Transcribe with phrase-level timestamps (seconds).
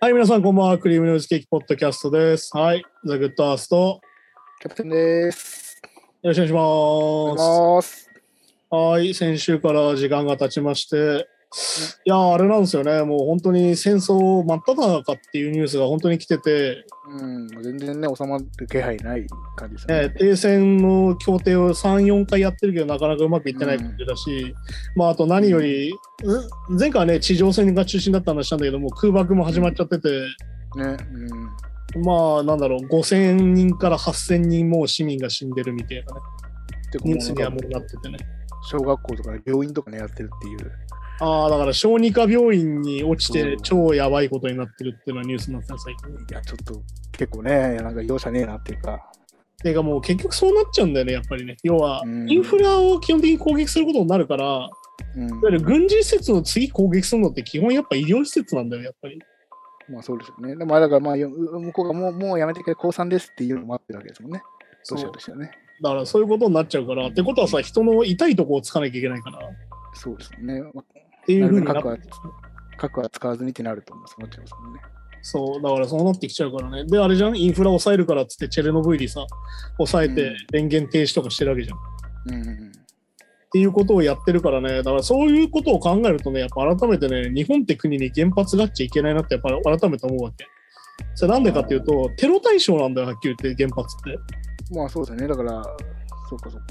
[0.00, 0.78] はい、皆さん、こんばんは。
[0.78, 2.56] クリームノイズケーキポッドキャストです。
[2.56, 4.00] はい、ザ・グッドアースト、よ
[4.62, 5.78] キャプテンです。
[6.22, 7.36] ろしくお願いしおます。
[7.36, 8.10] 願いします。
[8.70, 11.28] はい、先週から時間が経ちまして、
[12.04, 19.26] いやー、あれなんですよね、もう本当に戦争真っ只中っていうニュースが本当に来てて、うん、全然ね、収まる気配ない
[19.56, 24.54] 感じですよねね。、停戦の協定を3、4回やってるけど、なかなかうまくいってない感じだし、
[24.94, 30.08] まあ、あと何より、う前回はね、地上戦が中心だった話なんだけども、空爆も始まっちゃってて、
[30.76, 30.96] ね、
[31.94, 32.02] うん。
[32.04, 36.20] まあ、なんだろう、5000人から8000人もう市民が死んでるみたいなね、
[37.04, 38.18] ニュースにはもうなっててね。
[38.62, 40.72] 小学校とか病院とかね、やってるっていう。
[41.20, 46.10] ああ、だから小児科病院に落ちて超やばいことになってるっていうのはニュースになってた最近。
[46.10, 46.82] いや、ちょっと
[47.12, 49.10] 結構ね、なんか容赦ねえなっていうか。
[49.60, 51.56] ていうかもう結局そうなっちゃうんだよね、やっぱりね。
[51.64, 54.68] 要はう、んインフラを基本的に攻撃することになるから、
[55.16, 59.18] うんいわゆる軍事施設の次攻撃するのって基本やっぱ医療施設なんだよ、やっぱり。
[59.88, 60.54] まあそうですよね。
[60.56, 64.42] でもあれだから、まあ、よ向こうがもうもうやめてくれ、降参ですっていうのも待ってるわけですもんね。
[64.84, 65.50] そうロシアとしてはね。
[65.82, 69.40] だからそういうことになっちゃうから、ってことはさ、人の痛いとこをつかなきゃいけないから、っ
[69.94, 70.62] そうですよね。
[71.40, 71.66] まあていうふうに
[72.76, 74.08] 核は使わずにってなると思う。
[74.08, 74.80] そうなっちゃいますもんね。
[75.22, 76.84] そう、だからそうなってきちゃうからね。
[76.86, 79.26] で、あれじゃん、インフラ抑えるからっつってチェルノブイリさ、
[79.76, 81.78] 抑えうんて電源停止とかしてるわけじゃん。
[82.34, 82.72] うんうん
[83.48, 90.46] っていうことをやってるからね、だからそういうことを考えるとね、やっぱ改めてね、日本って国に原発があっちゃいけないなって、やっぱり改めて思うわけ。
[91.14, 94.18] それなんでかっていうと、テロ対象なんだよ、はっきり言って、原発って。
[94.72, 94.76] うん。
[94.76, 95.28] まあそうですよね。
[95.28, 95.62] だから、
[96.28, 96.66] そうかそうか。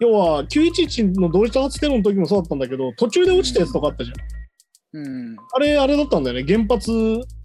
[0.00, 5.00] 要は、911の同時多発テロの時もそうだったんだけど、途中で落ちたやつとかあったじゃん。
[5.00, 5.36] うん。
[5.52, 6.44] あれ、あれだったんだよね。
[6.46, 6.90] 原発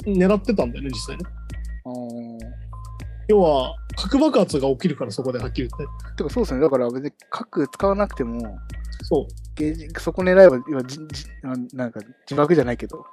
[0.05, 1.23] 狙ってたんだよね、実際ね。
[3.27, 6.16] 要は、核爆発が起きるから、そこではっきり言って。
[6.17, 6.61] てかそうですね。
[6.61, 8.58] だから別に核使わなくても、
[9.03, 10.00] そう。
[10.00, 13.05] そこ狙えば、今じじあなんか自爆じゃないけど、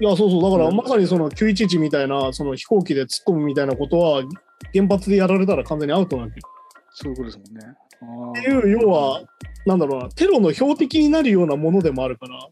[0.00, 0.42] いや、そうそう。
[0.42, 4.22] だから、うんまさにその911みたいな、その飛行機で突っ込むみたいなことは、
[4.72, 6.42] 原発でやられたら完全にアウトなんだよ。
[6.92, 7.74] そういうことですもんね。
[8.02, 9.22] あっていう、要は、
[9.66, 12.48] なんだろうな、テロの標的になるようなものでもあるから、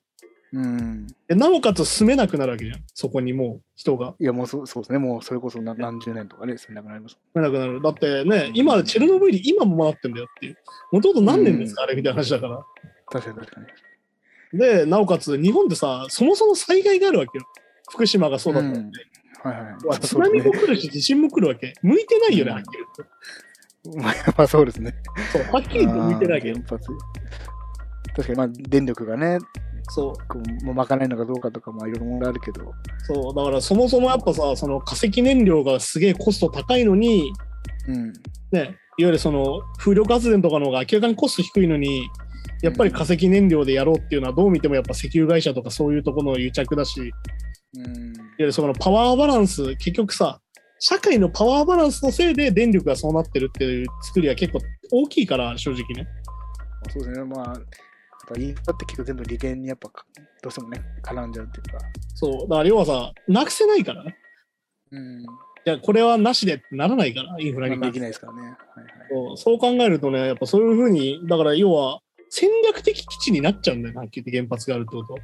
[0.52, 1.06] うん。
[1.26, 4.14] でなおかつ住めなくなるわけじゃん、そこにもう人が。
[4.18, 4.98] いや、もうそうそうですね。
[4.98, 7.18] もうそれこそ何何十年とかね、住めなくなります。
[7.34, 7.82] 住めなくなる。
[7.82, 10.56] だってね、今、チェルノブイリ、今もなってんだよっていう。
[10.90, 12.64] もともと何年ですか、あれみたいな話だから。
[13.06, 13.60] 確かに確か
[14.52, 14.58] に。
[14.58, 17.44] で、なおかつ、日本ってさ、そもそも災害があるわけよ。
[17.90, 18.80] 福島がそうだったんで。
[18.80, 18.90] うん
[19.40, 20.00] はいはい。
[20.00, 21.74] 津波も来るし、地震も来るわけ。
[21.82, 23.14] 向いてないよね、うんはっきり言って。
[23.96, 24.94] まあまあそうですね。
[25.32, 26.60] そう、はっきり言って向いてないけど。
[26.60, 26.88] 原発
[28.16, 29.38] 確かに、まあ、電力がね、
[29.90, 30.12] そう。
[30.28, 32.72] こうもう賄えるのかどうかとか、まあ、いろいろ問題あるけど、
[33.06, 37.32] そう、だからそもそもやっぱさ、その化石燃料がすげえコスト高いのに、
[37.86, 38.12] うん。
[38.52, 42.08] ね、いわゆるその風力発電とかの方が明らかにコスト低いのに、
[42.62, 47.16] やっぱり化石燃料でやろうっていうのはどう見てもやっぱ石油会社とかそういうところの癒着だし、いわ
[47.76, 48.12] うん。
[48.38, 50.40] ゆるそのパワーバランス、結局さ、
[50.80, 54.60] 社会のパワーバランスのせいで電力がそうなってるっていう作りは結構
[54.92, 56.06] 大きいから、正直ね。
[56.90, 57.24] そうですね。
[57.24, 57.58] まあ、やっ
[58.34, 59.90] ぱインフラって結構全部利権にやっぱ
[60.42, 61.84] どうしてもね、絡んじゃうっていうか。
[62.14, 64.16] そう、だから要はさ、なくせないからね。
[64.92, 65.22] うん。
[65.22, 65.26] い
[65.64, 68.40] や、これはなしでってならないから、インフラにまあできないですからね。
[68.40, 68.56] はいはい。
[69.10, 72.00] そうそう考えるとね、やっぱそういうふうに、だから要は
[72.30, 75.16] 戦略的基地になっちゃうんだよな、はっきり言って原発があるってこと。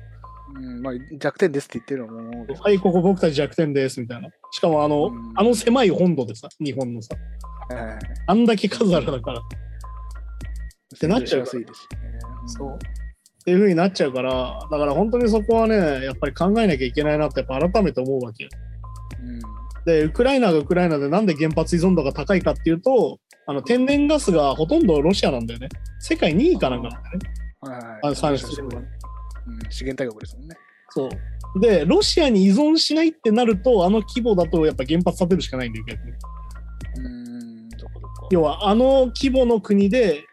[0.56, 4.28] うん、まあ弱点ですって言ってるのもはい、ここ僕たち弱点ですみたいな。
[4.53, 7.16] しかもあの、うんあの狭い本土でさ、日本のさ、
[7.69, 8.00] はいはいはい。
[8.26, 9.41] あんだけ数あるだから。
[10.98, 11.98] てなっちゃうやすいですしね。
[12.47, 12.75] そう。
[12.75, 12.78] っ
[13.44, 18.50] ていうふうになっちゃうから、だから本当にそこはね、やっぱり考えなきゃいけないなってやっぱ改めて思うわけよ。
[19.21, 19.41] うん。
[19.84, 25.69] で、ウクライナがウクライナでなんで原発依存度が高いかっていうと、あの天然ガスがほとんどロシアなんだよね。
[26.00, 27.44] 世界2位かなんかなんだよね。
[27.60, 28.82] はいはい産出するのが
[29.47, 30.56] うん、資源大国ですもんね。
[30.91, 31.09] そ
[31.56, 31.60] う。
[31.60, 36.12] で、ロシアに依存しないってなると、あの規模だとやっぱ原発建てるしかないんだよ、逆に。
[36.97, 38.28] うん、どこどこ。
[38.31, 40.24] 要は、あの規模の国で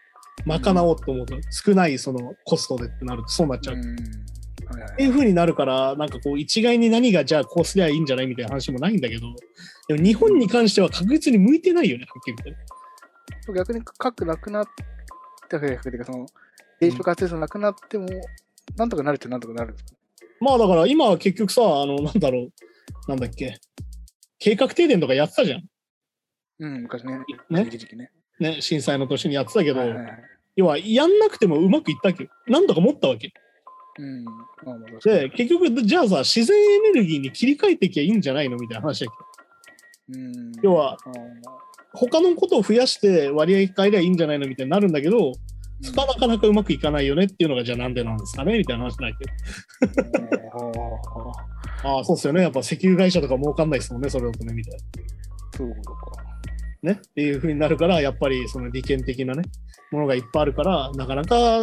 [0.45, 3.75] 賄おうと思うと、少ないそのコストでってなるとそうなっちゃう。
[3.75, 3.85] っうん。
[3.85, 9.27] はいはいていう風になるから、なんかこう、一概に何がじゃあこうすりゃいいんじゃないみたいな話もないんだけど、
[9.87, 13.59] でも日本に関しては確実に向いてないよね、はっきり言って。
[13.59, 14.71] 逆に核なくなって、
[15.49, 16.25] 逆にその、
[16.79, 18.07] 原子力発電所なくなっても、
[18.75, 19.91] なんとかなるってなんとかなるんですか？
[20.39, 22.51] まあだから今は結局さ、あの、なんだろう、
[23.07, 23.59] なんだっけ、
[24.39, 25.63] 計画停電とかやってたじゃん。
[26.59, 27.19] うん、昔ね。
[27.49, 27.65] ね？
[27.67, 28.11] 一時期ね。
[28.39, 30.23] ね、震災の年にやってたけど、はいはいはい。
[30.55, 32.23] 要はやんなくてもうまくいったわけ？
[32.23, 32.29] よ。
[32.47, 33.33] なんとか持ったわけ。
[33.99, 34.23] うん。
[34.25, 34.31] ま
[34.65, 38.57] あまあで、結局、じゃあさ、自然エネルギーに切り替えていけばいいんじゃないの？
[38.57, 40.19] みたいな話だけど。
[40.19, 40.51] うん。
[40.63, 40.97] 要は、
[41.93, 44.47] 他のことを増やして割合変えりゃいいんじゃないの？
[44.47, 45.33] みたいになるんだけど、
[45.81, 49.31] そこはなかなかうまくいかないよねっていうのが、じゃあなんでなんですかねみたいな話だけど。
[51.83, 52.41] ああ、そうっすよね。
[52.41, 54.79] やっぱ石油会社とか儲かんないですもんね、それだとね、みたいな。
[55.57, 56.23] そういうことか。
[56.83, 56.91] ね。
[56.93, 59.43] っていう風になるから、やっぱりその利権的なね、
[59.91, 61.61] ものがいっぱいあるから、なかなか、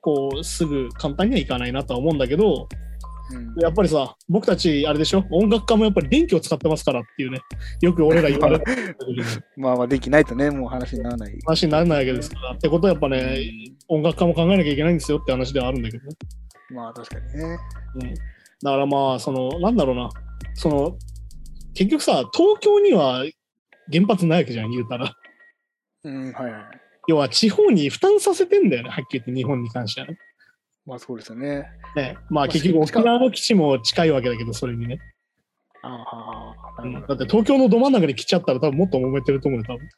[0.00, 2.87] こう、すぐ簡単にはいかないなとは思うんだけど、うん
[3.60, 7.40] やっぱりさ、僕たち、あれでしょ、音楽家もやっぱり電気を使ってますからっていうね、
[7.82, 8.64] よく俺ら言われる
[9.56, 11.38] まあまあ、電気ないとね、もう話にならない。
[11.44, 12.50] 話にならないわけですから。
[12.52, 13.38] ってことはやっぱね、
[13.88, 16.16] 音楽家も考えなきゃいけないんですよって話ではあるんだけどね。
[16.70, 17.58] まあ、確かにね。
[17.96, 18.14] うん。
[18.14, 20.10] だからまあ、その、なんだろうな、
[20.54, 20.96] その、
[21.74, 23.24] 結局さ、東京には
[23.92, 25.12] 原発ないわけじゃん、言うたら。
[26.04, 26.62] うん、はいはい。
[27.08, 30.18] 要は地方に負担させてんだよね、はっきり言って日本に関してはね。
[30.88, 31.66] まあ、そうですよね。
[31.94, 34.98] ねまああ結局沖縄の基地も近いわけだけど、それにね。
[35.82, 37.16] ああ、うんなるほど。
[37.16, 39.88] だって東京のど真ん中に来ちゃったら多分もっと揉めてると思うよ、多分。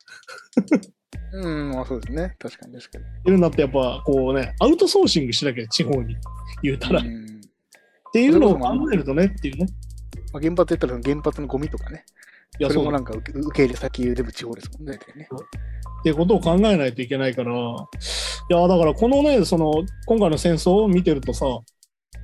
[1.32, 2.34] うん、まあそうですね。
[2.40, 3.04] 確かに確かに。
[3.24, 6.16] いるんだってやっぱこうね、アウトソーシングしなきゃ地方に
[6.62, 7.00] 言うたら。
[7.00, 7.40] っうん
[8.12, 9.66] ていうのを考えるとねっていうね。
[10.32, 12.04] まあ、原発やったら原発のゴミとかね。
[12.58, 14.98] いや、それもなんか受け入れ先全部地方ですもんね
[16.00, 19.70] っていうことを考えないといけないから、いや、だからこのね、その、
[20.06, 21.46] 今回の戦争を見てるとさ、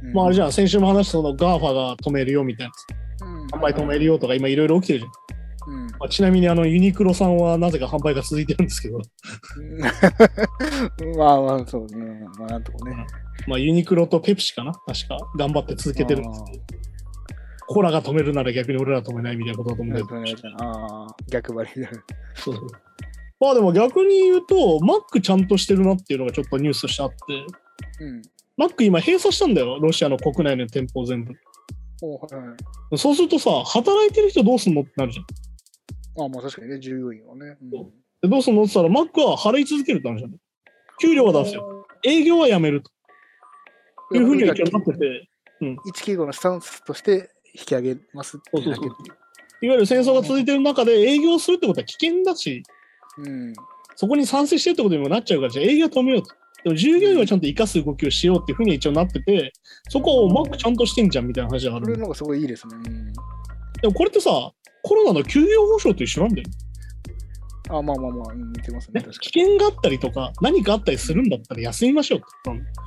[0.02, 0.12] うん。
[0.12, 2.70] まああれじゃん、先週も話したその GAFA が止めるよみたい
[3.20, 3.46] な、うん。
[3.46, 5.10] 販売止めるよとか今いろいろ起きてるじゃん。
[5.68, 5.90] うん。
[5.98, 8.98] まあ、ちなみにあのユニクロさんはなぜか販売が続いてるんですけど、
[11.18, 12.24] まあまあ、そうね。
[12.38, 13.06] まあ、なんとかね。
[13.46, 15.18] まあユニクロとペプシかな確か。
[15.36, 16.64] 頑張って続けてるんですけど、
[17.66, 17.82] コー。
[17.82, 21.90] ラが止めるなら逆に俺ら止めないみたいなことだと思うんだけど、ああ、逆張りで。
[22.34, 22.68] そうそう
[23.38, 27.16] まあでも逆に言うと、マックちゃんとしてるなっていうのがちょっとニュースとしてあって、
[28.00, 28.22] うん。
[28.56, 31.34] マック今閉鎖したんだよ、ロシアの国内の店舗を全部。
[32.02, 32.54] おはいは
[32.92, 32.98] い。
[32.98, 36.22] そうするとさ、働いてる人どうすんのってなるじゃん。
[36.22, 37.56] ああ、まあ確かにね、従業員はね。
[37.60, 37.70] うん
[38.22, 40.40] でどうすんのって言ったら、マックは払い続けるって話なんだよ。
[41.00, 41.86] 給料は出すよ。
[42.02, 42.90] 営業はやめると
[44.16, 45.28] いうふうには一応なってて、
[45.84, 49.16] 一企業のスタンスとして引き上げますっていうだけっていう。
[49.62, 52.62] いわゆる戦争が続いてる中で営業するってことは危険だし、
[53.18, 53.54] うん。
[53.94, 56.34] そこに賛成してるってことにもなっちゃうから、じゃあ営業止めようと。
[56.64, 59.52] でも従業員はちゃんと生かす動きをしようっていうふうに一応なってて、
[59.88, 61.86] そこをマックちゃんとしてんじゃんみたいな話がある。
[61.86, 62.76] これのがすごいいいですね。
[62.76, 63.12] うん。
[63.12, 64.30] でもこれってさ、
[64.82, 66.48] コロナの休業保障と一緒なんだよ。
[67.68, 69.02] あまあまあまあ、うん似てますね。
[69.02, 72.86] 危険があったりとか、何かあったりするんだったら休みましょうって言ったのに。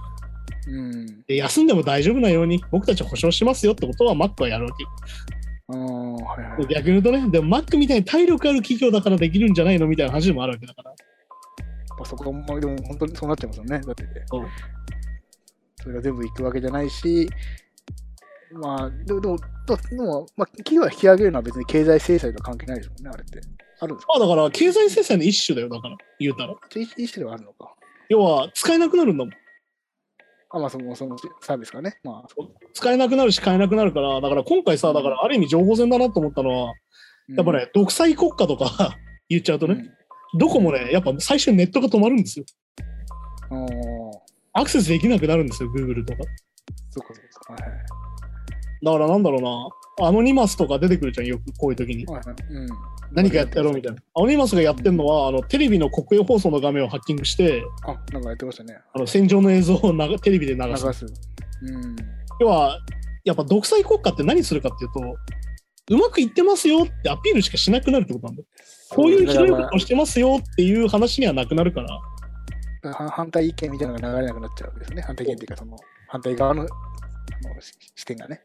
[0.68, 1.22] うん。
[1.24, 4.86] で休んでも大丈夫なように僕たち保証しますよってことはマックはやるわけ
[5.78, 6.68] はいはい。
[6.68, 10.92] 逆に言うとね、でもマックみたいに体力ある企業だからできるんじゃないのみたいな話でもあるわけだから。
[10.92, 10.96] ま
[12.02, 13.80] あ、そこも、でも本当にそうなっちゃいますよね。
[13.80, 14.10] だってね。
[15.82, 17.30] それが全部いくわけじゃないし、
[18.52, 23.40] まあ、でも、でも、でもまあ、企業が引き上げるのは別に経済制裁とは関係ないですもんね、あれって。
[23.82, 24.14] あるんですか？
[24.18, 26.56] まあだから経済制裁の一種だよ、だから、言うたら。
[26.76, 27.76] 一一種ではあるのか。
[28.10, 29.34] 要は使えなくなるんだもん。
[30.52, 32.00] あ、まあ、その、そのサービスがね。
[32.04, 32.28] まあ、
[32.74, 36.74] 使えなくなるし買えなくなるから、だから今回さ、だからある意味情報戦だなと思ったのは、
[37.36, 38.98] やっぱね、独裁国家とか
[39.30, 39.92] 言っちゃうとうん、ね、
[40.38, 42.46] どこもね、やっぱ最初にネットが止まるんですよ。
[44.54, 46.24] アクセスできなくなるんですよ、Google とか。
[46.90, 47.64] そっかそっか。
[47.64, 47.80] はいはい。
[48.84, 49.70] だからなんだろうな、
[50.06, 52.06] アノニマスとか出てくるじゃん、よくこういう時に。
[52.06, 52.36] はいはい。
[52.50, 52.70] うん。
[53.12, 54.02] 何かやってやろうみたいな。
[54.16, 58.78] アノニマスがやってるのは、あのテレビの国営放送の画面をハッキングして、あ、なんかやってましたね。
[58.94, 60.86] あの戦場の映像を流テレビで流す。
[60.86, 61.06] 流す。
[61.06, 61.96] うん。
[62.40, 62.80] 要は、
[63.26, 65.18] やっぱ独裁国家って何するかっていうと、
[65.92, 68.48] うまくいってますよってアピールしかしなくなるってことなんだよ。
[68.92, 72.00] こういうひどいことをしてますよっていう話にはなくなるから。
[72.92, 75.02] は反対意見みたいなのが流れなくなっちゃうわけですね。
[75.02, 76.68] 反対意見っていうか、その、反対側の
[77.96, 78.42] 視点がね。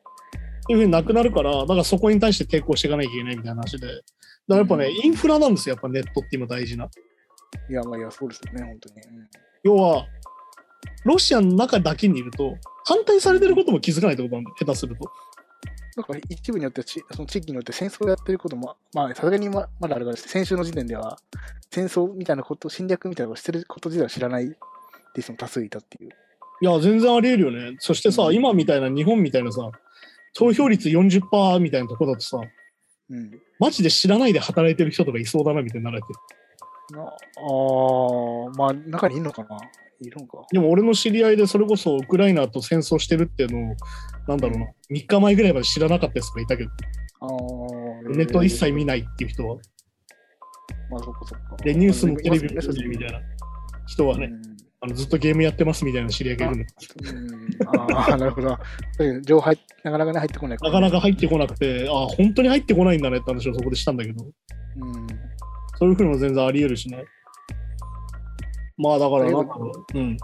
[0.73, 3.87] いうふうになくなるから、だからそこに対して抵抗していかなきゃいけないみたいな話で。
[3.87, 4.02] だか
[4.49, 6.88] らやっぱね、インフラなんですよ、やっぱネットって今大事な。
[7.71, 9.00] いや、まあ、いや、そうですよね、本当に。
[9.18, 9.28] うん
[9.64, 10.06] 要は、
[11.04, 15.11] ロシアの中だけにいると、反対されてることも気づかないってことなん下手すると。
[15.97, 21.18] なんか一部によってはち、その地域によって戦争をやってることも、まあ、さすがにままだあれが先週の時点では、
[21.71, 24.59] 戦争みたいなこと、侵略みたいなことをしてること自体は知らないってい
[25.18, 26.11] う人も多数いたっていう。
[26.61, 27.76] いや、全然あり得るよね。
[27.78, 29.71] そしてさ、うん今みたいな、日本みたいなさ、
[30.35, 32.41] 投票率40%みたいなとこだとさ、
[33.11, 33.41] うん。
[33.59, 36.09] マジで知らないで働いてる人とかいそうだなみたいになられて。
[36.97, 39.57] ああー、まあ、中にいるのかな？
[40.00, 40.45] いるのか。
[40.50, 43.76] でも俺の知り合いでそれこそウクライナと戦争してるっていうのを、
[44.26, 46.71] なんだろうな、3日前ぐらいまで知らなかったやつがいたけど、
[47.21, 47.29] ああ、
[48.11, 49.57] ネット一切見ないっていう人は、
[50.91, 51.57] まあ、そっかそっか。
[51.62, 53.21] で、ニュースもテレビもそう見ないみたいな
[53.87, 54.53] 人はね、うん
[54.85, 56.67] あのずっとゲームやってますみたいな知り合いがいる
[57.67, 58.59] ああ、 なるほど。
[59.23, 59.50] 情報
[59.83, 65.07] なかなかね入ってこないなかなか入ってこなくて、あ、本当に入ってこないんだねって話をそこでしたんだけど、うん。
[65.79, 67.03] そういうふうにも全然あり得るしね。
[68.76, 70.19] まあだからなんだろう、うん。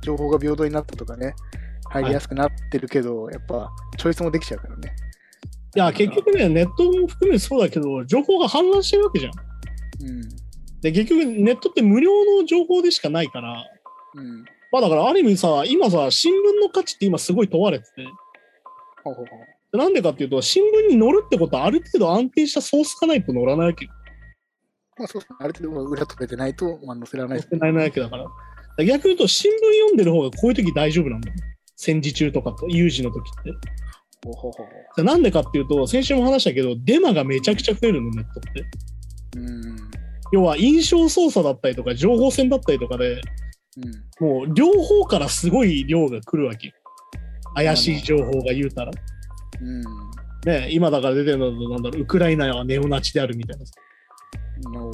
[0.00, 1.34] 情報が平等になったとかね、
[1.90, 4.92] 入りやすくなってるけど、やっぱ、チョイスもできちゃうからね。
[5.76, 9.32] いや、結局ね、ネットも含めてそうだけど、情報が氾濫してるわけじゃん。
[10.08, 10.22] うん。
[10.80, 13.64] で、結局ネットって無料の情報でしかないから、
[14.18, 14.44] うん。
[14.70, 18.04] まあだからある意味さ、今さ、新聞の価値って今すごい問われてて、
[19.04, 19.36] ほうほうほ
[19.72, 19.76] う。
[19.76, 23.90] なんでかっていうと、新聞に載るってことはある程度安定したソースがないと載らないわけよ。
[24.98, 28.24] まあそうある程度裏取れてないと、まあ、載せられない載せられないわけだから。
[28.24, 28.34] だか
[28.78, 31.36] ら逆に言うと、新聞読んでる方がこういう時大丈夫なんだよ。
[31.76, 33.52] 戦時中とかと、有事の時って。
[34.24, 38.60] ほうほうほうほでなんでかっていうと、先週も話したけど、デマがめちゃくちゃ増えるの、ネットって。
[39.36, 39.40] う。
[39.40, 39.76] うん。
[40.32, 43.20] 要は、印象操作だったりとか、情報戦だったりとかで、
[44.20, 44.26] うん。
[44.26, 46.74] もう両方からすごい量が来るわけよ。
[47.54, 48.92] 怪しい情報が言うたら。
[49.60, 49.82] うん。
[50.46, 53.64] ね、今だから出てるのはなんだろう、ウクライナはネオナチであるみたいな
[54.80, 54.92] ウ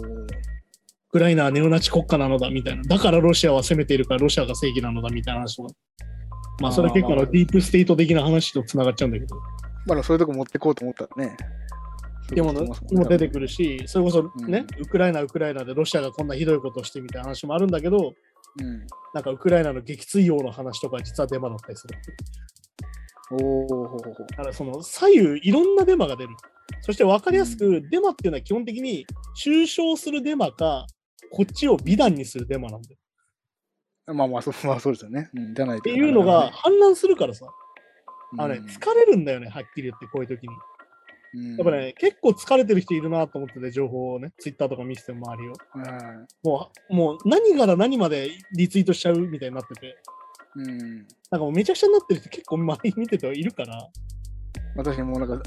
[1.10, 2.82] クライナはネオナチ国家なのだみたいな。
[2.82, 5.74] だからロシアは攻めているからロシアが正義なのだみたいな話とか。
[6.60, 9.36] まあそれ結構あのディープステート的な話とつながっちゃうんだけど。
[9.86, 11.36] まあそういうとこ持ってこうと思ったらね。
[12.30, 18.14] でもねも出てくるし、それこそね、うんウクライナ、ウクライナでロシアがこんなひどいことをしてみたいな話もあるんだけど、
[18.61, 18.87] うん。
[19.14, 21.99] なんかウクライナの撃墜王の話とか実はデマだったりする。
[23.30, 23.99] おお。
[24.30, 26.30] だからその左右いろんなデマが出る。
[26.80, 29.06] そして分かりやすく、デマっていうのは基本的に
[29.37, 30.87] 抽象するデマか、
[31.30, 32.96] こっちを美談にするデマなんだよ。
[34.14, 35.30] まあまあそう、まあそうですよね。
[35.34, 37.46] うん、じゃないとっていうのが、氾濫するからさ、
[38.32, 40.54] うんあのね、疲れるんだよね、はっきり言って、こういう時に。
[41.34, 45.52] うんやっぱね、結構疲れてる人いるなと思ってて、情報をね、ツイッターとか見せても周りを。
[45.52, 49.96] はいもう、もう何から何までリツイートしちゃうみたいになってて、
[50.56, 50.78] うん。
[50.78, 53.88] なんかもうめちゃくちゃになってる人結構周りに見ててはいるから、
[54.76, 55.42] まあ確かにもうなんか、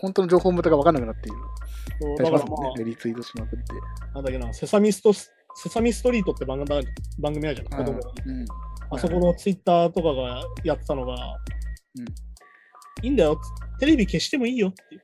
[0.00, 1.38] 本当の情報元が分からなくなっている。
[2.00, 3.64] そうだだからまあ、ね、リツイートしまくって。
[4.14, 5.28] なんだっけな、セサミスト、セ
[5.68, 6.86] サミストリートって番組
[7.18, 8.12] 番組あるじゃん、子供の。
[8.26, 8.44] うん。
[8.88, 11.14] あそこのツイッターとかがやってたのが、
[11.98, 12.04] うん
[13.02, 13.38] いいんだよ、
[13.78, 15.02] テレビ消してもいいよっていう。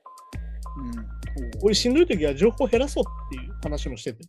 [1.63, 4.23] 俺しんどい時は情報減らそうっていう話もしてて。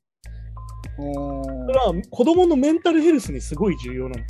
[0.96, 4.24] それは子供のメンタルヘルスにすごい重要なの。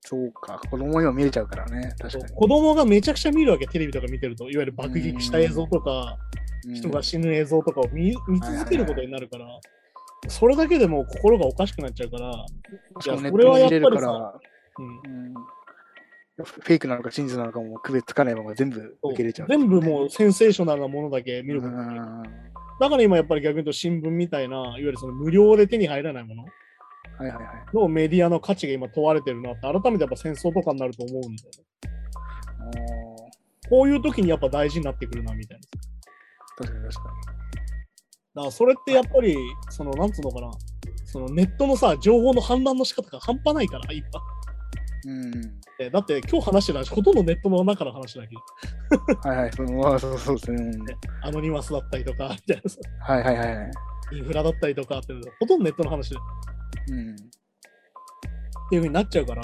[0.00, 0.60] そうか。
[0.70, 1.94] 子供にも見れちゃうからね。
[1.98, 2.34] 確かに。
[2.34, 4.50] 子供がめちゃくちゃ見るわけ、テレビとか見てると。
[4.50, 6.18] いわゆる爆撃した映像とか、
[6.74, 9.46] 人が死ぬ映像とかを見見続けることになるから、
[10.28, 12.46] それだけでもう心がおかしくなっちゃうから、
[13.00, 14.40] しかもネッそれはやっぱりさら、
[14.78, 15.34] うんうん
[16.44, 19.48] フェイクなのか真実なのかも区別つかないまま全部受け入れちゃう。
[19.48, 26.48] 全部もうセンセーショナルなものだけ見ることだから今やっぱり逆に言うと新聞みたいな、いわゆるその無料で手に入らないものは
[27.26, 27.76] いはいはい。
[27.76, 31.64] のメディアの価値が今問われてるなって、改めてやっぱ戦争とかになると思うんだよね。
[32.78, 33.32] おー
[33.68, 35.64] こういう時にやっぱ大事になってくるなみたいな。
[36.58, 37.10] 確かに確か
[38.34, 39.36] だからそれってやっぱり、
[39.70, 40.50] その、なんつうのかな、
[41.04, 44.06] そのネットのさ、情報の氾濫の仕方が半端ないから、今。
[45.04, 45.12] に。
[45.12, 45.60] うん。
[45.78, 49.52] えだって今日話してる話、ほとんどネットの中の話だけど、はいはい。
[49.52, 50.62] そのまあそうそうですね。
[50.62, 50.86] うん
[51.22, 53.70] アノニマスだったりとか、みたいなさ、はいはいはいはい。
[54.14, 57.16] インフラだったりとかってほとんどネットの話うん。
[57.16, 59.42] ていう風になっちゃうから、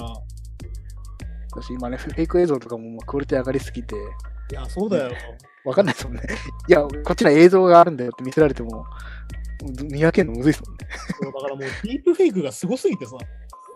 [1.51, 5.11] 私今ね、フェイク映像とかもクオリティ上がりすぎて、いや、そうだよ。
[5.65, 6.23] わかんないですもんね。
[6.67, 8.85] いや、こっちには映像があるんだよって見せられても、
[9.83, 10.87] 見分けるのむずいですもんね。
[11.21, 13.17] そうだからもうディープフェイクがすごすぎてさ、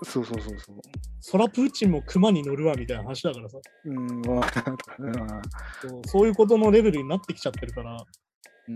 [0.04, 0.78] そうそうそうそう。
[1.20, 7.98] そらプーチンも熊に乗るわみたいな話だからさ、うん、そうそういうことのレベルになってきちゃってるから、
[8.68, 8.76] うん。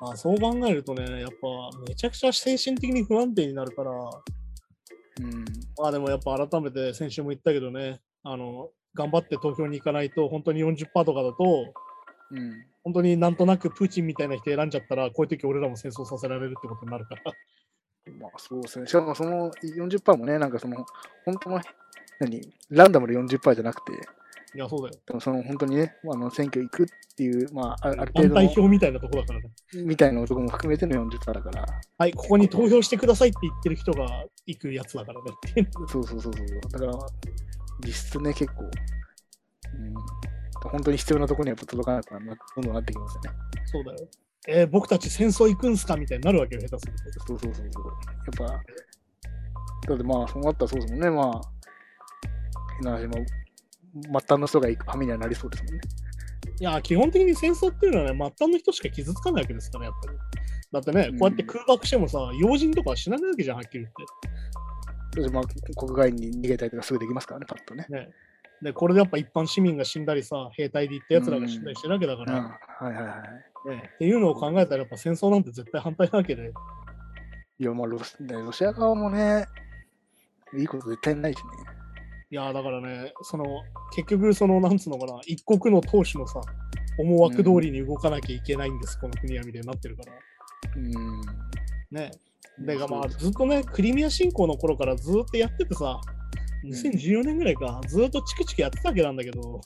[0.00, 3.94] まあ、そう考えるとね、やっぱめちゃくちゃ精神的に不安定になるから、う
[5.22, 5.44] ん。
[5.78, 11.74] まあでもやっぱ改めて先週も言ったけどね、あの、頑張って投票に行かないと、本当に40%とかだと、
[12.30, 12.64] うん。
[12.84, 17.32] 本当になんとなくプーチンみたいな人選んじゃったら、こういう時俺らも戦争させられるってことになるから。
[18.12, 18.86] まあそうですね。
[18.86, 20.84] しかもその40%もね、なんかその、
[21.24, 21.60] 本当の、
[22.20, 23.92] 何、ランダムで40%じゃなくて、
[24.54, 24.94] いや、そうだよ。
[25.06, 29.50] でもその本当にね、あの選挙行くっていう、まあ、あある程反度の対票みたいなとこだからね。
[29.74, 31.66] みたいな男も含めての40%だから、
[31.98, 35.68] はい、ここに投票してくださいって言ってる人が行くやつだからね。
[35.88, 36.60] そうそうそうそう。
[36.70, 36.92] だから、
[37.84, 38.66] 実質ね、結構、う
[40.68, 43.30] ん、本当に必要なところにはやっぱ届かなくなどんどんなってきますよね。
[43.66, 44.08] そうだよ。
[44.48, 47.26] えー僕たち戦争行くんすかみたいになるわけよ、下手すると。
[47.26, 47.84] そうそうそうそう。
[48.42, 48.62] やっぱ、
[49.88, 51.10] だってまあ、そうなったらそうですもんね。
[51.10, 51.40] まあ、
[52.82, 55.80] 変な話、まあ、末端の人が行く羽目にはなりそうですもんね。
[56.60, 60.18] いや、基本的に戦争っていうのはね、末端の人しか傷つかないわけですから、やっぱり。
[60.72, 65.32] だってね、うんこうやって空爆してもさ、要人とかは死なないわけじゃん、はっきり言って。
[65.32, 67.86] まあ、国外に逃げたりとかすぐできますからね、パッとね。
[67.88, 68.08] ね。
[68.62, 73.44] で、これでやっぱ一般市民が死んだりさ、兵隊で行った奴らが死んだりしてるわけだかうん、ら、はいはいはい。
[73.66, 73.90] ね。
[73.94, 76.52] っていうのを考えたら、やっぱ戦争なんて絶対反対なわけで。
[77.58, 79.46] いや、まあロシ、ねロシア側もね、
[80.56, 81.42] いいこと絶対ないしね。
[82.30, 83.44] いやーだからね、その
[83.94, 86.40] 結局、そのなんつうのかな、一国の当主のさ、
[86.98, 90.12] 思惑通りに動かなきゃいけないんです、この国はみたいになってるから。
[90.76, 91.20] うん。
[91.90, 92.10] ね。
[92.60, 96.00] だからまあ、ずっとね、クリミア侵攻の頃からずっとやっててさ、
[96.64, 99.60] 2014年ぐらいか、ずっとチクチクやってたわけなんだけど、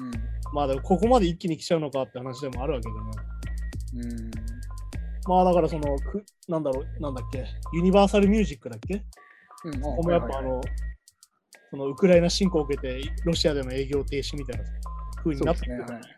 [0.00, 0.10] うん。
[0.52, 3.00] まあでもここまで一気に来ちゃうのかって話でもあるわけでね。
[3.96, 4.30] うん。
[5.26, 9.04] まあだからその、くなんだろう、なんだっけ、ユニバーサルミュージックだっけ？
[9.64, 9.80] うん。
[9.80, 10.60] ここもやっぱあの、
[11.70, 14.64] そのウクライナ侵攻を受けて、ロシアでの営業停止みたいな
[15.16, 16.08] 風になってくるから、そ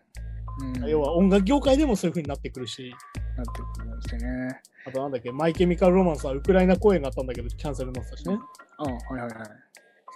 [0.60, 2.94] うん、要は音楽業界でもそういう風になってくるし、
[3.36, 4.60] なってくるんですよね。
[4.86, 8.34] あとなんだっけ、マイケミカルロマンスはウクライナ公演があったんだけど、キャンセルになってたしね。
[8.34, 9.32] うん、はいはいはい。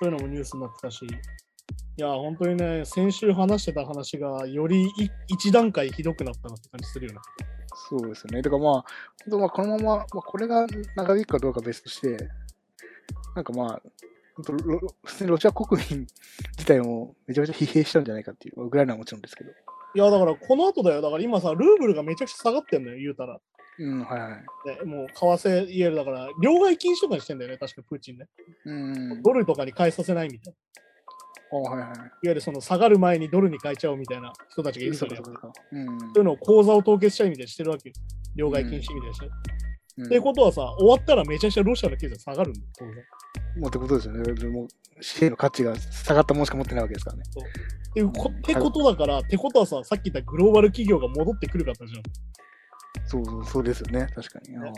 [0.00, 1.06] そういうのもニュースになってたし、
[1.98, 7.18] いや、本当にね、先週話してた話がよりい一段階ひどくなったなって感じするよね。
[7.74, 8.40] そうですね。
[8.40, 8.84] だからまあ、本
[9.30, 12.28] 当まあこのまま、まあ、これが長引くかどうかは別として、
[13.34, 13.82] なんかまあ、
[14.36, 16.06] 本当ロ普通にロシア国民
[16.52, 19.50] 自体も めちゃめちゃ疲弊したんじゃないかっていう、ウクライナはもちろんですけど。
[19.50, 21.02] いや、だからこの後だよ。
[21.02, 23.38] だから今さ、ルーブルがめちゃくちゃ下がってんのよ、言うたら。
[23.78, 24.30] うん、はいはい。
[24.30, 28.28] ね、もう為替、いわゆるだから、両替禁止とかにしてんだよね、確かプーチンね。
[28.64, 29.22] うん。
[29.22, 30.82] ドルとかに変えさせないみたいな。
[31.60, 31.80] いはい。
[31.80, 35.60] いわゆるその下がる前にドルに変えちゃおうみたいな人たちがいるから、そうそうかそうか。
[35.72, 35.80] うん。
[35.80, 35.86] い
[36.20, 37.94] うのを口座を凍結したいみたいにしてるわけよ。
[38.34, 39.26] 両替禁止みたいにして。
[39.26, 39.32] うん
[40.00, 42.94] っていうことはさ、終わったらめちゃくちゃロシアの経済下がるんだよ、当然。
[43.60, 44.22] もうってことですよね。
[44.34, 47.22] でもう紙幣の価値が下がったものしか持ってないわけですからね。
[47.90, 52.02] っていうこうんってことだから、ってことはさ、さっき言ったグローバル企業が戻ってくるかったじゃん。
[53.06, 54.06] そうそう、そうですよね。
[54.14, 54.56] 確かに。
[54.56, 54.72] あね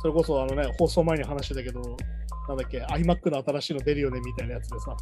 [0.00, 1.96] それこそあのね、放送前に話してたけど、
[2.48, 4.96] なんだっけ、iMac の新しいの出るよねみたいなやつでさ、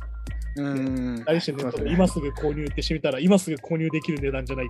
[0.57, 1.25] ーうん。
[1.25, 4.69] 何してネットで今すぐ購入ってしてみたら、今すぐ購入できる値段じゃないっ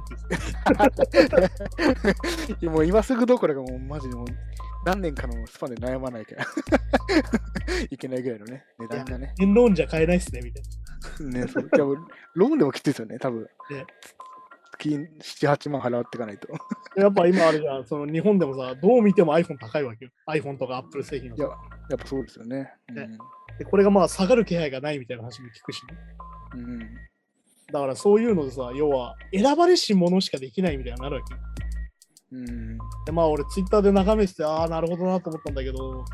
[2.59, 4.27] て もう今すぐどころかもうマジでもう
[4.85, 6.45] 何年かのスパンで悩まないから
[7.91, 9.35] いけないぐらいのね、値段がね。
[9.41, 10.63] 円ローンじゃ買えないっすね、みたい
[11.31, 11.41] な。
[11.41, 11.69] ねそう
[12.35, 13.43] ローンでもきついですよね、多分。
[13.43, 13.49] ね
[14.85, 16.49] 月7、8万払っていかないと。
[16.97, 20.11] やっぱ今あるじゃん、その日本でもさ、どう見ても iPhone 高いわけよ。
[20.29, 21.55] iPhone とか Apple 製品はいや、や
[21.97, 22.73] っぱそうですよね。
[22.93, 23.19] ね
[23.59, 25.97] でこれがまあ下がる気配がないみたいな話も聞くしね。
[26.55, 26.61] うん。
[26.61, 26.81] うん
[27.73, 31.41] だからそういうのでさ、要は選ばれし者しかできないみたいになるわけよ。
[32.33, 32.79] うん。
[33.07, 36.05] でまあ俺ツイッターで眺めてて、ああ、なるほどなと思ったんだけど、は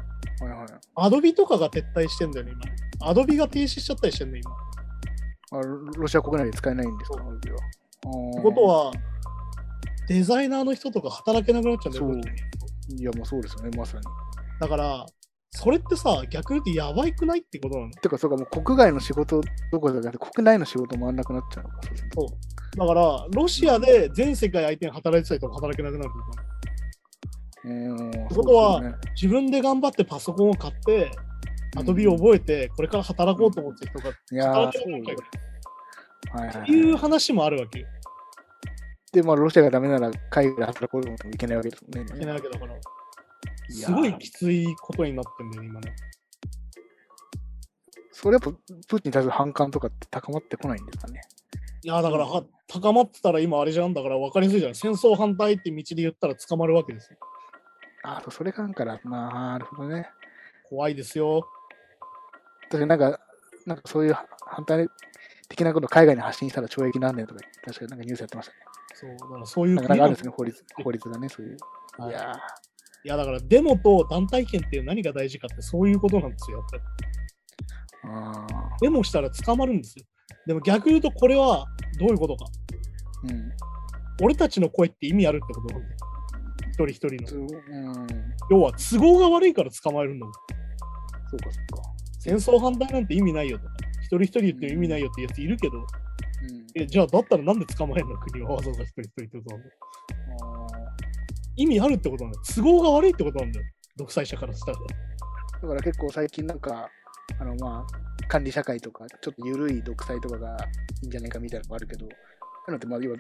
[0.43, 0.69] いはい。
[0.95, 3.09] アドビとかが撤退してんだよね、今。
[3.09, 4.51] アドビが停止しちゃったりしてんの、今。
[4.51, 4.55] っ
[5.53, 7.59] あロロシア国内で使えないんですか、アドビは。
[8.09, 8.93] ってことは、
[10.09, 12.37] デザイナーの人とか働けなくなっちゃうんだよ、
[12.89, 14.05] そういや、もうそうですよね、まさに。
[14.59, 15.07] だから、
[15.53, 17.91] それってさ、逆に言うとやばいくないってことなの？
[17.93, 19.41] てか、そうか、もう国外の仕事
[19.73, 21.81] どころじゃなくて、国内の仕事回んなくなっちゃうのか、
[22.15, 22.79] そう。
[22.79, 26.15] だから、ロシアで全世界相手に働いてた人が働けなくなるの
[27.65, 28.09] うん。
[28.09, 28.81] ってことは
[29.15, 31.11] 自分で頑張ってパソコンを買って、
[31.77, 34.93] アドビを覚えて、これから働こうと思ってる人がいやそう
[36.39, 36.97] っていうはい。
[36.99, 37.87] 話もあるわけよ。
[39.13, 42.15] で、まあ、ロシアがダメなら海外で働こうともいけないわけですもんね。
[42.17, 42.75] いけないわけだから。
[43.69, 45.95] すごいきついことになってんだよね、今ね。
[48.13, 51.21] それやっぱ、プーチンに対する反感とかって高まってこないんですかね。
[51.83, 54.75] いや、だから、は高まってたら今あれじゃんだから分かりやすいじゃん。
[54.75, 57.19] 戦争反対って道で言ったら捕まるわけですよ。
[58.05, 60.09] ああ、それがあるから、まあ、なるほどね。
[60.69, 61.49] 怖いですよ。
[62.71, 63.21] 確かになんか、
[63.67, 64.17] なんかそういう
[64.47, 64.87] 反対
[65.51, 68.59] 的なことを海外に発信したら懲役何年とか、確かになんかニュースやってましたね。
[68.95, 71.57] そう、だからそういうなんかなんかあるんですねね、法律 法律がね、そういう。
[71.99, 72.33] はいいや
[73.03, 76.83] いや、だからデモと団体権っていう何が大事かってそういうことなんですよ、やっぱり。
[78.83, 80.05] デモしたら捕まるんですよ。
[80.47, 81.67] でも逆に言うとこれは
[81.99, 82.47] どういうことか。
[83.25, 83.51] うん。
[84.23, 85.97] 俺たちの声って意味あるってことなんだよ。
[86.69, 87.47] 一人一人の。
[87.47, 88.07] うん。
[88.51, 90.35] 要は都合が悪いから捕まえるんだもん。
[91.31, 91.91] そうか、そうか。
[92.19, 93.73] 戦争反対なんて意味ないよとか。
[94.11, 95.87] 一人一人言っても意味ないよってやついるけど、うん。
[96.75, 99.71] えじゃあだったらなんで捕まえるの国はわざわざ一人一人ってことなんだ
[101.57, 102.45] 意味あるってことなんだよ。
[102.55, 103.67] 都合が悪いってことなんだよ。
[103.97, 104.79] 独裁者からしたら。
[104.79, 106.89] ーだから結構最近なんか、
[107.39, 110.57] あのまあ、管理社会とか、ちょっと緩い独裁とかが
[111.03, 112.15] いいんじゃないかみたいなのがあるけど、そうい
[112.69, 113.19] うのって、まあ、要は、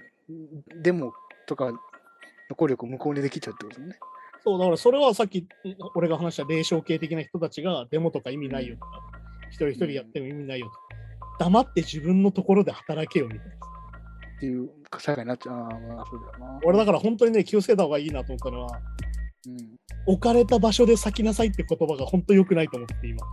[0.83, 1.12] デモ
[1.46, 3.96] とかの効力を無効にできちゃうってことね。
[4.42, 5.46] そう、だからそれはさっき
[5.94, 9.19] 俺が話した霊障系的な人たちがデモとか意味ないよとか、
[9.50, 10.78] 一人一人やっても意味ないよとか、
[11.40, 13.54] 黙って自分のところで働けよみたいな。
[13.54, 15.54] っていう社会になっちゃう。
[15.54, 15.68] あ
[16.10, 16.60] そうだよな。
[16.64, 18.80] 俺だから本当にね、気をつけた方がいいなと思ったのは、
[19.46, 19.56] うん。
[20.06, 23.26] 置かれた場所で咲きなさいって言葉が本当良くないと思って今。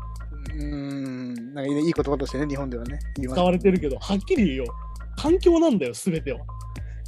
[0.54, 4.66] うーん、なんかいい言葉としてね、日本ではね、使われてるけど、はっきり言うよ。
[5.16, 6.40] 環境なんだよ、すべては。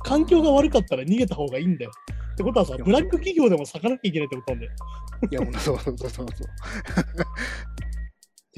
[0.03, 1.91] 環境が悪かったら逃げた方がいいんだよ。
[2.33, 4.71] ってことはさ、ブラック企業でも咲かなきゃいけないってことなんだよ。
[5.29, 6.27] いや、もうそうそうそうそう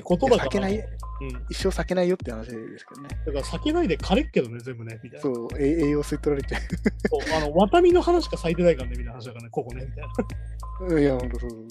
[0.02, 0.18] そう。
[0.18, 0.50] ってことだから。
[0.50, 1.46] 避けない、うん。
[1.50, 3.10] 一生避けないよって話ですけどね。
[3.10, 5.22] だから避けないで枯れっけどね、全部ね、みたいな。
[5.22, 6.56] そう、え栄養吸い取られて。
[7.10, 11.00] そうあの、ワタミの話しか咲いてないからね、みたいな話だからね、ここね、みたいな。
[11.00, 11.68] いや、ほんとそうそう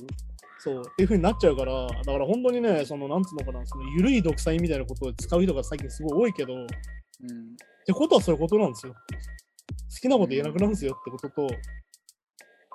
[0.63, 7.57] そう、っていう風になっちゃうから、だから本当にね、その、なんつうのかな、その、緩い独裁みたいなことを使う人が最近すごい多いけど、っうん。
[7.87, 8.95] てことはそういうことなんですよ。
[8.95, 11.49] 好きなこと言えなくなるんですよってことと、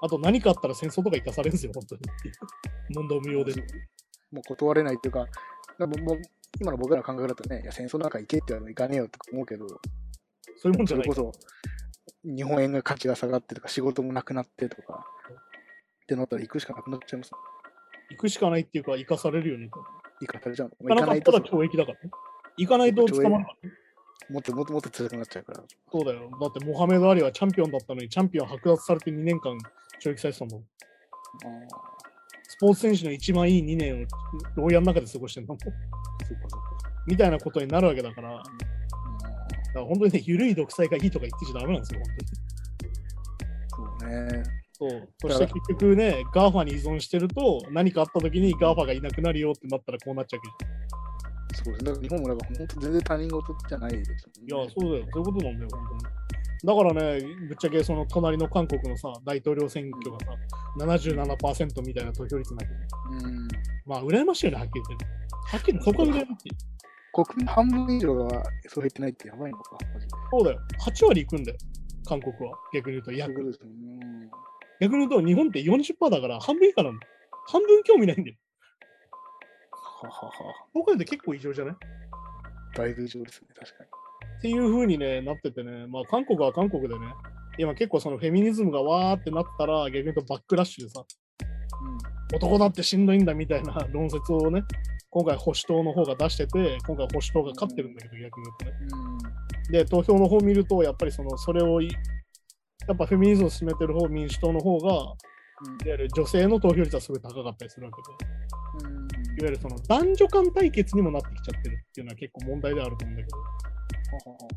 [0.01, 2.01] あと何かあったら戦争とか生かされるんですよ、本当に。
[2.93, 3.53] 問答無用で。
[4.31, 5.25] もう断れないっていうか、
[5.77, 6.21] でももう
[6.59, 9.67] 今の僕らの感覚だとね、いや戦争なんか行けって言われ行かねえよとか思うけど、
[10.57, 11.39] そういうもんじゃないそれこそ
[12.23, 15.05] 日本円が価値が下がってとか、仕事もなくなってとか、
[16.03, 17.31] ってなったら行くしかなくなっちゃいます。
[18.09, 19.69] 行くしかないっていうか、生かされるよね。
[20.21, 20.75] 行かされちゃうの。
[20.89, 22.11] 行かなかったら懲役だからね。
[22.57, 23.45] 行かないと捕まらね。
[24.29, 25.63] もっともっともっと辛くなっちゃうから。
[25.91, 26.31] そうだよ。
[26.41, 29.55] だって、モハメド・アリはチャンピオンだったのに、チャンピオン剥奪されて2年間
[30.01, 30.63] 懲役されてたもん。
[32.57, 34.03] スポーツ選手の一番いい2年
[34.55, 35.57] を牢屋の中で過ごしてんの。
[37.05, 38.51] みたいなことになるわけだから、だか
[39.73, 42.15] ら本当にね、緩い独裁がいいとか言ってちゃダメなんですよ、本
[43.99, 44.07] 当に。
[44.07, 44.43] そうね。
[44.71, 45.09] そう。
[45.21, 50.55] そして結局ね、 GAFA に依存してると、何かあった時に GAFA がいなくなるよってなったらこうなっちゃうわ
[51.53, 52.07] けそうですね。
[52.07, 54.11] 日本もだから本当全然他人事じゃないです
[54.45, 54.59] じゃん。
[54.59, 54.69] いや、う。
[54.69, 55.05] そうだよ。
[55.11, 56.24] そういうことなんだよ、本当に。
[56.63, 60.31] だからね、ぶっちゃけその隣の韓国のさ、大統領選挙がさ、
[60.79, 62.87] 77%みたいな投票率になってね。
[63.11, 63.47] うん。
[63.85, 65.11] まあ、羨ましいよね、はっきり言ってね。
[65.47, 66.51] はっきりそこは羨ましい。
[67.13, 69.77] 国民半分以上がそう言ってないってやばいのか。
[70.31, 70.59] そうだよ。
[70.85, 71.57] 8割いくんだよ、
[72.07, 72.57] 韓国は。
[72.73, 73.33] 逆に言うと、約。
[73.33, 74.29] ことですよね。
[74.81, 77.11] 逆に言うと、日本って40%だから半分以下なんだよ。
[77.47, 78.37] 半分興味ないんだよ。
[80.01, 80.31] ははは。
[80.73, 81.75] 僕らって結構異常じゃない？
[82.75, 83.89] だいぶ以上ですね、確かに。
[84.37, 86.99] っていう風にね、なっててね、まあ韓国は韓国でね、
[87.57, 91.05] 今結構そのフェミニズムがわーってなったら、逆に言うとバックラッシュでさ、
[92.33, 94.63] 男だってしんどいんだみたいな 論説をね、
[95.09, 98.71] 今回保守党の方が出してて、今回保守党が勝ってるんだけど、逆に言うとね。
[98.91, 99.13] うん。
[99.13, 99.71] うん。
[99.71, 101.87] で、投票の方見ると、やっぱりその、それをい、
[102.87, 105.15] やっぱフェミニズムを進めてる方、民主党の方が、いわ
[105.85, 109.05] ゆる女性の投票率はすごい高かったりするわけで、うん。
[109.05, 113.37] いわゆるその男女間対決にもなってきちゃってるっていうのは結構問題であると思うんだけど、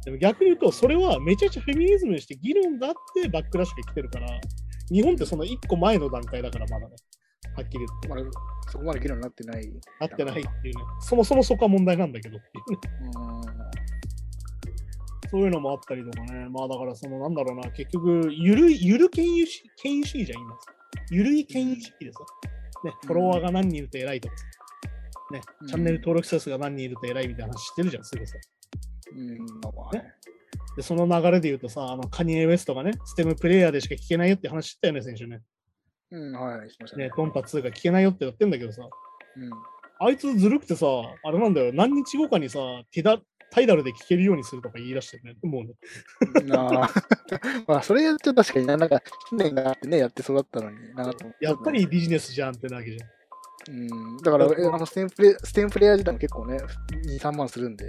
[0.04, 4.28] でも逆に言うと、それはめちゃくちゃフェミニズムにして議論があってバックラッシュが来てるから、
[4.90, 6.96] 日本ってその一個前の段階だからまだね、
[7.56, 8.30] はっきり言って。
[8.70, 9.66] そこまで議論になってない。
[10.00, 12.78] なってないっていうね、そもそもそこは問題なんだけどっていうね、
[15.24, 15.30] うん。
[15.30, 20.56] そういうのもあったりとかね、まあだからそのなんだろうな、結局、ゆるい、ゆる権威主権威主義じゃん、今。
[21.10, 22.20] ゆるい権威主義でさ、
[22.84, 24.44] ね、フォロワーが何人いると偉いとかさ、
[25.32, 28.36] ね、チャンネル登録者数が何人いると偉いみたいな話してるじゃん、すぐさ。
[29.14, 29.38] うん。
[29.62, 30.14] まあね
[30.76, 35.42] で、その流れで言うとさ、あの、カニエ・ウェストがね、ステムプレイヤーでしか聞けないよって話してたよね、先週ね。
[36.10, 38.88] うん、はい、しましたね、トンパ2が聞けないよってやってんだけどさ、
[39.36, 39.50] うん。
[40.00, 40.86] あいつずるくてさ、
[41.24, 42.60] あれなんだよ、何日後かにさ、
[42.92, 43.18] ティダ
[43.50, 46.44] タイダルで聞けるようにするとか言い出してね、もうね。
[46.44, 46.90] なあ
[47.66, 53.10] まあ、それやって確かにな、なんか、記念があってね、やってそうだったのになやっぱりビジネスじゃんってなわけじゃん。
[53.68, 54.16] うん。
[54.18, 56.58] だから、えあのステンプレ、ステンプレイヤー自体も結構ね、
[57.06, 57.84] 2、3万するんで。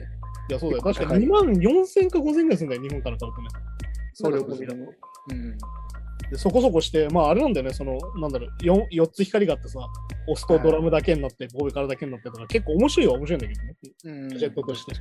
[0.50, 0.84] いや、そうだよ。
[0.84, 3.48] 確かに2万4000か5000ぐらいするんだよ、日本から買うとね。
[4.14, 4.80] 送料そう込みだと。
[5.32, 5.58] うん。
[6.32, 9.80] でそこそこして、まああれなんだよね、その、なんだろう、4, 4つ光があってさ、
[10.28, 13.76] 押すとドラムだけになって、ボーベからだけになってとか、結構面白いは面白いんだけどね。
[14.04, 14.38] うん。
[14.38, 14.94] ジェットとして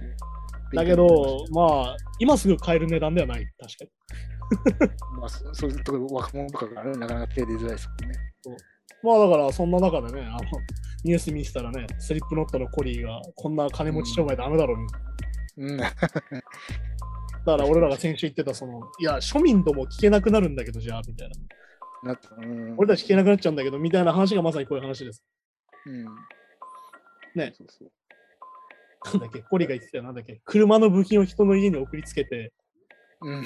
[0.75, 3.91] だけど、まあ、今すぐ買える値段ではない、確かに。
[5.21, 8.19] まあ、そそういうところ、若者とかがね、なかなか手出づらいですもんね。
[9.03, 10.41] まあだから、そんな中でね、あの、
[11.05, 15.01] ニュース見せたらね、スリップノットのコリーが、こんな金持ち商売ダメだろう、みたい
[15.59, 15.77] うん。
[15.77, 15.85] な。
[15.91, 21.29] だから俺らが先週言ってた、その、いや、庶民とも聞けなくなるんだけど、じゃあ、みたい
[22.03, 22.11] な。
[22.11, 22.35] なった。
[22.37, 22.75] うん。
[22.77, 25.25] 俺たち聞けなくなっちゃうんだけど、みたいな話がまさにこういう話です。
[25.87, 26.05] うん。
[27.35, 27.91] ねそうそう。
[29.05, 32.53] なんだっけ、コリーが言ってたよ、なんだっけ、車の部品を人の家に送りつけて、
[33.21, 33.45] うん。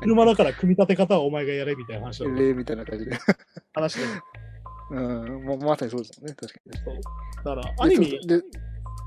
[0.00, 3.16] 車だから組み立て方はお前がやれみたいな話だった例 みたいな感じで。
[3.72, 4.04] 話で。
[4.92, 5.44] うん。
[5.44, 6.78] ままさにそうですよね、確かに。
[6.84, 6.96] そう
[7.36, 8.44] だから、ある意味、で、で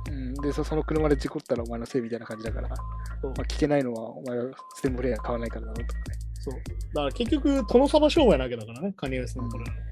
[0.08, 6.06] うん、でそその車で事故ったらお前のせいみたいな感じだから、まあ、聞けないのはお前はステムプレイヤー買わないからだろうとかね。
[6.40, 6.54] そう。
[6.54, 6.62] だ
[6.94, 9.84] から結局、殿様商売なわけだからね、カニエですのこれはね。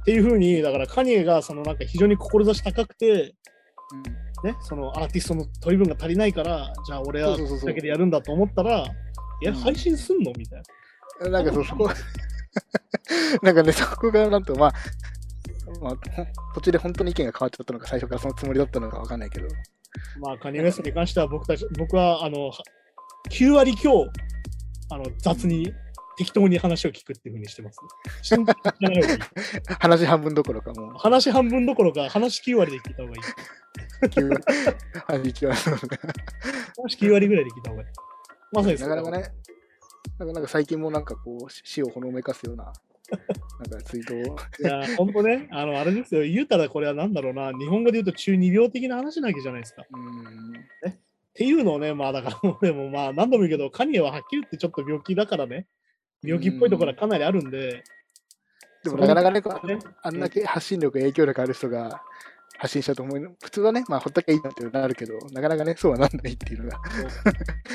[0.00, 3.34] っていうふうに、だからカニエがそのなんか非常に志高くて、
[4.44, 8.84] ね、そのアーティストの取り分が足りないから、じゃあ俺はだけでやるんだと思ったら、
[9.40, 10.32] いや、うん配信すんの？
[10.36, 10.62] みたい
[11.20, 11.26] な。
[11.26, 11.32] うん。
[11.32, 11.88] なんかそ、そこ、
[13.42, 14.72] なんかね、そこがなんと、まあ、
[15.80, 15.96] まあ、
[16.54, 19.48] 途中で本当に意見が変わっちゃったのか、最初からそのつもりだったのかわかんないけど。
[20.20, 22.50] まあ、カニエ・ウェストに関しては僕たち、僕は、あの、
[23.30, 24.06] 9割強、
[24.90, 25.72] あの、雑に、
[26.16, 27.78] 適当に話を聞くっていうふうにしてます、
[29.80, 30.94] 話半分どころかもう。
[30.96, 33.20] 話半分どころか、話9割で聞いた方がいい。
[34.08, 35.78] 9割、81割。
[36.78, 37.88] もし9割ぐらいで聞いた方がいい。
[38.52, 39.34] まさにそうなかなかね、
[40.18, 42.72] なんかなんか最近もなんかこう、死をほのめかすような、
[43.10, 44.36] なんかツイートを。
[44.60, 49.82] いや、ほんとね、あの、あれですよ、言うたらこれはなんだろうな、日本語で言うと中二病的な話なわけじゃないですか。
[49.82, 50.98] っうん。
[51.34, 55.66] ていうのをね、まあだからでもまあ何度も言うけど、カニエははっきり言ってちょっと病気だからね、
[56.22, 57.82] 病気っぽいところはかなりあるんで、
[58.84, 59.30] でもなかなか
[59.66, 62.02] ね、あんだけ発信力、影響力ある人が
[62.58, 66.78] 発信したと思う普通はね、まあ、ほっときゃいいなってなるけど、なかなかね、そうはなんないっていうのが。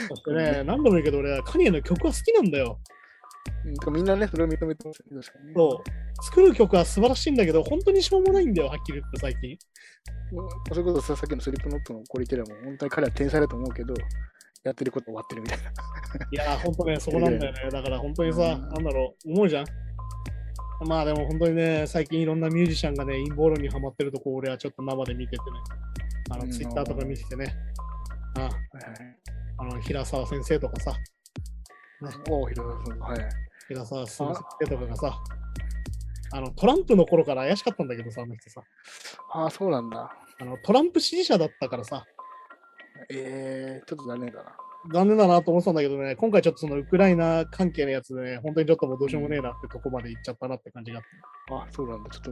[0.08, 2.80] そしてね、何度も言うけど、俺はカニエの曲は好きなんだよ。
[3.88, 5.22] うんみんなね、それを認めてますよね。
[5.56, 6.24] そう。
[6.24, 9.58] 作る曲は素晴らしいんだけど、本当にしょうもないんだよ、はっきり言って最近。
[10.68, 13.94] それこそささっきのスリップノットのコリテラも、本当に彼は天才だと思うけど、
[14.64, 15.66] やってること終わってるみたいな。
[15.66, 17.70] いやー、本当ね、 そこなんだよね。
[17.72, 19.66] だから本当にさ、うんなんだろう、思うじゃん。
[20.88, 25.44] まあでも本当にね、最近いろんなミュージシャンがね、陰謀論にはまってるとこ、俺はちょっと生で見ててね、
[26.32, 27.54] あの、うんツイッターとか見ててね、
[28.38, 28.56] あはいはい。
[29.58, 30.94] あの、平沢先生とかさ、
[32.30, 33.00] おお、広田さん。
[33.00, 33.30] はい。
[33.68, 35.20] 平沢先生とかがさ、
[36.32, 38.64] あの、トランプの頃から怪しかったんだけどさ、あの人さ、
[39.34, 40.12] ああ、そうなんだ。
[40.40, 42.06] あの、トランプ支持者だったからさ、
[43.12, 44.56] えー、ちょっと残念だな。
[44.94, 51.10] 残念だなと思ってたんだけどね、今回ちょっとそのウクライナ関係のやつでね、本当にちょっともうどうしようもねえなってとこまで行っちゃったなって感じがあって。
[51.52, 52.10] あそうなんだ。
[52.10, 52.32] ちょっと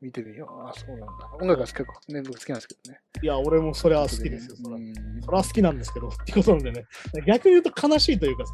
[0.00, 0.68] 見てみよう。
[0.68, 1.30] あそうなんだ。
[1.40, 3.00] 音楽が結構ね、僕好きなんですけどね。
[3.20, 4.56] いや、俺もそれは好きですよ。
[4.56, 6.84] それはうんそれは好きなんですけど、ってことなんでね。
[7.26, 8.52] 逆に言うと悲しいというかさ、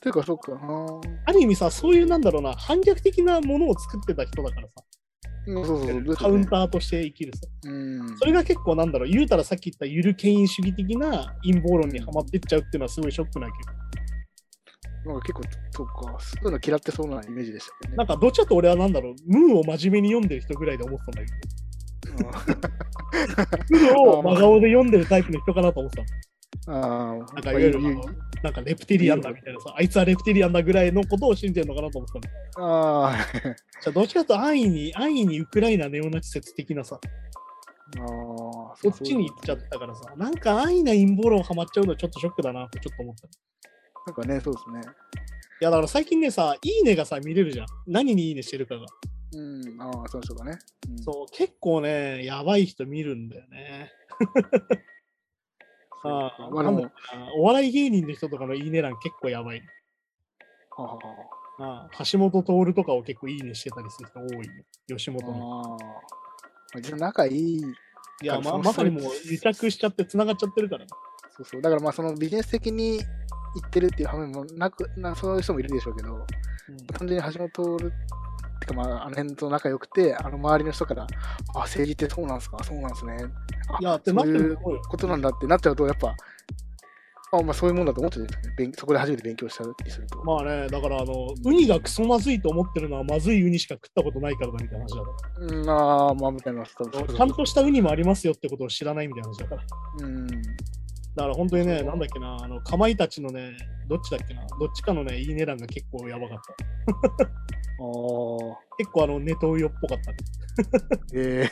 [0.00, 0.52] というか、そうか。
[1.24, 4.74] ある意味さ、そういうなんだろうな、反逆的なものを作ってた人だからさ、
[5.46, 6.16] うん、そうそうそう。
[6.16, 7.46] カウンターとして生きるさ。
[7.64, 8.18] うん。
[8.18, 13.85] それが結構なんだろう、言うたらさっき言ったゆる権威主義的な陰謀論にはまってっちゃうっていうのはすごいショックなわけど。
[15.06, 16.18] なんか結構、そうか。
[16.18, 17.96] そういうの嫌ってそうなイメージでしたけどね。
[17.96, 21.32] なんかどっちかと俺はなんだろう、ムーを真面目に読んでる人ぐらいで思ってたんだ
[22.08, 26.78] けど、ムーを真顔で読んでるタイプの人かなと思ってたの。
[26.78, 27.80] ああ、なんかいわゆる
[28.42, 32.20] なんかレプティリアンだみたいなさ、あいつはレプティリアンだぐらいのことを信じてるのかなと思って
[32.52, 32.66] たの。
[33.06, 33.52] ああ、じゃ
[33.88, 36.98] あどっちかというと安易に、安易にウクライナネオナチ説的なさ、
[37.98, 43.28] ああ、そっちに行っちゃったからさ、なんか安易な陰謀論ハマっちゃうのちょっとショックだなってちょっと思った。
[44.06, 44.80] いなんかね、そうですね。
[45.60, 47.66] やだから最近ねさ、いいねがさ、見れるじゃん。
[47.86, 48.86] 何にいいねしてるかが。
[49.32, 50.58] うん、ああ、そうそうだね。
[50.88, 53.92] うん、そう、結構ね、やばい人見るんだよね。
[56.02, 56.90] そうあまあでも、
[57.36, 59.62] お笑い芸人の人とかのいいね欄結構やばい。
[60.76, 60.98] はあは
[61.58, 64.64] ああ橋本徹とかを結構いいねしてたりする人多い、ね。
[64.88, 65.60] 吉本の。
[65.60, 65.68] ああ。
[65.70, 65.76] ま
[66.92, 67.56] あ、仲いい。
[68.22, 70.88] いや、まそうまさにもう癒着しちゃって繋がっちゃってるからね。
[71.36, 71.62] そうそう。
[71.62, 73.00] だからまあ、そのビジネス的に
[73.60, 76.26] 言ってるっていう反面もなく、なそういう人もいるでしょうけど、
[76.98, 77.90] 完全に橋本徹っ
[78.60, 81.06] てかまあ、あの辺と仲良くて、あの周りの人から、
[81.54, 82.62] あ、政治ってそうなんすか？
[82.64, 83.16] そうなんすね。
[83.68, 84.56] あいや、そういう。
[84.56, 86.14] ことなんだってなっちゃうと、やっぱ、
[87.32, 88.26] あまあ、そういうもんだと思ってる。
[88.78, 90.22] そこで初めて勉強したりすると。
[90.24, 96.64] まあね、だからあの、ウニがクソまずいと思ってるのはまずいウニしか食ったことないからだみたいな話だかうん、ああ、まあ、みたいな。
[96.64, 99.62] ちゃんとしたウニもありますよってことを知らないみたいな話だから。
[100.06, 100.26] うん。
[101.16, 103.56] だから本当にね、なんだっけな、あの、かまいたちのね、
[103.88, 107.24] どっちだっけな、どっちかのね、いいね欄が結構やばかった。
[107.24, 108.58] ああ。
[108.76, 110.18] 結構あの、ネトウヨっぽかったね。
[111.14, 111.50] え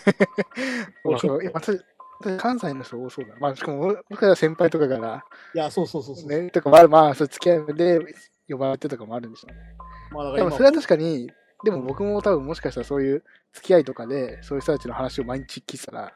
[1.04, 1.78] えまあそういや私
[2.20, 3.34] 私関西の人多そうだ。
[3.40, 5.24] まあ、しかも、僕から先輩とかから、
[5.54, 6.28] いや、そうそうそうそう。
[6.28, 8.00] ね、とかもある、まあ、そう付き合いで
[8.48, 9.58] 呼ばれてとかもあるんでしょうね。
[10.12, 11.30] まあだから今でも、それは確かに、
[11.64, 16.12] でも僕も多分もしかしたらそういう付き合いとかで、そういう人たちの話を毎日聞いてたら、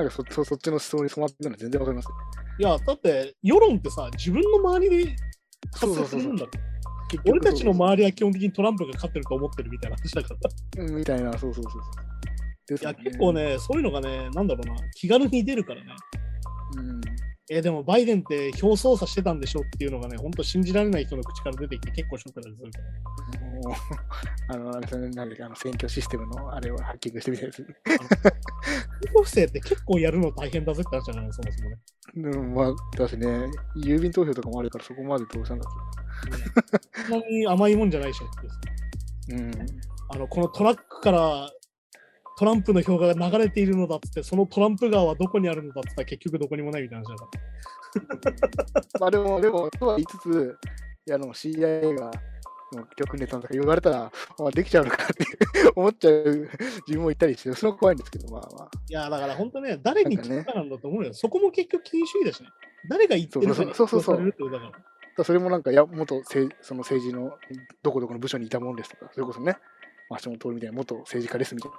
[0.00, 2.40] なんかそそそっちの思想に染まってるのは全然わかりますよね。
[2.58, 5.16] いや、だって、世論ってさ、自分の周りで
[5.72, 6.58] 発生するんだって。
[7.10, 10.34] 結局俺たちの周りは基本的にトランプが勝ってると思ってるみたいな話だか
[10.76, 10.84] ら。
[10.84, 11.82] う んみたいな、そうそうそうそう。
[12.68, 13.32] ですいや、結構。
[13.34, 15.92] ね、そういうのがね、なんだろうな、気軽に出るからね。
[16.78, 17.00] うん。
[17.52, 22.78] えーでもバイデンって票操作してたんでしょっていうのがね、本当信じられない人の口から出てきて結構ショックだったりす
[24.48, 27.66] あの、なんかそれなんだっけあの選挙システムのあれをハッキングしてみたいです。
[29.22, 31.78] 不正って結構やるの大変だぜって話じゃないそもそもね。
[32.14, 33.26] でもまあ、だしね、
[33.76, 35.72] 郵便投票とかもあるからそこまでどうしたんだっ
[37.08, 38.28] そんなに甘いもんじゃないでしょっ
[39.26, 39.34] て。
[39.34, 39.34] け。
[39.34, 39.52] うん。
[40.10, 41.50] あの、このトラックから
[42.40, 47.28] トランプの票が流れているのだっつって、そのトランプ川はどこにあるのだっつったら結局どこにもないみたいな話だか
[48.72, 48.98] ら。
[48.98, 50.56] まあでも、でも、とは言いつつ、
[51.06, 52.06] いや、あの CIA が、
[52.72, 55.26] もう曲ネタとか言われたら、あできちゃうのかって
[55.76, 56.48] 思っちゃう
[56.86, 58.70] 自分もいたりして、それは怖いんですけど、まあまあ。
[58.88, 61.12] いや、だから本当ね、誰に聞くかなんだと思うよ。
[61.12, 62.48] そこも結局権威主義だしね。
[62.88, 64.34] 誰が言ってるかにそうそうそう
[65.18, 67.36] だそれもなんか、いや、元政その政治の
[67.82, 69.58] どこどこの部署にいたもんですとか、それこそね、
[70.08, 71.76] まあ、橋本徹みたいな元政治家ですみたいな。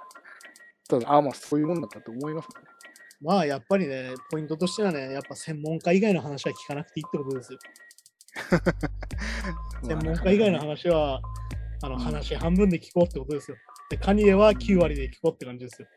[0.88, 2.54] ただ、ああ、まあそういうもんだったと思いますね。
[3.20, 7.58] まあやっぱりね、ポイントとしてはね、やっぱ専門家以外の話は聞かなくていいってことですよ。
[9.86, 11.20] 専門家以外の話は、
[11.84, 13.56] あのうん話半分で聞こうってことですよ。
[13.90, 15.88] で、カニエは9割で聞こうって感じですよ。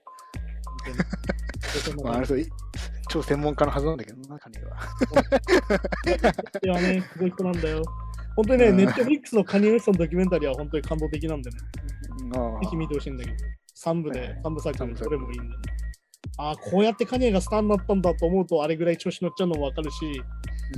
[2.03, 2.35] まあ、あれそ
[3.09, 4.77] 超専門家のはずなんだけどな、カニエは。
[6.63, 7.83] いやね、すごい人なんだよ。
[8.35, 11.57] 本当にね、うんネットフリックスのカニエ・ウエストのドキュメンタリーは本当に感動的なんでね、
[12.35, 13.37] あぜひ見てほしいんだけど、
[13.75, 15.55] 3部ではい、3部作三部作でどれもいいんで、ね。
[16.37, 20.21] ああ、こうやってカニエがスターになったんだと思うと、あれぐらい調子乗っちゃうのもわかるし、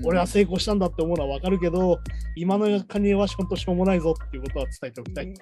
[0.04, 2.00] 俺は成功したんだって思うのはわかるけど、
[2.36, 5.34] 今のカニエは本当しょうもないぞっていうことは伝えておきたい。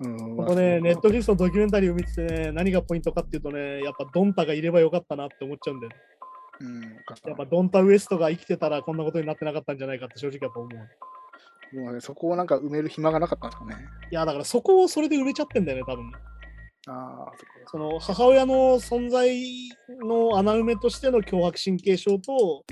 [0.00, 5.96] うん、 ここね、ネットフリックスのドキュメンタリーを見ててね、何がポイントかっていうとね、やっぱドンタがいればよかったなって思っちゃうんだよね。
[6.60, 6.88] うん、や
[7.32, 10.88] っぱドンタウエストが生きてたらこんなことになってなかったんじゃないかって正直やっぱ思う。
[11.72, 13.88] もうね、そこをなんか埋める暇がなかったんですかね。
[14.10, 16.12] いや、だからそこをそれで埋めちゃってんだよね、多分。
[16.88, 17.32] ああ、
[17.66, 19.38] その母親の存在
[20.02, 22.64] の穴埋めとしての脅迫神経症と、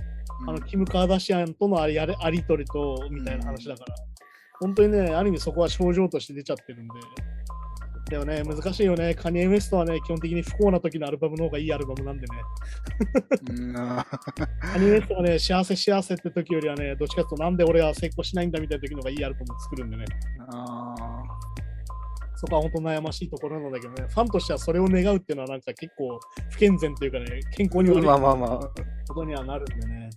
[0.47, 3.95] あのキム・カーダシアンとのありやれありとりとみたいな話だから、
[4.61, 6.95] 本当にね、ある意味そこは症状として出ちゃってるんで。
[8.09, 9.15] でもね、難しいよね。
[9.15, 12.29] カニエ・ウエストはね、基本的に不幸な時のアルバムの方がいいアルバムなんでね。
[14.61, 20.05] カニエ・ウエストはね、幸せ幸せって時よりはね、どっちかというとなんで俺は成功しないんだみたいな時の方がいいアルバムを作るんでね。
[20.51, 20.95] あ
[22.37, 28.59] そこは本当悩ましいところなんだけどね、ファンとしてはそれを願うっていうのはなんか結構不健全というかね、健康に悪いまあまあまあ。
[29.09, 30.09] ことにはなるんでね。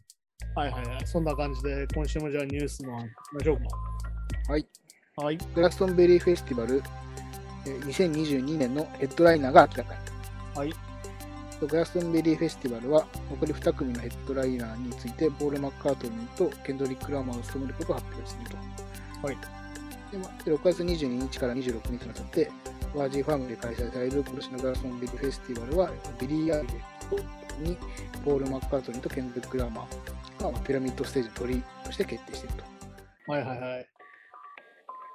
[0.56, 1.08] はいはいはい。
[1.08, 3.64] そんな感じで、今週もじゃあニュースの行きましょうか。
[4.52, 4.68] はい。
[5.18, 5.38] はい。
[5.56, 6.84] グラストンベリーフェスティバル、えー
[7.66, 9.96] 2022年のヘッドライナーが明らか
[10.56, 10.58] に。
[10.58, 10.74] はい。
[11.68, 18.58] グラストンベリーフェスティバルは残り2組のヘッドライナーについてポール・マッカートニーとケンドリック・ラーマーを務めることを発表すると。
[19.28, 19.38] はい。
[20.12, 22.52] でまあ、で6月22日から26日にわたって、
[22.96, 26.68] バージンファームで開催される今年のグラストンベリーフェスティバルは、ビリー・アイレッ
[27.10, 27.78] シュに
[28.26, 33.32] ポール・マッカートニーとケンドリック・ラマーがまあピラミッドステージのトリとして決定していると。
[33.32, 33.91] はいはいはい。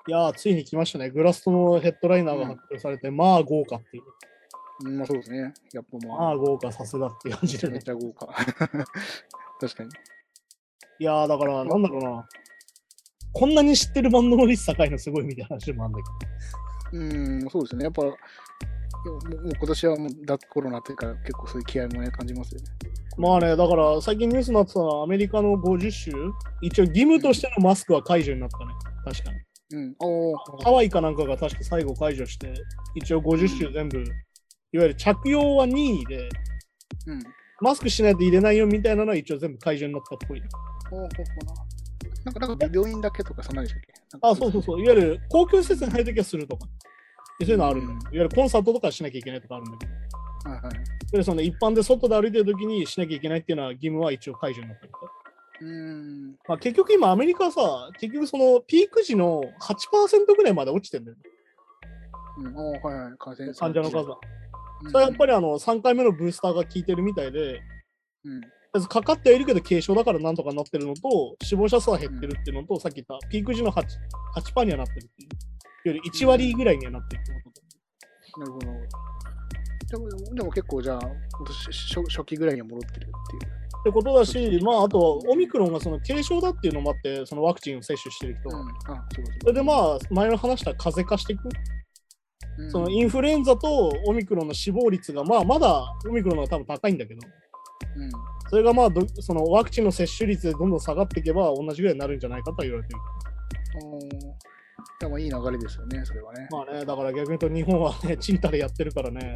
[0.08, 1.10] いやー、ついに来ましたね。
[1.10, 4.04] グラストのヘッドライナーが発表されて、まあ豪華っていう。
[4.86, 5.52] うん、まあそうですね。
[5.72, 7.90] やっぱまあ、まあ豪華、さすがって感じでねめち。
[7.90, 8.26] ゃ豪華。
[9.60, 9.90] 確かに。
[10.98, 12.28] いやー、だから、なんだろうな。
[13.32, 17.84] こんなに知ってるバンドの率高いのすごいみたいな話でもあるんだけうん、そうですね。
[17.84, 18.14] やっぱ、もう
[19.58, 22.66] 今年はもう脱コロナっていうから結構そういう気合もね、感じますよね。
[23.16, 23.22] ど。
[23.22, 26.12] まあね、だから最近ニュースになってたのはアメリカの50州、
[26.62, 28.64] 一応義務としてのマスクは解除になったね。
[29.04, 29.45] 確かに。
[29.72, 29.94] うん。
[30.62, 32.52] ハワイかなんかが確か最後解除して、
[32.94, 34.02] 一応50州全部、い
[34.78, 36.28] わゆる着用は任意で、
[37.06, 37.22] うん。
[37.60, 40.42] マスクしないと入れないよみたいなのは一応全部解除になったっぽい。
[40.90, 41.54] ほうほうほうな。
[42.24, 44.80] なんか、なんか病院だけとかそんなんでしたっけあ、そうそうそう。
[44.80, 46.66] いわゆる公共施設に入るときはするとか。
[47.40, 47.92] そういうのあるんだよ。
[47.92, 50.50] うんいわゆるコンサートとかしなきゃいけないとかあるんだけど。
[50.50, 50.74] はいはい。
[51.12, 55.00] でその一般で外で歩いてるときにしなきゃいけないっていうのは義務は一応解除になったみたい。
[55.60, 56.36] うん。
[56.48, 61.22] まあ、結局今アメリカはさ、結局そのピーク時の8%ぐらいまで落ちてるんだよね。
[62.38, 63.12] うん、はいはい。
[63.18, 64.18] 感染患者の数は。
[64.84, 64.90] うん。
[64.90, 67.60] それはやっぱりあの3回目のブースターが効いてるみたいで、
[68.24, 68.40] うん。
[68.88, 73.86] かかってはいるけど軽症だからなんとかなってるのと、死亡者数は減ってるっていうのと、さっき言ったピーク時の 8%,
[74.34, 75.28] 8にはなってるっていう。
[75.86, 77.50] より1割ぐらいにはなってるってこ
[78.34, 78.66] となるほど。
[78.66, 81.00] でも、でも結構じゃあ、
[81.70, 83.65] 初初期ぐらいには戻ってるっていう。
[83.80, 88.58] ってことだし、まあ、あと、オミクロンがその軽症だっていうのもあって、そのワクチンを接種してる人が。
[88.58, 88.68] うん。
[88.68, 89.04] あ、
[89.40, 91.44] それでまあ、前の話した風邪化していく。
[91.44, 91.50] うん
[92.70, 97.20] そのインフルエンザとオミクロンの死亡率が、まあ、まだオミクロンの方が多分高いんだけど、
[97.96, 98.10] うん。
[98.48, 103.00] それがまあど、そのワクチンの接種率でどんどん下がっていけば、同じぐらいになるんじゃないかとは言われてる。
[104.98, 106.48] でもいい流れですよね、それはね。
[106.50, 109.34] まあね、だから逆に言うと日本はね、チンタでやってるからね、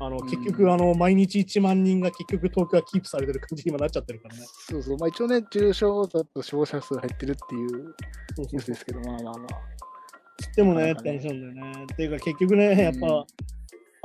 [0.00, 4.42] あのうん結局、あの毎日1万人が結局東京はキープされてる感じに今なっちゃってるからね。
[4.70, 4.98] そうそう。
[4.98, 7.94] まあ一応ね、重症だと死亡者数減ってるっていう
[8.38, 9.74] ニュースですけど、まあまあまあ。
[10.56, 11.84] でもね、なかなかねって話なんだよね。
[11.92, 13.24] っていうか結局ね、やっぱ、うん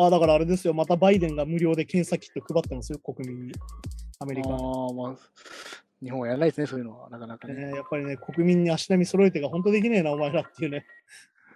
[0.01, 3.53] あだからあれですよ、またバイデンが無料で検査キット配ってますよ、国民に。
[4.19, 4.49] アメリカ。
[4.49, 4.57] ああ、
[4.93, 5.15] まあ、
[6.01, 7.53] 日本はやらないですね、そういうのは、なかなかね。
[7.53, 10.85] ね、やっぱりね、国民に足並み揃えてが本当できねえな、お前らっていうね。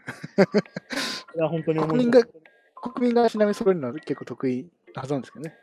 [1.36, 1.80] いや、本当に。
[1.80, 2.22] 国民が
[2.84, 5.56] 国民が足並み揃えるのは結構得意なはずなんですけどね。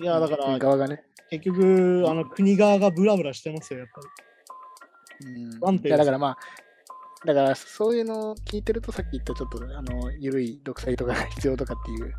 [0.00, 1.04] いや、だから国側がね。
[1.30, 4.00] 結局、あの国側がブラブラしてますよ、やっぱ
[5.22, 5.28] り。
[5.28, 6.38] うん、いやだからまあ、
[7.24, 12.14] だからそういうのを聞いてると、さっき言ったちょっと、あの、緩い独裁とかが必要とかっていう、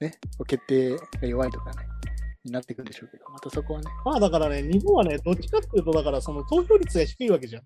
[0.00, 1.86] ね、決定が弱いとかね、
[2.44, 7.62] になっていくんでしょうけど、またそこはね、まあだからね、日本はね、どっちかっていうと、だからその投票率が低いわけじゃん。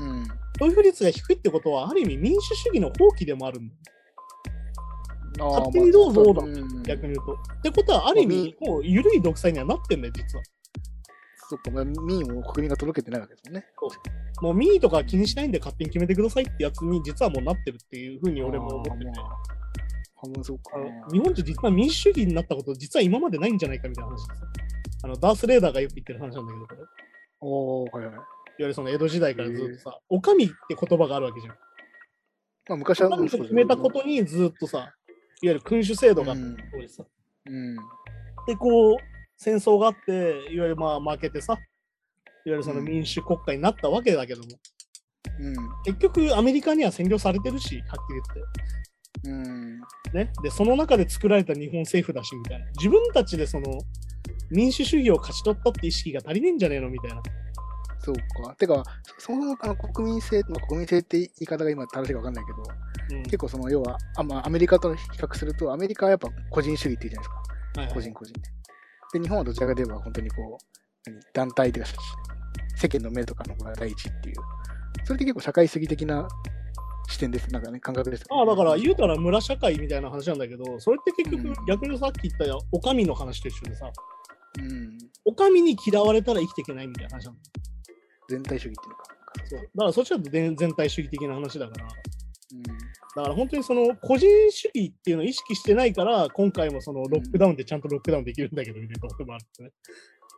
[0.00, 0.26] うん。
[0.58, 3.80] 投票率が低いってことは、ある意味民主主義の放棄でもあるんだよ。
[5.40, 6.32] あー勝手にどうぞだ？
[6.32, 7.32] まあうん逆に言うと。
[7.32, 10.44] ってことは、ある意味、もう緩い独裁にはなってんだよ、実は。
[11.50, 13.66] そっか、まあ、民意も国民が届けてないわけですもんね。
[14.40, 19.10] もう民意とか気にしないんで勝手に決めてくださいってやつに実はもうなってるっていうふうに俺も思ってて。
[20.24, 20.72] あそうか
[21.12, 24.48] 日本って実は民主主義になったこと、実は今までないんじゃないかみたいな話ですよ。
[25.04, 26.88] あのダース・レーダーがよく言ってる話なんだけど、これいわ
[27.40, 28.14] おーはいはい。
[28.58, 31.54] ゆるその江戸時代からずっとさ、お上って言葉があるわけじゃん。
[32.68, 34.88] まあ、昔は決めたことにずっとさ、いわ
[35.42, 37.04] ゆる君主制度があったうん当時さ。
[37.46, 37.76] うん。
[38.46, 38.96] で、こう、
[39.36, 41.60] 戦争があって、いわゆるまあ負けてさ、いわ
[42.46, 44.48] ゆるそのうん民主国家になったわけだけども、
[45.40, 45.56] うん。
[45.84, 48.40] 結局アメリカには占領されてるし、はっきり言って。
[49.26, 49.80] うん。
[50.12, 53.78] ね、でその中で作られた日本政府だしみたいな自分たちでその
[54.50, 57.20] 民主主義を勝ち取ったって意識が足りねえんじゃねえのみたいな
[58.04, 58.14] そう
[58.44, 58.54] か。
[58.56, 58.84] てか、
[59.18, 67.36] そそもそもあの国民性、まあ、国民性って言い方が今正しいか分かんないけど、うん結構その要はあ、まあ、アメリカと比較すると、アメリカはやっぱ個人主義って言うじゃないですか。
[67.80, 68.40] はいはい個人個人で。
[69.14, 70.58] で、日本はどちらかといえば本当にこ
[71.06, 71.90] う、何団体というか、
[72.76, 74.36] 世間の目とかの方が第一っていう。
[75.04, 76.28] それって結構社会主義的な
[77.08, 77.50] 視点です。
[77.52, 83.90] なんかね、感覚ですああだから言うたら村社会みたいな話なんだけどそれって結局うん逆にさっき言ったお上の話と一緒でさ
[84.60, 84.98] うん。
[85.24, 87.44] お上に嫌われたら生きていけないみたいな話なんだよ
[88.28, 89.04] 全体主義っていうのか。
[89.46, 92.62] そうだからそっちだと全全体主義的な話だからうん。
[92.62, 99.70] だから本当にその個人主義っていうのを意識してないから今回もそのロックダウンでちゃんとロックダウンできるんだけどみたいなところもあってね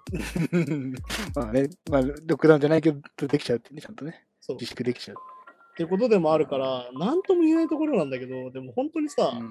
[1.35, 5.17] まあね、まあ、ロックダウンじゃないけど、できちゃうってね、ちゃんとね、そう自粛できちゃう。
[5.77, 9.51] っていうことでもあるから何とも言えないところなんだけどでも本当にさ、うん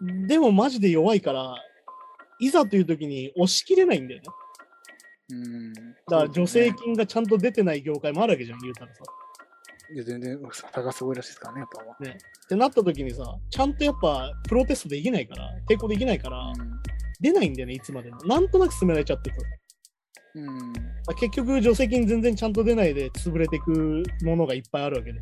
[0.00, 1.56] でもマジで弱いから、
[2.38, 4.28] いざという時に押し切れないんだよね。
[5.30, 5.72] うん。
[5.72, 9.02] だから助成金がちゃんと出てない業界もあるわけじゃん、言うたらさ。
[9.92, 12.10] いや、全然、差がすごいらしいですからね、やっぱ。
[12.12, 12.16] っ
[12.48, 16.54] てなった時にさ、ちゃんとやっぱプロテストできないから、抵抗できないから、うん
[17.20, 18.18] 出ないんだよね、いつまでも。
[18.26, 19.36] なんとなく進められちゃってさ。
[20.46, 20.72] うん。
[20.72, 25.20] だから結局、助成金全然ちゃんと出ないで潰れていくものがいっぱいあるわけで。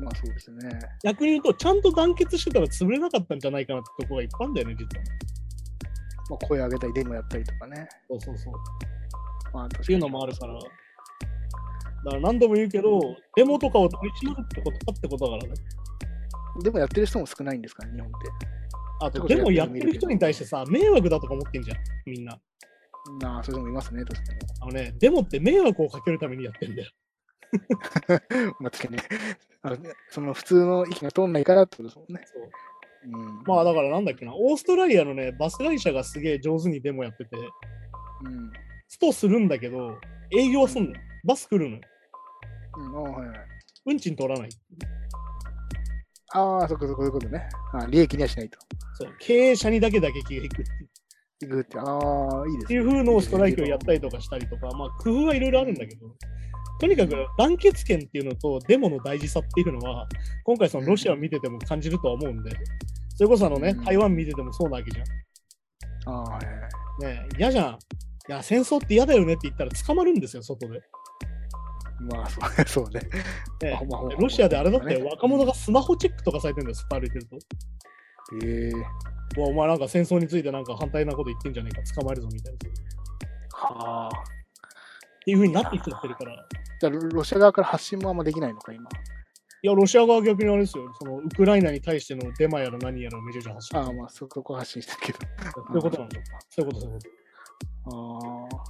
[0.00, 0.78] まあそうですね。
[1.04, 5.04] 逆に言うと、ちゃんと団結してたら潰れなかったんじゃないかなってとこがいっぱいあるんだよね、実は。
[6.30, 7.88] まあ、声上げたり、デモやったりとかね。
[8.08, 8.54] そうそうそう。
[9.52, 10.54] まあ、っていうのもあるから。
[10.54, 13.00] だから何度も言うけど、
[13.36, 15.60] デモとかを取り締まるってことかってことだからね。
[16.62, 18.16] でもやってる人も少ないんですかね、日本って。
[19.00, 21.76] あと、デモやってる人に対してさ、迷惑だとか思ってんじゃん、
[22.06, 22.38] みんな。
[23.20, 24.38] なあ、それでもいますね、確かに。
[24.60, 26.90] あのね、デモって迷惑をかけるためにやってんだよ。
[28.60, 29.02] まあ、確かにね
[29.62, 29.92] あのね。
[30.10, 32.22] その普通の意見が通んないからってことですもんね。
[32.26, 32.50] そう
[33.06, 33.42] うん。
[33.46, 38.52] まあだからなんだっけな、オーストラリアのね、バス会社がすげえ上手にデモやってて、うん。
[38.88, 39.98] ストするんだけど、
[40.30, 40.96] 営業はすんのよ。
[41.24, 41.82] バス来るのよ。
[42.76, 43.38] うん、はいはい。
[43.86, 44.48] 運賃取らない。
[46.32, 47.48] ああ、そこそこそういうことね。
[47.72, 48.58] あ利益にはしないと。
[48.94, 50.83] そう経営者にだけ打撃がいくってい
[51.44, 56.06] って、ああ、いいですっていう風のをストライキをやったりとかしたりとか、まあ工夫はいろいろあるんだけど、
[56.80, 60.08] とにかく団結権っていうのとデモの大事さっていうのは、
[60.44, 62.50] 今回そのロシアを見てても感じるとは思うんで、
[63.16, 66.14] それこそあのねう、ん台湾見ててもそうなわけじゃん。
[66.14, 66.38] ああ。
[67.02, 67.74] ねえ嫌じゃん。
[67.74, 67.76] い
[68.28, 70.80] や、戦争って嫌だよねって言ったら捕まるんですよ、外で。
[72.00, 73.00] まあ、そう ね。
[74.18, 77.38] ロシアであれだってね若者がスマホチェックとかされてるんだよ、スッパ歩いてると。
[78.42, 78.70] ええ
[79.36, 82.58] うわお前なんか戦争についてなんか反対なこと言ってんじゃねえか、捕まえるぞみたいな。
[82.58, 82.72] っ
[83.50, 84.10] はあ。
[85.24, 86.46] ていう風になってきちゃってるから。
[86.80, 88.84] じゃあ、ロロシア側から発信もあんまできないのか、今。
[88.84, 95.18] いや、ロシア側は逆にあれですよ、そのウクライナに対してのデマやら何やらをめちゃくちゃ発信ああ、まあ、そこは発信したけど。
[95.52, 96.24] そういうことなんだよ。
[96.50, 97.00] そういうこと、そういう
[97.84, 98.64] こああ。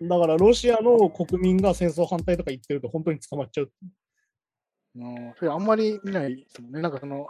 [0.00, 0.08] と。
[0.08, 3.72] だから、ロシアの国民が戦争反対とか言ってると本当に捕まっちゃう。
[4.96, 6.82] うん、それあんまり見ないですもんね。
[6.82, 7.26] なんかその、うん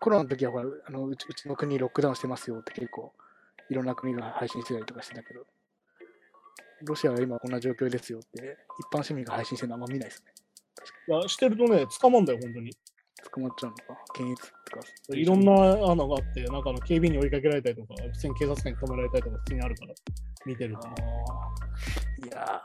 [0.00, 3.12] コロナの時はほらあのうちうちの国ロックダウンしてますよって結構
[3.70, 5.46] いろんな国が配信してたりとかしてたけど、
[6.82, 10.32] ロシアは今こんな状況ですよって一般市民が配信してるのあんま見ないですね。
[11.08, 12.72] いや、してるとね、捕まんだよ、本当に。
[13.32, 15.16] 捕まっちゃうのか、検閲とか。
[15.16, 19.94] いろんな穴があって、なんかあの警備員に追いかけられたりとか、普通に警察官に止められたりとか普通にあるから、
[20.44, 20.88] 見てると
[22.26, 22.62] いや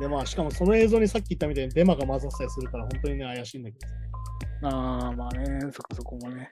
[0.00, 4.68] で、まあ、しかもその映像にさっき言ったみたいにデマが混ざったりするから、本当にね、怪しいんだけど。
[4.68, 6.50] ーあー、まあね、そこそこもね。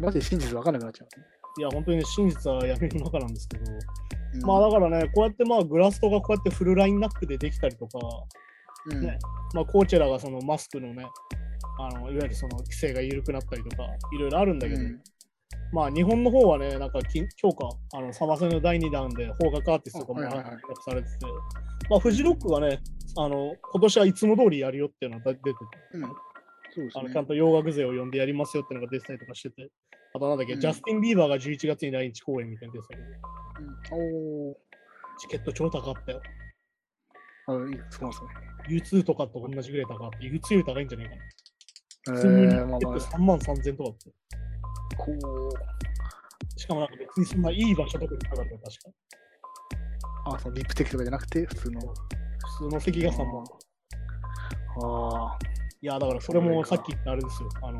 [0.00, 4.46] マジで真実分かんなくなっちゃいや、本当にね、真実は闇の中なんですけど、う。
[4.46, 7.98] まあだからね、こうやってまあグラストがこうやってフルラインナップでできたりとか、
[8.90, 9.18] うん、ね。
[9.54, 11.06] まあコーチェラがそのマスクのね、
[11.80, 15.00] あのいわゆるその規制が緩くなったりとか、いろいろあるんだけど、うん。
[15.72, 20.54] まあ日本の方はね、なんかき今日か、あのサマセの第2弾で邦楽アーティストとかもあはいはいはい。
[20.54, 21.26] 発表されてて、
[21.90, 22.80] まあフジロックがね、
[23.16, 25.50] あの今年はいつも通りやるよっていうのが出てて、
[25.94, 26.02] うん
[26.74, 27.26] そうですねあのちゃん。
[27.26, 29.70] と洋楽勢を呼んでやりますよっていうのが出てたりとかしてて、
[30.14, 34.56] あとなんだっけ、うんジャスティン・ビーバーが11月に来日公演みたいなの出てたけど、うん、お
[35.18, 36.22] チケット超高かったよ。
[37.48, 38.28] ーあいいそうですね。
[38.68, 40.18] U2 とかと同じぐらい高かった。
[40.18, 41.22] U2 より高いんじゃないかな。
[41.22, 44.10] え普通にー、まあまあ、3万3000とかだって。
[44.96, 45.12] こ
[46.56, 48.90] しかもなんか別にそんないい場所とかになかったよ、確か。
[50.30, 51.80] う、あ、そのリップテキとかじゃなくて、普通の。
[51.80, 53.44] 普通の席が3万。
[54.80, 55.38] ああ、
[55.80, 57.48] いや、だからそれもさっき言ったあれですよ。
[57.62, 57.78] あの、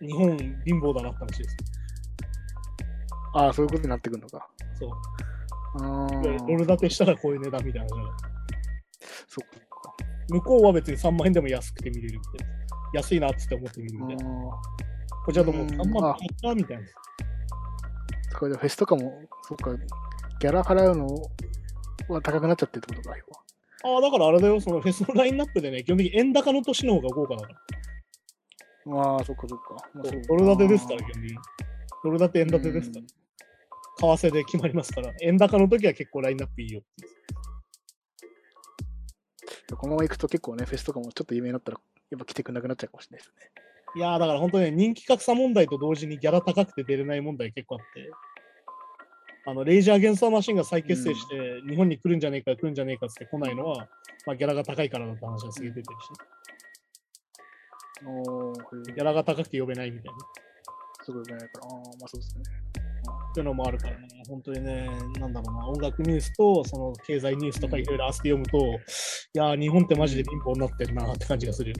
[0.00, 1.56] 日本貧乏だなって話です。
[3.34, 4.48] ああ、そういうことになってくるのか。
[4.78, 4.90] そう。
[5.78, 9.94] ドル建てしたらこういう値段みたいなそっか。
[10.30, 12.54] 向こうは別に3万円でも安くて見れるみたいな。
[12.94, 14.26] 安いなっつって思って見るみたいな。
[14.26, 14.30] あ
[15.24, 16.82] こちらともううん3万高ったみたいな。
[18.32, 19.70] あ、これでフェスとかも、そっか、
[20.40, 21.06] ギャラ払うの
[22.08, 23.24] は高くなっちゃってるってことか、要
[23.90, 23.96] は。
[23.96, 27.58] ああ、だからあれだよ、そのフェスのラインナップでね、基本的に円高の年の方が豪華だから。
[28.84, 29.74] まあ、そっかそっか。
[29.94, 31.38] まあそうドル建てですから、基本的に。
[32.04, 33.06] ドル建て円建てですから。
[33.98, 36.82] 為替で決まりますから、円高の時は結構ラインナップいいよ
[39.74, 41.80] このまま行くと結構ね、フェスとかもちょっと有名になったら、
[42.10, 43.50] やっぱ来てくれなくなっちゃうかもしれないですね。
[43.96, 48.10] いやーだから本当ね、人気格差問題と同時にギャラ高くて出れない問題結構あって、
[49.46, 53.88] あの、レイジャー・ゲンサーマシンが再結成して、日本に来るんじゃねえか、来るんじゃねえかって来ないのは、
[54.26, 55.84] まあ、ギャラが高いからだって話がすげえ出てる
[58.88, 60.18] し、ギャラが高くて呼べないみたいな。
[61.04, 62.42] すごいないから、ああ、まあそうですね。
[63.30, 64.88] っていうのもあるからね、本当にね、
[65.20, 68.62] なんだろうな、音楽ニュースと、その経済ニュースとかいろいろあって読むと、い
[69.34, 71.72] やー、日本ってマジで貧乏になってるなって感じがする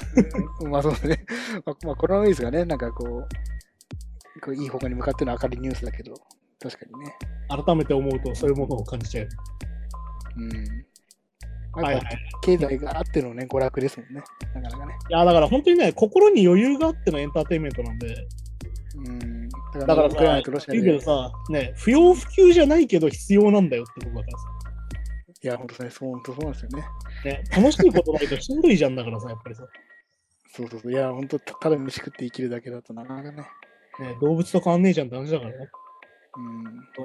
[0.70, 1.24] まあそうですね。
[1.66, 6.14] まあ、まあ、コロナウイルスがね、なんかこう、こういい方向に向かっての明るいニュースだけど、
[6.62, 7.16] 確かにね。
[7.48, 9.28] 改めて思うと、そういうものを感じちゃう。
[10.36, 11.82] うん。
[11.82, 12.04] はいはい。
[12.42, 14.22] 経済があってのね、娯楽ですもんね。
[14.54, 14.94] なかなかね。
[15.08, 18.14] いやー、だから本当にね、心に余裕があってのエンターテインメントなんで、
[18.94, 19.48] うん。
[19.48, 21.04] だだからウクライナさとロシ、ア言うけどで。
[21.04, 24.44] さ、ね、不要不急じゃないけど必要なんだよってことだからさ。
[25.42, 26.84] いや、本当ね、そう、本当そうなんですよね。
[27.24, 29.66] ね、楽しいことないとしんどいじゃんだからさ、やっぱりさ。
[30.54, 30.92] そうそうそう。
[30.92, 33.46] いや、本当たただ飯食って生きるだけだとなかなかね。
[34.00, 35.68] ね、動物と変わんねえじゃんって話だからね。
[36.36, 36.40] う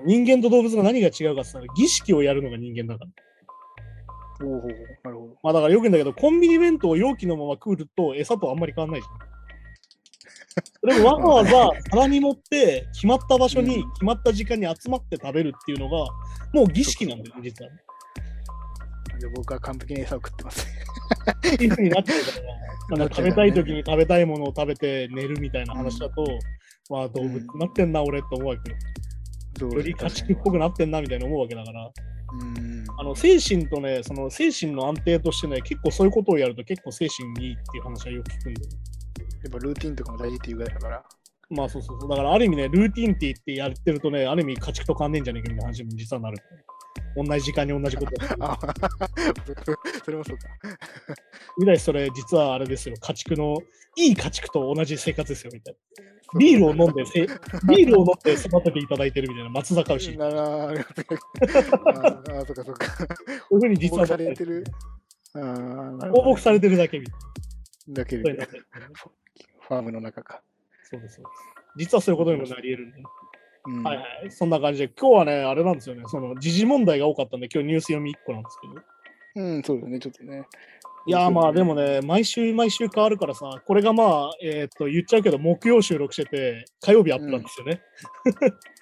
[0.04, 0.06] ん。
[0.06, 3.12] 人間と動物が何が違うかって言ったら、儀式をやるのが人間だから。
[4.46, 5.38] おおなるほど。
[5.44, 9.28] まあだからよく言うんだけど、コンビニ弁当を容器のまま食うと餌とあんまり変わんないじゃん。
[10.88, 15.98] でもわざわざ皿に盛って、決まった場所にうん決まった時間に集まって食べるっていうのが、
[16.54, 17.78] もう儀式なんだよ、実はね。
[19.20, 20.68] で僕は完璧に餌を食ってます。
[21.52, 26.26] っていう風になっちゃうから、 なんか食べたい時に食べたいものを食べて寝るみたいな話だと、
[26.90, 28.78] まあ動物になってんな、俺って思うわけよ。
[29.66, 31.91] より家畜っぽくなってんなみたいな思うわけだから、
[32.34, 32.86] うん。
[32.97, 38.70] あの精神とね、その精神の安定としてね、結構そういうことをやると結構精神にいいっていう話はよく聞くんだよ。
[39.43, 41.03] やっぱルーティンとかも大事っていうぐらいだから。
[41.49, 42.10] まあそうそうそう。
[42.10, 46.38] だからある意味ね、ルーティンって言ってやってるとね、ある意味家畜と変わんねえんじゃねえかみたいな話に実はなる。
[47.24, 48.11] 同じ時間に同じこと。
[48.39, 48.57] あ
[50.05, 50.47] それもそうか。
[51.57, 52.95] みたいそれ実はあれですよ。
[52.99, 53.57] 家畜の、
[53.95, 56.39] いい家畜と同じ生活ですよ、みたいな。
[56.39, 57.22] ビールを飲んでせ、
[57.68, 60.13] ビールを飲んで育てていただいてるみたいな松坂牛。
[60.13, 61.05] こなら、ありがとう
[61.95, 63.07] ああ、そっかそっか。
[63.51, 64.63] ういうふうに実はされてる。
[65.34, 68.24] ああ、放牧されてるだけみたいだけな。
[68.24, 68.88] そういうでの、が
[69.68, 70.43] ファームの中か。
[70.84, 71.15] そうです。
[71.15, 73.03] そうです実はそういうことにもなり得るんで。
[73.68, 74.32] うんはいはい。
[74.32, 76.03] そんな感じで、今日はね、あれなんですよね。
[76.07, 79.43] その時事問題が多かったんで、今日ニュース読み1個なんですけど。
[79.43, 80.45] うん、そうですね、ちょっとね。
[81.05, 82.01] いやーまあでもね。
[82.01, 87.82] ね、毎週毎週変わるからさ、これがまあ、えーっと、言っちゃうけど、木曜収録してて、火曜日アップなんですよね。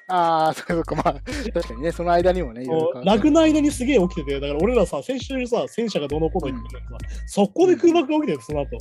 [0.08, 1.14] ああ、そっかそっか、まあ、
[1.54, 8.78] 確かにね、その間にもね、いろいろラグの間にすげえ起きてて、だから俺らさ、先週さ、戦車がどうのこうの言ってたのにさ、速攻で空爆が起きてる、その後。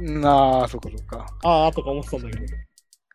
[0.00, 1.26] うんああ、そっかそっか。
[1.42, 2.44] ああ、とか思ってたんだけど。
[2.44, 2.48] っ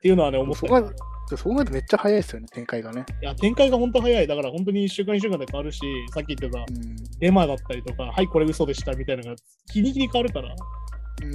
[0.02, 0.92] ていうのはね、思ったよ。
[1.28, 3.06] そう考えるとめっちゃ早いですよね、展開がね。
[3.22, 4.28] いや、展開が本当早い。
[4.28, 5.80] だから本当に1週間1週間で変わるし、
[6.14, 9.36] さっき言ってたうんデマだったりとか、はい、これ嘘でしたみたいなのが、
[9.72, 10.50] 日に日に変わるから。
[10.50, 10.56] だ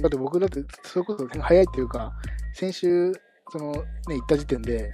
[0.07, 2.13] って僕だって、そういうこと早いっていうか、
[2.53, 3.11] 先週、
[3.51, 4.91] そのね、行った時点で、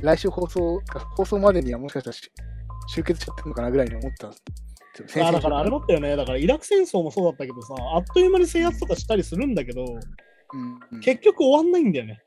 [0.00, 0.80] 来週放送、
[1.16, 2.30] 放送までにはもしかしたらし
[2.88, 4.36] 集結しちゃってるのかなぐらいに思ったんで
[5.08, 5.26] すよ。
[5.26, 6.16] あだからあれだったよね。
[6.16, 9.96] だからイラク戦争もそうだったけどさ、あっという間に制圧とかしたりするんだけど、うん
[10.94, 12.21] うん結局終わんないんだよね。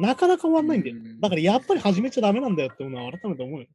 [0.00, 0.96] なかなか終わんないんだよ。
[0.96, 3.66] うんだからやっぱり始めちゃダメなんだよっていうのは改めて思うよ。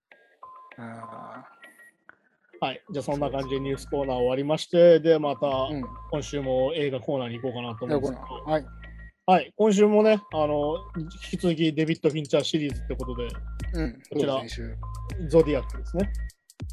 [0.77, 1.45] あ
[2.61, 2.81] はい。
[2.91, 5.47] じゃあそんな感じでニュースコーナー終わりまして、で、また。
[6.11, 8.65] 今週も映画コーナーに行こうかなと思うんですけど、はい。
[9.25, 9.53] はい。
[9.57, 10.77] 今週もね、あの、
[11.31, 13.27] 引き続きデビッド・フィンチャーシリーズってことで、
[13.73, 13.93] うん。
[13.93, 14.41] こちら
[15.27, 16.09] ゾディアックですね。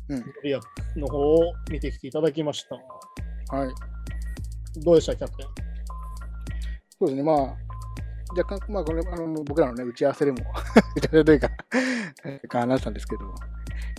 [0.09, 0.63] うんゾディアッ
[0.95, 2.77] クの方を見てきていただきました。
[3.57, 3.71] はい。
[4.85, 5.47] どうでした、キャプテン？
[6.99, 7.57] そうですね、まあ、
[8.37, 10.39] 若干、まあ、これ、あの僕らのね、打ち合わせでも、
[10.97, 11.49] 打ち合わせというか、
[12.49, 13.35] か話したんですけど、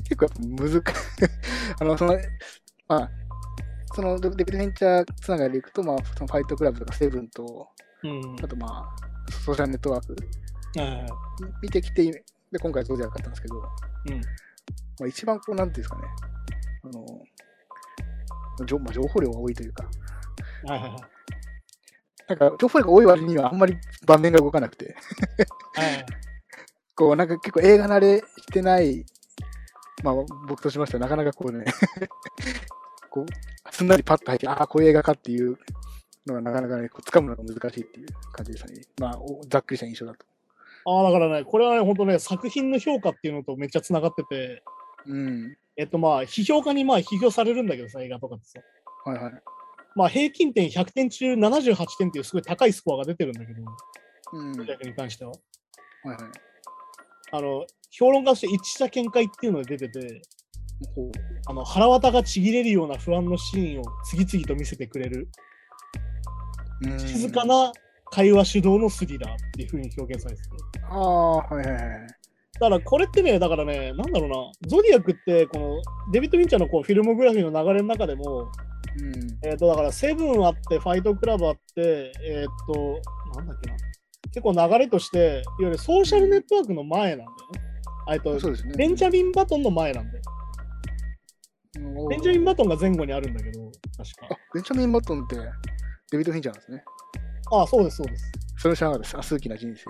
[0.03, 0.81] 結構やっぱ難しい、
[1.79, 2.17] あの、その、
[2.87, 3.09] まあ、
[3.93, 7.69] そのデビルベンチャーつながりでいくと、まあ、そのファイトクラブとかセブンと、
[8.03, 8.35] うん。
[8.43, 10.15] あとまあ、ソーシャルネットワーク
[10.79, 11.09] はいはいはい
[11.61, 12.03] 見てきて、
[12.51, 13.63] で、今回ゾディアック買ったんですけど、うん。
[13.63, 16.03] まあ、一番こう、なんていうんですかね、
[16.83, 16.87] あ
[18.61, 19.83] の、情まあ、情報量が多いというか、
[20.65, 21.01] はいはいはい。
[22.27, 24.95] なんか、情報量が多い割にはあんまり盤面が動かなくて、
[25.75, 26.05] はいはい
[26.95, 29.05] こう、なんか結構映画慣れしてない、
[30.03, 30.15] まあ、
[30.47, 31.65] 僕としましてはなかなかこうね、
[33.09, 35.57] こう、すんなりパッと入って、ああ、こういう映画かっていう
[36.27, 38.81] のがなかなかね、こう掴むのが難しいっていう感じでしたね。
[38.99, 40.25] まあ、おざっくりした印象だと。
[40.85, 44.63] ああ、だからね、これはね、本当ね、作品の評価っていうのとめっちゃ繋がってて、
[45.07, 45.57] うん。
[45.75, 48.59] えっとまあ、批評家にまあ批評されるんだけどさ、映画とかってさ。
[49.05, 49.33] はいはい。
[49.95, 53.61] まあ、平均点100点中78点っていうすごい高いスコアが出てるんだけど、
[54.33, 54.51] うん。
[54.53, 55.31] に関しては。
[55.31, 56.17] はい。
[57.31, 60.21] あの、評論家として一致した見解っていうのが出てて、
[61.47, 65.29] あの腹渡がちぎれるような不安のシーンを次々と見せてくれる、
[66.81, 67.71] うん静かな
[68.11, 70.49] 会話主導のスリラーっていう風に表現されてて。
[70.89, 72.07] ああ、はいはいはい。
[72.59, 74.35] だからこれってね、だからね、なんだろうな、
[74.67, 75.81] ゾディアックって、この
[76.11, 78.51] デビッド・ウィンチャーのこうフィルモグラフィーの流れの中でも、
[78.99, 79.39] うん。
[79.49, 83.01] えっ、と、だからセブンあって、ファイトクラブあって、えっ、と、
[83.35, 83.77] なんだっけな、
[84.33, 87.61] 結構流れとして、いわゆるソーシャルネットワークの前なんだよね。
[88.13, 88.73] えっと、そうですね。
[88.75, 90.23] ベンジャミン・バトンの前なんだよ。
[91.77, 94.27] うんベンジャミン・バトンが前後にあるんだけど、確か。
[94.29, 95.35] あ、ベンジャミン・バトンって
[96.11, 96.83] デビッド・フィンチャーなんですね。
[97.51, 98.31] ああ、そうです、そうです。
[98.57, 99.17] それ知らなかったです。
[99.17, 99.85] あ、数奇な人生。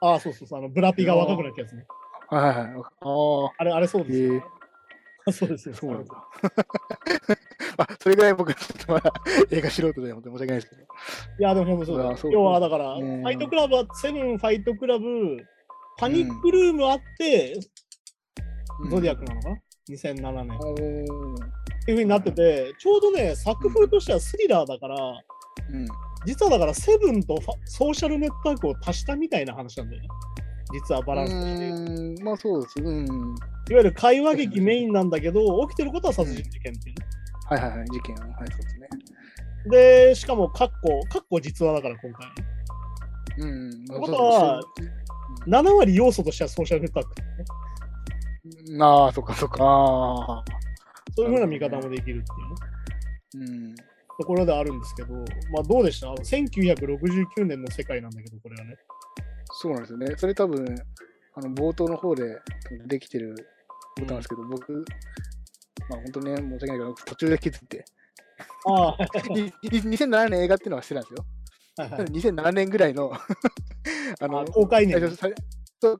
[0.00, 1.84] ああ、そうそうそう、あのブラピが若くなったやつね。
[2.28, 2.82] はいはいはい。
[3.00, 4.42] ああれ、あれそうです
[5.32, 5.74] そうですよ。
[5.74, 6.14] そうなんだ
[7.78, 7.82] あ。
[7.82, 9.12] あ、それぐらい僕、ちょっとまだ
[9.50, 10.82] 映画素人で本当に申し訳ないですけど。
[10.82, 10.86] い
[11.42, 15.36] や、でも本当そうだようわそう要はだから、フうんァイトクラブは、セブンファイトクラブ、
[15.98, 17.58] パニックルームあって、
[18.90, 19.56] ゾディアックなのかな
[19.90, 20.58] ?2007 年。
[20.58, 20.74] っ
[21.86, 25.86] ていう風になってて、ちょうどね、作風としてはスリラーだから、うん。
[26.24, 30.08] 実はだからセブンとソーシャルネットワークを足したみたいな話なんだよね。
[30.80, 32.24] 実はバランスとして。
[32.24, 32.80] まあそうです。
[32.80, 33.06] うん。
[33.68, 37.06] ゆる会話劇メインなんだけど、起きてることは殺人事件っていうね。
[37.48, 37.86] はいはいはい。
[37.88, 38.14] 事件。
[38.16, 38.88] はい、そうですね。
[39.70, 42.28] で、しかも、カッコ、カッコ実話だから今回。
[43.38, 43.84] うん。
[43.88, 47.44] まあことはそう7割要素としてはソーシャルネットワークだよね。
[48.84, 50.44] ああ、そっかそっか。
[51.16, 53.54] そういうふうな見方もできるっていうね。
[53.54, 53.74] うん。
[54.18, 55.14] ところであるんですけど、
[55.52, 56.08] まあどうでした？
[56.08, 58.76] あの ?1969 年の世界なんだけど、これはね。
[59.58, 60.14] そうなんですよね。
[60.18, 60.64] それ多分、
[61.34, 62.38] あの冒頭の方で
[62.86, 63.34] できてる
[63.98, 64.84] ことなんですけど、僕、
[65.88, 67.84] まあ本当ね、申し訳ないけど、途中で気づいて、
[68.66, 68.98] ああ、
[69.34, 71.24] いい2007年映画っていうのはしてたんですよ。
[71.78, 72.04] はいはい。
[72.12, 73.20] 2007年ぐらいのあ
[74.20, 75.00] あの、公開年。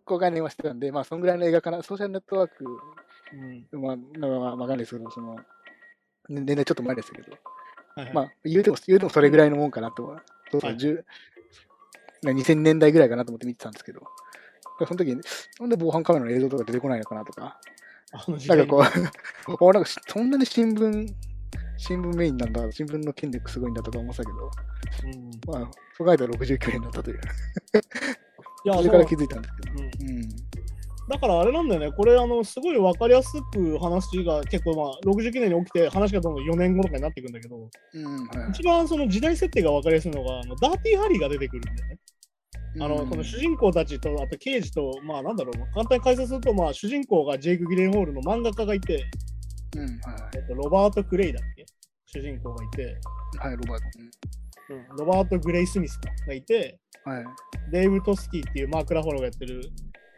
[0.05, 2.65] 公開年はしてたんで、まあ、そんぐらいの映画かな、ソーシャルネットワーク、
[3.73, 3.83] うん。
[3.83, 5.43] まあ、まあ、まあ、わかんないですけど、その、ね
[6.29, 7.33] 年代ちょっと前ですけど、
[7.95, 8.15] はいはい。
[8.15, 10.79] まあ、言うても、言うてもそれぐらいのもんかなとは、そうそう、はい。
[10.79, 11.05] 10まあ
[12.33, 14.01] 2000年代ぐらいかなと思って見てたんですけど、
[14.87, 15.21] その時に、
[15.61, 17.59] なんで防犯カメラの映像とか出てこないのかなとか、
[18.13, 18.85] なんかこ
[19.49, 21.15] う、 おなんかしそんなに新聞、
[21.77, 24.51] 新聞メインなんだ、新聞の権力すごいんだとか思ってたけど、
[25.49, 27.21] うん、まあ、そう考えたら69年だったという、
[28.65, 29.83] いやそれから気づいたんですけど。
[29.83, 29.87] う。
[29.87, 30.11] ん。
[30.11, 30.29] うん。
[31.09, 37.57] だからあれなんだよね、これ、あのすごい分かりやすく話が結構、まあ、69年に起きて、話がどんどん4年後とかになっていくんだけど、
[37.95, 41.99] うんはい一番その時代設定が分かりやすいのが、あのダーティーハリーが出てくるんだよね。
[42.79, 49.05] あのうんこの主人公たちと、あと刑事と、まあなんだろう、簡単に解説すると、まあ主人公がジェイク・ギレンホールの漫画家がいて、
[49.77, 49.91] うんはい
[50.37, 51.65] えっと、ロバート・クレイだっけ？
[52.07, 52.97] 主人公がいて、
[53.39, 53.85] はい、ロバート。
[54.69, 57.25] うん、ロバート・グレイスミスかがいて、うんはい。
[57.71, 59.63] デイブ・トスキーっていうマーク・ラファロがやってる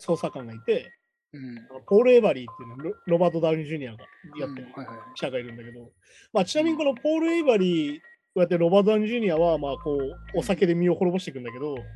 [0.00, 0.90] 捜査官がいて、
[1.32, 1.56] うん。
[1.86, 3.98] ポール・エイブリーっていうのロロバート・ダウニー・ジュニアが
[4.38, 4.96] やってるうんはいはい。
[5.14, 5.90] 記者がいるんだけど、
[6.32, 8.02] まあ、ちなみにこのポール・エバリー、こ
[8.36, 11.90] うやってロバート・ダウニー・ジュニアは、まあ、こう、お酒で身を滅ぼしていくんだけど、はいはい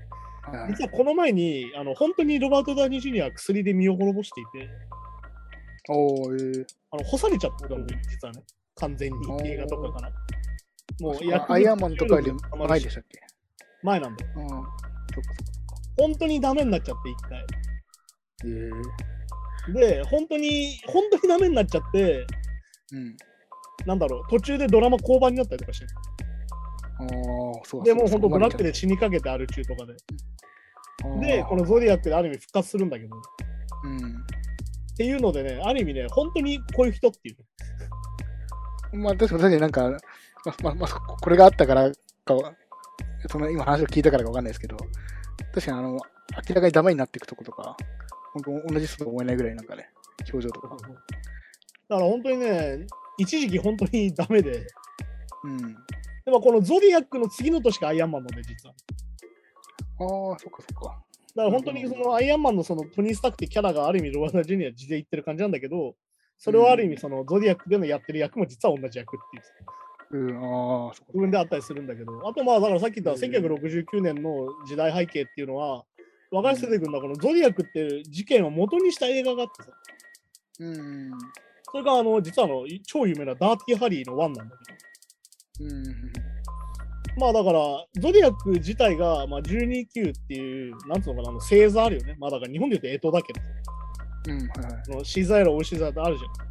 [0.68, 4.68] 実はこの前に、あの本当にロバート・ダウニー・ジュニアは薬で身を滅ぼしていて、
[5.88, 8.42] おー、えーあの干されちゃったんだよ、実はね。
[8.76, 10.12] 完全に映画とかから。
[11.00, 13.20] もうあアイアンマンとかより前前でしたっけ？
[13.82, 14.30] 前なんだよ。
[14.36, 14.48] うん。
[14.48, 14.72] そっかそっか
[15.98, 17.46] 本当にダメになっちゃって、一回。
[18.44, 19.72] えー。
[19.72, 22.26] で、本当に、本当にダメになっちゃって、
[22.92, 23.16] うん。
[23.86, 25.86] なんだろう、途中でドラマ降板になったりとかして。
[27.84, 28.64] で、もう本当ブラックで。
[28.64, 29.94] で死にかけてある中とかで。
[31.20, 33.20] で、このゾディアックである意味復活するんだけど、っ
[33.84, 34.24] うん。
[34.96, 38.96] ていうのでね、ある意味ね、本当にこういう人っていう。
[38.96, 40.88] まあ、確かになんか、まあまあまあ、
[41.20, 41.90] これがあったから
[42.24, 42.54] かは、
[43.28, 44.76] その今話を聞いたからかわかんないですけど、
[45.54, 47.76] 確かにあの、明らかにダメになっていくとことか、
[48.34, 49.88] 本当同じ人と思えないぐらいなんかね、
[50.32, 50.68] 表情とか。
[50.68, 50.86] だか
[51.88, 52.86] ら本当にね、
[53.18, 54.66] 一時期本当にダメで、
[55.44, 55.76] うん。
[56.24, 58.74] でもこのゾディアックの次の年がアイアンマンなんで、実は。
[60.00, 61.02] ああ、そっかそっか。
[61.34, 65.94] だから本当にそのアイアンマンのそのトニー・スタックってキャラがある意味ロバート・ジュニア地で言ってる感じなんだけど、
[66.38, 69.42] それをある意味そのゾディアックでのやってる役も実は同じ役っていう。
[70.14, 75.84] うん、ああ、そっか部分であったりするんだけど、あとまあだからさっき言った1969年の時代背景っていうのは、
[76.30, 79.70] 分かりやすく出てくるのはこのゾディアックっていう事件を元にした映画があってさ、
[80.60, 81.10] うん。
[81.70, 84.78] それがあの実はあの超有名なダーティー・ハリーのワンなんだけど、
[85.60, 86.12] うん。
[87.18, 87.60] まあだから、
[88.00, 92.16] ゾディアック自体が、まあ、12級っていう、なんつうのかな、あの星座あるよね。
[92.18, 93.40] まあだから日本で言うと干支だけど、
[94.28, 96.30] うん、はいシザエロ、オイシザってあるじゃん。
[96.34, 96.42] うん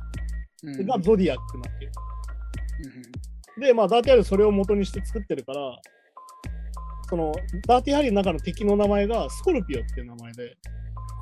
[0.85, 1.91] がゾディアックなんていう。
[3.59, 5.81] で、まあダーティーハリーそれを元にして作ってるから、
[7.09, 7.31] その
[7.67, 10.57] ダーティーハリーの中の敵の名前がスコルピオっていう名前で、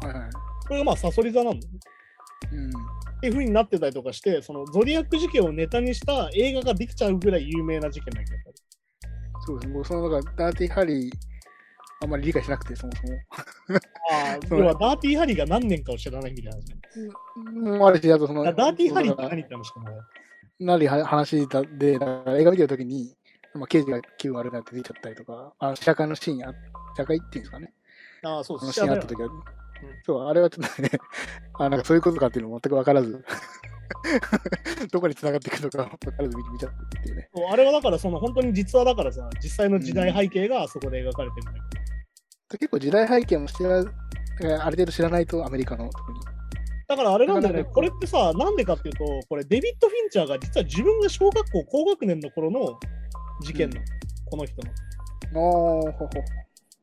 [0.04, 0.30] はいはい。
[0.68, 1.80] これがまあサソリ座なんだよね。
[2.52, 2.72] うん。
[3.20, 8.38] っていう風になってたりとかして、そのゾディアック事件をネタにした映画ができちゃうぐらい有名な事件だけど。
[9.46, 9.74] そうですね。
[9.74, 11.14] 僕、その、だから、ダーティーハリー、
[12.02, 13.20] あんまり理解しなくて、そもそも。
[14.12, 16.60] ああ、 そはダーティーハリーが何年かを知らないみたいな。
[17.74, 19.88] うん、あるし、あとその、ダーティーハリーって何って話かも。
[20.62, 23.18] なりは話だで、映画見てるときに、
[23.54, 26.54] まあ、刑事が気分悪くなって出ちゃったりとか、あ社会のシーンあ、
[26.96, 27.74] 社会っていうんですかね。
[28.24, 29.30] ああ、そうですそのシーンあったときは、
[30.06, 30.90] そう、あれはちょっとね、
[31.54, 33.24] あなんかそういうことかっていうのも全く分からず、
[34.92, 37.30] どこに繋がっていくのか分からず見見ちゃったっていうね。
[37.52, 42.58] あれはだから、その本当に実話だからさ、実際の時代背景があそこで描かれてるんだけど。
[42.58, 43.86] 結構時代背景も知ら、ある
[44.72, 46.20] 程度知らないと、アメリカの特に。
[46.88, 52.80] だからあれなんだよね、これってさ、なんでかっていうと、これデビッド・フィンチャーが実は自分が小学校高学年の頃の
[53.42, 53.86] 事件なの、
[54.26, 54.72] この人の。
[55.86, 56.10] ああ、ほほ。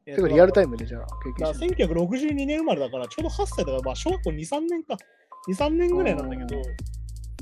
[0.06, 1.94] え結構リアルタイイムでじゃあ経験してる。
[1.94, 4.96] 1962年生まれだから、ちょうど8歳だから、まあ、小学校2、3年か。
[5.48, 6.62] 2、3年ぐらいなんだけど、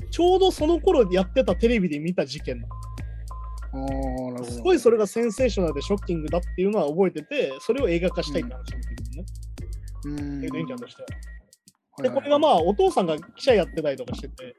[0.09, 4.43] ちょうどその頃やってたテレビで見た事件なの。
[4.43, 10.77] すごいそれがセンセーショナルでショッキングだっていうのは覚えてて、それを映画化したいって話になってくるのね、うん。
[10.77, 12.03] としては。
[12.03, 14.55] で、これがまあ、お父さんが記者やってたりとかしてて、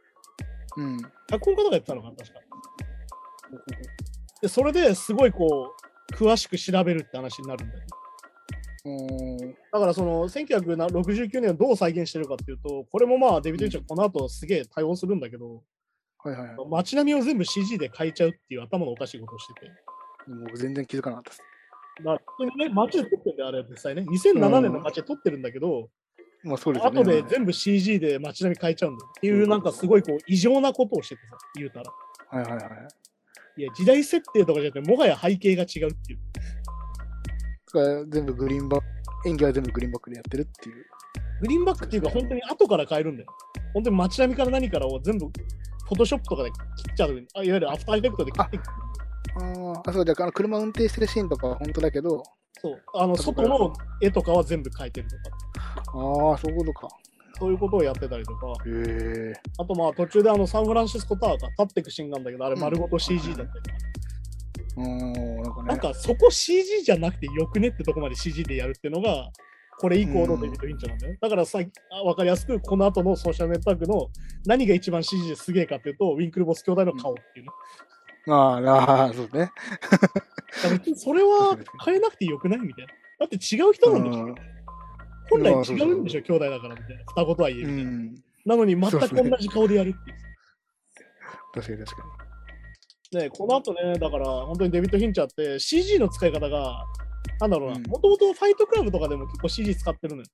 [0.77, 0.99] うん。
[1.29, 2.41] 脚本家とかやってたのかな、確か。
[4.43, 5.73] で、それですごいこ
[6.13, 7.83] う、詳しく調べるって話になるんだよ。
[8.87, 9.57] うん。
[9.73, 15.63] だからその1969年をどう再現してるかっていうと、これもまあデビッド・フィンチャーこの後すげえ対応するんだけど、
[16.19, 16.57] はいはいはい。
[16.71, 19.73] 街並みを全部 CG で変えちゃうっていう頭のおかしいことをしてて。
[20.45, 21.43] 僕全然気づかなかったです。
[21.99, 24.03] だから普通にね、街で撮ってるんだよ、あれ実際ね。
[24.03, 25.89] 2007年の街で撮ってるんだけど、
[26.45, 27.01] まあそうですよね。
[27.01, 29.11] 後で全部 CG で街並み変えちゃうんだよ。
[29.19, 31.91] っていうなんかすごいこう異常なことをしててさ、言うたら。
[32.29, 32.89] はいはいはい。
[33.59, 36.19] いや、時代設定とかじゃなくて、もはや背景が違うっていう。
[37.77, 40.87] それは全部グリーンバック、演技は全部グリーンバックでやってるっていう。
[41.43, 43.29] グリーンバックっていうか、本当に後から変えるんだよ。
[43.75, 46.57] 本当に街並みから何からを全部、フォトショップとかで切
[46.93, 47.27] っちゃう。
[47.35, 48.59] あいわゆるアフターエフェクトで切って
[49.39, 52.23] あーあ、そうだからあの車運転してるシーンとかは本当だけど、
[52.63, 52.83] そう。
[52.95, 55.37] あの、外の絵とかは全部変えてるとか。
[55.93, 56.89] ああ、そういうことか。
[57.39, 58.47] そういうことをやってたりとか。
[58.65, 59.33] へえ。
[59.59, 63.77] あとまあ途中であのサンフランシスコタワーが立ってくシーンなんだけど、あれ丸ごと CG だったりとか。
[63.77, 64.06] うーん、
[64.77, 69.31] なんかそこ CG じゃなくてよくねってとこまで CG でやるっていうのが、
[69.79, 71.19] これ以降のデビッド・フィンチャーなんだよね。
[71.21, 71.61] だからさ
[71.93, 74.09] あ分かりやすく、この後のソーシャルネットワークの
[74.45, 77.53] 何が一番 CG ですげえかっていうと、ウィンクルボス兄弟の顔っていうね。
[78.29, 79.51] ああ、ああ、そうね。
[80.97, 82.93] それは変えなくてよくないみたいな。
[83.21, 84.35] だって違う人なんでしょ？
[85.31, 87.05] 本来違うんでしょ、兄弟だからみたいな。
[87.07, 87.91] 双子とはいえうみたいな。
[87.91, 88.15] ん。
[88.47, 90.17] なのに全く同じ顔でやるっていう。
[91.55, 92.26] 確かに確か
[93.13, 96.85] ね、この後ね、だから本当にデビッド・フィンチャーって CG の使い方が、
[97.41, 100.29] なんだろうな、うんもともとファイトクラブとかでも結構 CG 使ってるのよ。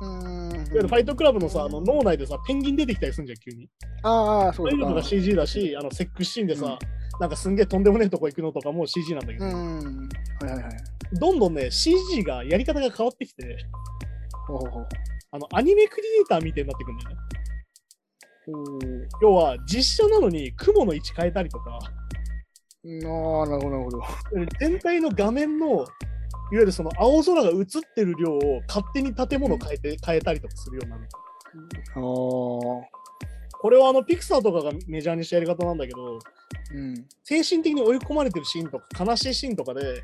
[0.00, 0.06] に。
[0.06, 0.88] うーん。
[0.88, 3.68] ファイトクラブのさ、あの脳内でさ、ペンギン出てきたりするんじゃん、急に。
[4.02, 6.78] ああ、そかそうういうのが CG だし、あのセックスシーンでさ、
[7.20, 9.52] なんかすんげえとんでもねえとこ行くのとかも CG なんだけど、うん。
[9.52, 10.72] はいはいはい。
[11.18, 13.58] どんどんね、CG がやり方が変わってきて、
[14.46, 14.88] ほうほう。
[15.34, 17.16] あのアニメクリエイターみたいになってくるんだよね。
[19.20, 21.78] 要は、実写なのに雲の位置変えたりとか、
[22.84, 24.02] ああ、なるほど、なるほど。
[24.58, 25.86] 全体の画面の、いわ
[26.52, 31.08] ゆるその青空が映ってる量を勝手に建物変えて、変えたりとかするようになる。
[31.94, 32.86] ああ、こ
[33.70, 36.18] れはあのピクサーとかがメジャーにしたやり方なんだけど、
[36.74, 36.94] うん。
[37.22, 40.02] 精神的に追い込まれてるシーンとか悲しいシーンとかで、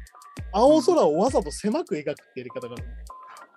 [0.53, 2.85] 青空をわざと狭く描くってやり方がある。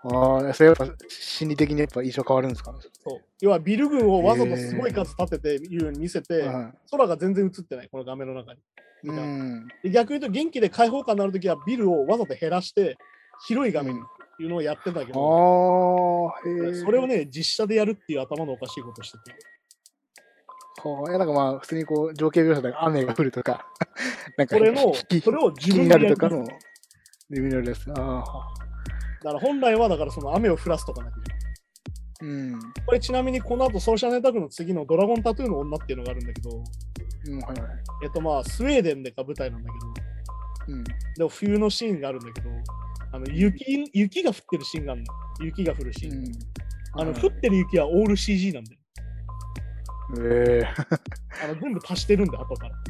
[0.03, 2.79] ああ、それやっぱ心理的にやっぱ印象変わるんですかね。
[3.03, 8.59] そう要はビル群をわざとすごい数立てていうように見せて、はい空が全然映ってない、この画面の中に。
[9.03, 9.67] うん。
[9.83, 12.97] で逆に言うと元気で開放感のあるときはビルをわざと減らして
[13.47, 13.97] 広い画面っ
[14.37, 16.73] ていうのをやってたけあど、あ、へえ。
[16.75, 19.35] それをね、実写でやるっていう頭のおかしいことしてて。
[20.83, 23.67] はあ、いやなんかまあ、普通にこう、情景描写で雨が降るとか、
[24.37, 26.43] なんか、それの、気それを自分でやるとかの、
[27.29, 27.91] 自分でやるやつ。
[27.91, 28.70] ああ、
[29.23, 31.41] だから本来はだからその雨を降らすとかなきゃいけない
[32.21, 32.59] うん。
[32.85, 36.63] これちなみにこの後ソーシャルネットワークの次のドラゴンタトゥーの女っていうのがあるんだけど、
[37.27, 37.71] うん、はいはい。
[38.03, 39.79] えっとまあスウェーデンでか舞台なんだけ
[40.71, 40.83] ど、うん。
[40.83, 42.49] でも冬のシーンがあるんだけど、
[43.13, 45.45] あの雪雪が降ってるシーンがあるの。
[45.45, 46.17] 雪が降るシーン。
[46.17, 46.31] うん。
[46.93, 48.77] あのはい降ってる雪はオール CG なんだよ。
[50.19, 50.67] ええ
[51.43, 52.75] あの全部足してるんで、後から。
[52.75, 52.81] ああ、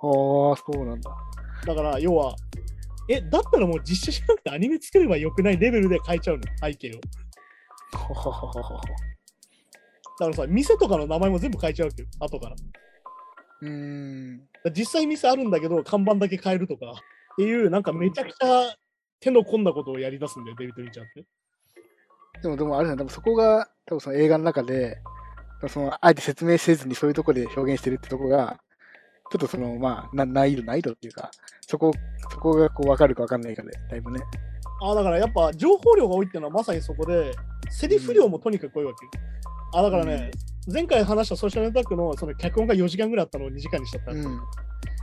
[0.00, 1.10] そうなんだ。
[1.66, 2.34] だから要は、
[3.08, 7.00] え、だったらもう実写しなくてアニメ作ればよくないレベルで変えちゃうの、背景を。
[10.18, 12.56] だからさ、店とかの名前も全部変えちゃうわけよ、後から。
[13.60, 14.48] うーん。
[14.64, 16.94] ら実際店あるんだけど、看板だけ変えるとか、っ
[17.36, 18.74] ていう、なんかめちゃくちゃ
[19.20, 21.24] 手の込んだことをやり出すんだよ、デビッド・リンチャーって。
[22.42, 24.98] でも、でもあれだね、多分そこが、多分その映画の中で、
[25.68, 28.60] その、あえて説明せずにそういうところで表現してるってとこが、
[29.30, 31.30] ちょっとその、まあ、な難易度、難易度っていうか、
[31.66, 31.92] そこ、
[32.30, 34.20] そこがこう分かるか分かんないかで、だいぶね。
[34.80, 37.32] あだからやっぱ情報量が多いっていうのはまさにそこで、
[37.70, 39.10] セリフ量もとにかく多いわけよ。
[39.74, 40.30] あだからね、
[40.72, 44.24] 前回話したソーシャルネットワークのその脚本が4時間ぐらいあったのを2時間にしちゃったうん。
[44.24, 44.36] はい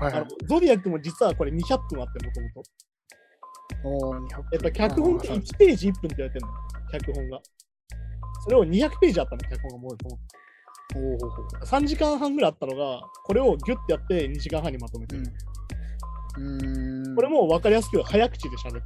[0.06, 0.26] はいあの。
[0.48, 2.64] ゾディアックも実はこれ200分あって、もともと。
[3.84, 7.40] おー、200えっと、脚本ってあー1ページ1分って言われてるの、脚本が。
[8.44, 9.98] それを200ページあったの、脚本がもう
[10.94, 11.66] ともおーほうほうと。
[11.66, 15.24] 3時間半ぐらいあったのが、これをギュッてやって2時間半にまとめてる。
[16.38, 17.16] うん。
[17.16, 18.84] これも分かりやすく早口で喋ってる。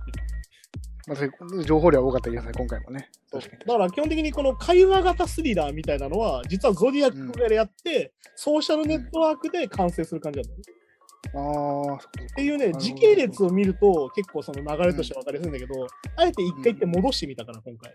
[1.07, 3.09] まあ、情報量多かった今回もね。
[3.31, 10.63] だから基本的にこの会話型スリラーみたいなのは、実はゾディアックがやって、ソーシャルネットワークで完成する感じなんだよね。
[11.33, 17.93] あっっていうね、時系列を見ると結構その流れとして分かりやすいんだけど、あえて一回って戻してみたから、今回。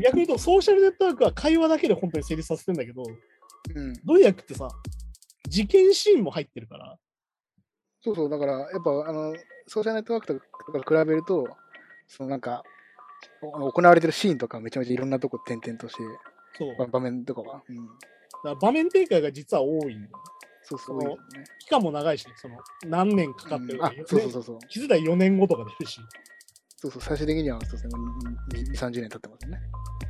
[0.00, 3.02] 逆に言うと、ソーシャルネットワークは会話だけで本当に成立させてんだけど、
[3.74, 3.94] うん。
[3.94, 4.68] ゾディアックってさ、
[5.48, 6.96] 事件シーンも入ってるから、
[8.02, 9.34] そうそう、だから、やっぱ、あの、
[9.66, 11.48] ソーシャルネットワークとかと比べると、
[12.08, 12.62] そのなんか、
[13.42, 16.02] 行われてるシーンとかめちゃめちゃいろんなとこ点々として、
[16.56, 16.90] そう。
[16.90, 17.62] 場面とかは。
[17.68, 17.88] うん。
[18.44, 20.12] ら場面展開が実は多いんだよ。
[20.62, 20.98] そうそう。
[20.98, 21.16] ね
[21.58, 24.58] 期間も長いし、その何年かかってるうんあ、そうそうそうそう。
[24.68, 26.00] 気づいたら4年後とか出るし。
[26.82, 29.60] そうそう、最終的には、そうですね、もう2、30年経ってますね。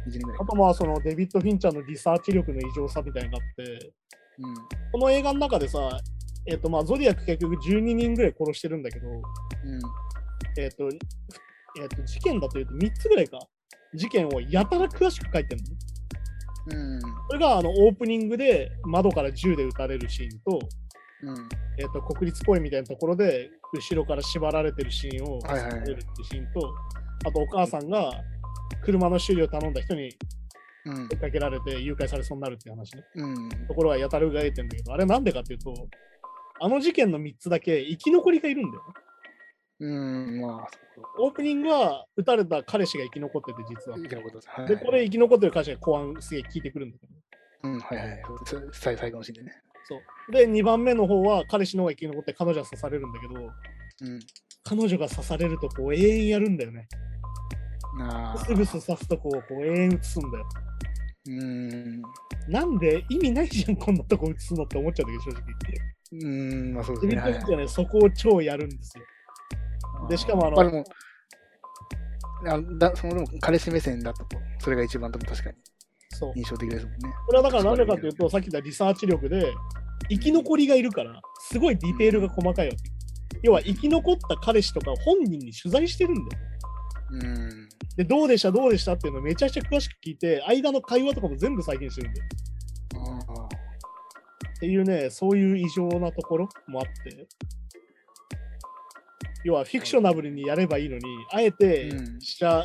[0.07, 0.45] 20年ぐらいあ。
[0.47, 3.93] とまあそのデビッド・フィンチャーのリサーチ力の異常さみたいなのがあって、
[4.39, 4.55] うん。
[4.93, 5.79] この映画の中でさ、
[6.47, 9.21] えっ、とまあゾディアック結局12人ぐらい殺してるんだけど、うん。
[10.63, 10.89] えっ、と、
[11.81, 13.39] えっ、と事件だというと3つぐらいか。
[13.93, 15.63] 事件をやたら詳しく書いてる
[16.69, 16.87] のね。
[16.95, 17.01] うん。
[17.01, 20.61] それがあのオープニングで窓から銃で撃たれるシーンと、
[21.23, 21.49] うん。
[21.79, 26.73] えっ、と国立公園みたいなところで後ろから縛られてるシーンをはいはいはい出るっていうシーンと、
[27.27, 28.11] あとお母さんが
[28.85, 30.11] 車の修理を頼んだ人に
[30.87, 31.19] うん追い。
[31.19, 33.05] かけられて誘拐されそうになるっていう話ね。
[33.17, 33.49] うん。
[33.67, 35.75] ところはやたら描いてるんだけど、あれなんでかっていうと、
[36.61, 38.95] あの事件の3つだけ生き残りがいるんだよね。
[39.81, 40.41] うん。
[40.41, 40.69] まあ、
[41.19, 43.99] オープニングは撃たれた彼氏が生き残ってて、実は。
[43.99, 44.49] いいなことです。
[44.49, 47.13] はいで、これ生き残ってる彼氏が公安すげえ聞いてくるんだけど。
[47.63, 48.23] うん、はいはい。
[48.73, 49.63] 最後のシーンでね。
[49.91, 50.33] そう。
[50.33, 54.21] で、2番目の方は彼氏の方が生き残って彼女は刺されるんだけど、うん。
[54.63, 56.87] 彼女が刺されるとこう永遠やるんだよね。
[58.01, 58.39] ああ。
[58.39, 60.47] すぐ刺すとこをこう永遠映すんだよ。
[61.27, 62.03] うん。
[62.49, 65.91] なんで意味ないじゃん、こんなとこ映すのって思っちゃうんだけど、正直言って。
[66.13, 67.21] うん、まあそうですね。
[67.21, 67.29] は
[67.63, 69.05] いそこを超やるんですよ。
[70.09, 70.85] でしかもあの
[72.43, 74.25] まあだその彼氏目線だと、
[74.59, 75.57] それが一番多分確かに。
[76.35, 76.99] 印象的ですもんね。
[77.27, 79.53] これはだからなんでかというと、さっき言ったリサーチ力で、
[80.09, 82.79] 生き残りがいるから、すごいディテールが細かいわけ。
[83.43, 86.43] 要は生き残った彼氏とか本人に取材してるんだよ。
[87.13, 87.69] うん。
[87.97, 92.29] で、どうでした、どうでしたっていうのをめちゃくちゃ詳しく聞いて、間の会話とかも全部再現してるんだよ。
[93.39, 97.27] あっていうね、そういう異常なところもあって。
[99.43, 101.03] 要はフィクショナブルにやればいいのに、
[101.33, 102.65] あえてうん試写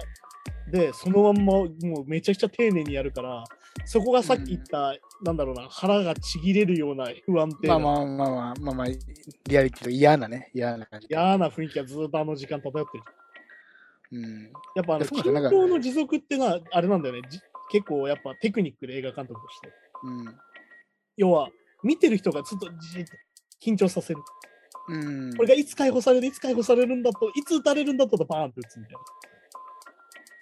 [0.71, 1.67] でそのまんまも
[2.01, 3.43] うめちゃくちゃ丁寧にやるから、
[3.85, 11.07] そこがさっき言った、なんだろうな、腹がちぎれるような不安定まあな、まあまあまあまあまあ、リアリティと嫌なね、嫌な感じ。
[11.09, 13.03] 嫌な雰囲気がずっとあの時間漂ってる。
[14.11, 14.43] うん。
[14.75, 17.21] やっぱあの、緊張の持続ってのはあれなんだよね。
[17.71, 19.69] 結構やっぱテクニックで映画監督として。
[20.03, 20.37] うん。
[21.17, 21.49] 要は、
[21.83, 23.11] 見てる人がずっとじっと
[23.63, 24.19] 緊張させる。
[24.89, 24.97] う
[25.29, 25.35] ん。
[25.35, 28.99] これがいつ解放される、いつ解放されるんだと、いつ撃たれるんだと、バーンって撃つみたいな。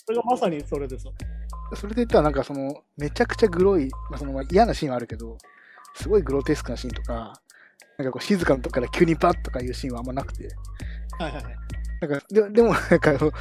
[0.05, 1.09] それがまさにそれでさ。
[1.75, 5.37] それで言ったら、なんかその、めちゃくちゃグロい、まあ、そのまあ嫌なシーンはあるけど、
[5.95, 7.33] すごいグロテスクなシーンとか、
[7.97, 10.49] なんかこう静かなとこから急にバッとかいうシーンはあんまなくて、
[11.19, 11.55] はいはいはい。
[12.01, 13.31] なんかででもなんかその、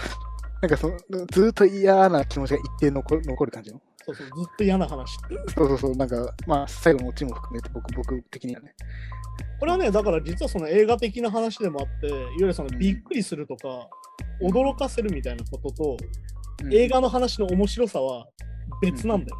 [0.60, 0.98] なんかその
[1.30, 3.80] ずーっと嫌な気持ちが一定残る残る感じの。
[4.04, 5.16] そうそう、ずっと嫌な話。
[5.54, 8.74] そうそうそう、なんか、まあ、最後のオチも含めて僕、僕的にはね。
[9.60, 13.88] これはね、だから実はその映画的な話でもあって、いわゆるそのうんびっくりするとか、
[14.42, 15.96] 驚かせるみたいなことと、
[16.62, 18.26] うん映画の話の面白さは
[18.80, 19.36] 別なんだよ。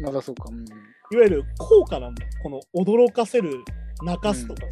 [0.00, 0.44] まだそうか。
[0.50, 0.64] うん。
[1.12, 2.30] いわゆる効果なんだよ。
[2.42, 3.64] この驚かせる、
[4.02, 4.62] 泣かすとか、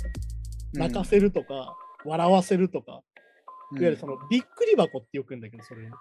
[0.73, 3.03] 泣かせるとか、笑わせるとか、
[3.73, 5.95] うん、いわゆるそのびっくり箱ってよく言うんだけど、それを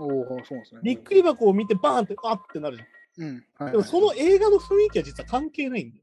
[0.00, 0.80] おおそうですね。
[0.82, 3.28] びっくり箱を見てバーンってあってなるじゃん。
[3.28, 3.44] うん。
[3.58, 6.02] はい、でもその映画の雰囲気は実は関係ないんだよ。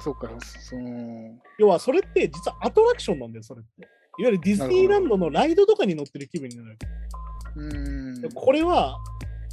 [0.00, 3.82] そうか、その、要はそれって実はアトラクションなんだよ、それって。
[4.18, 6.78] いわゆるディズニーランドのライドとかに乗ってる気分になる。
[7.56, 8.20] うん。
[8.20, 8.98] でこれは、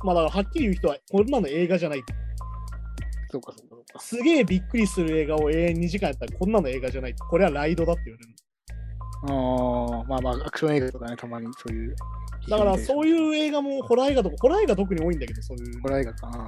[0.04, 2.04] まあだからはっきり言う人は、こんなの映画じゃない。
[3.30, 4.00] そうか、そうか、そうか。
[4.00, 7.16] すげえびっくりする映画を永遠2時間やったら、こんなの映画じゃない。
[7.16, 8.36] これはライドだって言われる。
[9.24, 11.96] ああ、まあまあ、アクション映画とかね、たまにそういう。
[12.50, 13.08] だからそうう。
[13.08, 16.46] いう映画もホラー映画とか、ホラー映画特に多いんだけど、そういう、ホラー映画かな。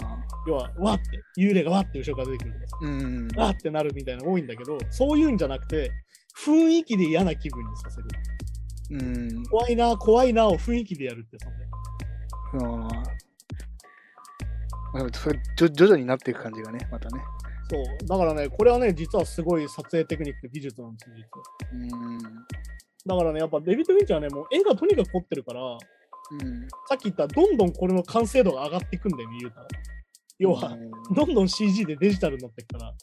[0.47, 1.03] 要は、わって、
[1.37, 3.27] 幽霊がわって後ろから出てくるとかさ、うん。
[3.37, 5.91] わってなるみたいなの多いんだけど、そういうんじゃなくて、
[6.43, 8.07] 雰囲気で嫌な気分にさせる。
[8.91, 9.45] うん。
[9.47, 11.55] 怖いな、怖いなを雰囲気でやるってさ、ね、
[15.55, 17.21] 徐徐々になっていく感じがね、またね。
[17.69, 18.07] そう。
[18.07, 22.03] だからね、これはね、実はすごい撮影テクニック、技術なんですよ、実は。
[22.07, 22.19] うん。
[23.05, 26.67] だからね、やっぱデビッド・フィンチャーはね、もう絵がとにかく凝ってるから、うん。
[26.87, 29.67] さっき言ったどんどんこれの完成度が上がっていくんだよね、言うたら。
[30.39, 30.77] 要は、
[31.15, 32.93] どんどん CG でデジタルになっていくから、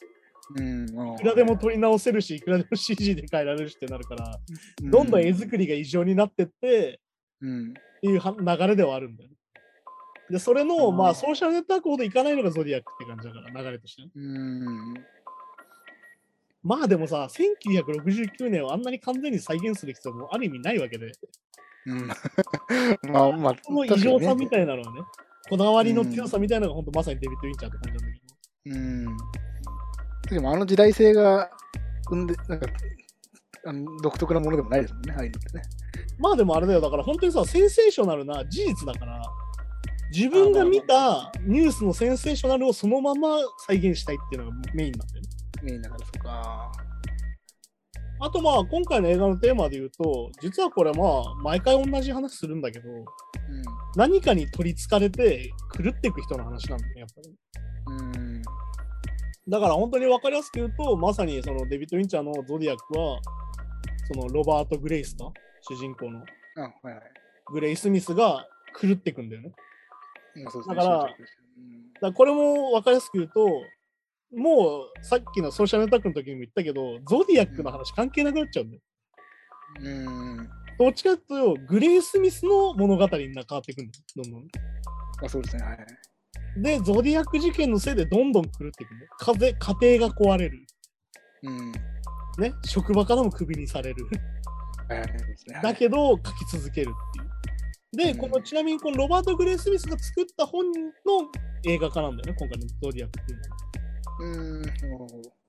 [0.55, 4.39] うん、いくらでも撮り直せるし、いくらでも CG で変えられるしってなるから、
[4.81, 6.99] どんどん絵作りが異常になってって、
[7.41, 7.69] うん。
[7.69, 9.35] っていうは流れではあるんだよね。
[10.29, 14.09] で、それあの、ーまあ、ソーシャルネットワークほどいかないのがゾディアックって感じだから、流れとしてね。
[14.15, 14.93] うん。
[16.63, 21.11] まあでもさ、1969年をあんなに完全に再現する必要もある意味ないわけで、
[21.85, 22.07] うん。
[23.11, 25.01] まあまあ、この異常さみいたいなのはね、
[25.49, 28.19] こだわりの強さみたいなのが本当まさにデビッド・ウィンチャーって感じなんだ
[28.63, 28.77] けど。
[28.77, 29.17] うん。
[30.31, 31.49] でもあの時代性が
[32.09, 32.67] 生んで、なんか、
[33.65, 35.63] あの独特なものでもないですもんね、ああいうのってね。
[36.19, 39.21] まあでもあれだよ、だから本当にさ、センセーショナルな事実だから、
[40.13, 45.29] 自分が見たニュースのセンセーショナルをそのまま再現したいっていうのがメインなんだよね。
[45.63, 46.71] メインだから、そうか。
[48.23, 52.85] あとまあ今回の映画のテーマで言うと、実はこれまあ毎回同じ話するんだけど、
[53.95, 58.17] 何かに取りつかれて狂っていく人の話なんだよね、やっぱり。
[58.17, 58.20] うん。
[59.47, 59.51] うん。
[59.51, 63.19] だから本当に分かりやすく言うと、まさにそのデビッド・ウィンチャーのゾディアックは、
[64.13, 65.31] そのロバート・グレイスか、
[65.69, 66.23] 主人公の
[66.57, 67.03] あ、はいはい。
[67.51, 68.47] グレイ・スミスが
[68.79, 69.51] 狂っていくんだよね。
[70.67, 70.83] だから
[72.01, 73.47] からこれも分かりやすく言うと、
[74.35, 78.81] もうさっきのソーシャルネットワークの時にも言ったけど、ゾディアックの話関係なくなっちゃうんだよ。
[79.79, 79.89] う
[80.41, 80.49] ん。
[80.79, 84.47] どっちかっていうと、グレイ・スミスの物語に変わっていくんだよ、どんどん。
[85.23, 85.77] あ、そうですね、はい。
[86.57, 89.11] で、ゾディアック事件のせいでどんどん狂っていくんだよ。
[89.19, 90.65] 風家庭が壊れる。
[91.43, 91.71] うん。
[91.71, 94.07] ね、職場からもクビにされる。
[95.61, 98.05] だけど書き続けるっていう。
[98.05, 100.81] で、うんこのちなみにこのロバート・グレイ・スミスが作った本の
[101.65, 103.61] 映画化なんだよね、今回のゾディアックっていうのは。
[104.19, 104.61] うん。
[104.61, 105.41] なるほど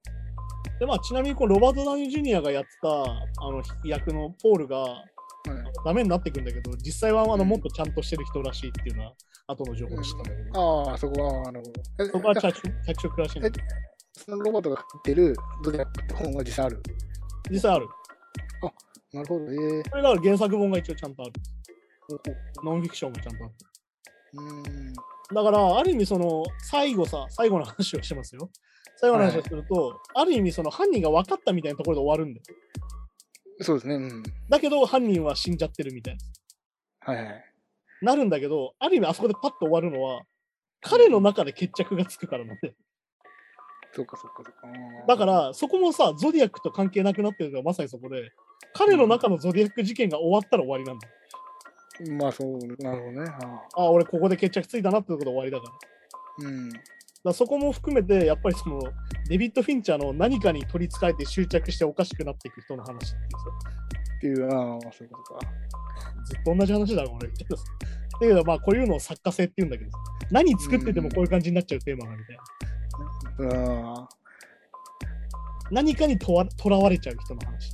[0.79, 5.12] で、まあ、ちなみにこのロバート・ダウニー・ジュニアがやってたあの役のポールがはい
[5.85, 9.13] ダメになっていくんだけど、実際はあのうんもっとちゃんとしてる人らしいっていうのは、
[9.49, 13.67] 後の情報で知ったんだけど、ああ、そこは、あの、えそこは着色着色らしいんだけど、
[14.13, 16.83] そのロバートが書いてるゾディアッ本が実際ある？
[17.51, 17.89] 実際ある。
[19.13, 21.33] なるほど、ええこれだから原作本が一応ちゃんとある。
[22.65, 23.55] ノンフィクションがちゃんとある。
[24.35, 24.93] ううん。
[25.35, 28.51] だから、ある意味その、最後さ、最後の話をしますよ。
[28.97, 32.45] 最後の話をすると、ある意味その犯人が分かったみたいなところで終わるんだよ。
[33.61, 34.23] そうですね、うん。
[34.49, 37.13] だけど犯人は死んじゃってるみたいな。
[37.13, 37.45] はいはい。
[38.03, 40.23] なるんだけど、ある意味あそこでパッと終わるのは、
[40.81, 42.75] 彼の中で決着がつくからなんで。
[43.93, 45.07] そうか、そうか、そうか。
[45.07, 48.33] だか、ら、そこもさ、ゾディアックと関係なくなってるのがまさにそこで、
[48.75, 51.15] 彼の中のゾディアック事件が終わったら終わりなんだよ。
[52.19, 53.31] まあそう、なるほどね。
[53.31, 53.47] あ
[53.77, 55.67] あああ、俺ここで決着ついたなってところで終わりだか
[56.41, 56.49] ら。
[56.49, 56.73] うん。
[57.31, 58.83] らそこも含めて、やっぱりその、
[59.29, 63.17] デビッド・フィンチャーの何かに取り憑かれて執着しておかしくなっていく人の話っ
[64.21, 65.41] ていうさ、っていう、ああ、そういうことか。
[66.25, 67.29] ずっと同じ話だろ、俺。
[67.29, 67.35] だ
[68.21, 69.99] けど、まあ、こういうのを作家性って言うんだけどさ、
[70.31, 72.33] 何作っててもこういう感じになっちゃうテーマがみた
[73.45, 74.09] いな。
[75.71, 76.35] 何かにと
[76.69, 77.71] らわれちゃう人の話っ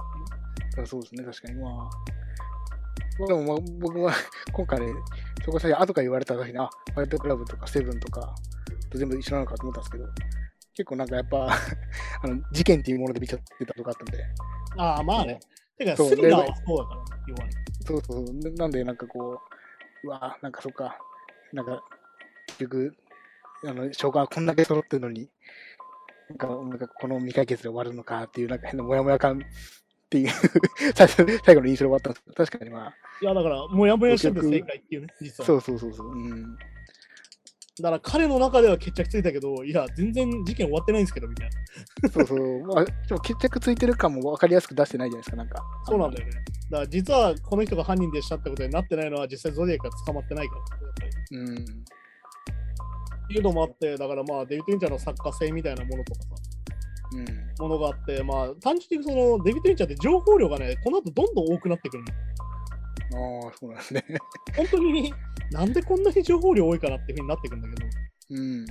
[0.74, 0.86] ていう。
[0.86, 1.54] そうですね、確かに。
[1.60, 1.72] まあ。
[1.72, 4.12] まあでも、まあ、僕は
[4.52, 4.86] 今回ね、
[5.44, 8.34] そこさ、後から言われた時に、あ、ファイトクラブとかセブンとか
[8.88, 10.06] と全部一緒なのかと思ったんですけど、
[10.74, 11.48] 結構なんかやっぱ
[12.22, 14.24] あの事件っていうもので見ちゃってたとかあったんで、
[14.76, 15.40] ああ、まあね。
[15.76, 17.50] てか、そうスリラーはそうだから、要はね。
[17.86, 18.24] そうそう。
[18.34, 19.40] ななんでなんかこ
[20.04, 20.98] う、うわなんかそっか、
[21.52, 21.82] なんか
[22.46, 22.96] 結局、
[23.64, 25.28] あの召喚はこんだけ揃ってるのに、
[26.28, 30.30] なんかなんかこの未解決で終わるのかっていう、なんか変なモヤモヤ感っていう
[30.94, 35.46] 最初最後の印象があったんですけど、確かにまあ、いや、だから、もやもやしてて正解っていうね、実は。
[35.46, 36.58] そうそうそうそう、うん、
[37.82, 41.50] だから彼の中では決着ついたけど、いや、全然事件終わってないんですけど、みたい
[42.02, 42.08] な。
[42.10, 45.64] そうそう、まあ、でも決着ついてる感も分かりやすく出してないじゃないですか、なんか。
[45.84, 46.32] そうなんだよね。
[46.70, 50.60] だから実はこの人が犯人でしたってことになってないのは実際ゾディアックが捕まってないから。
[50.60, 51.56] やっぱりうん。
[51.56, 51.58] っ
[53.28, 56.28] ていうのもあって、だからまあデビッド・インチャーの作家性みたいなものとかさ、
[57.12, 57.68] うん。
[57.68, 62.12] ものがあって、まあ単純にそのデビッド・インチャーって情報量がね、この後どんどん多くなってくるの。
[63.14, 64.04] ああ、そうなんですね。
[64.56, 65.12] 本当に？
[65.50, 67.88] なんでこんなに情報量多いかなっていうふうになってくるんだけど、
[68.30, 68.66] うん。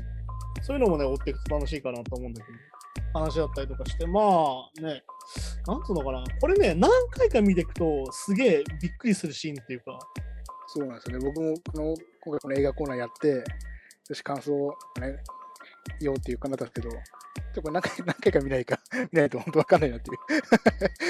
[0.61, 2.57] そういうのもね、追っていくと楽しいかなと思うんだけど、
[3.19, 5.03] 話だったりとかして、まあね、
[5.65, 9.99] なんつうのかな、これね、何回か見ていくと、すげえびっくりするシーンっていうか、
[10.67, 11.25] そうなんですよね。
[11.25, 13.43] 僕もこの今回この映画コーナーやって、よ
[14.15, 14.69] し、感想を
[14.99, 15.17] ね、
[15.99, 16.99] 言おうっていう感じだったんですけど、ちょ
[17.51, 18.79] っとこれ何回 何回か見ないか、
[19.11, 20.17] 見ないと本当わかんないなっていう。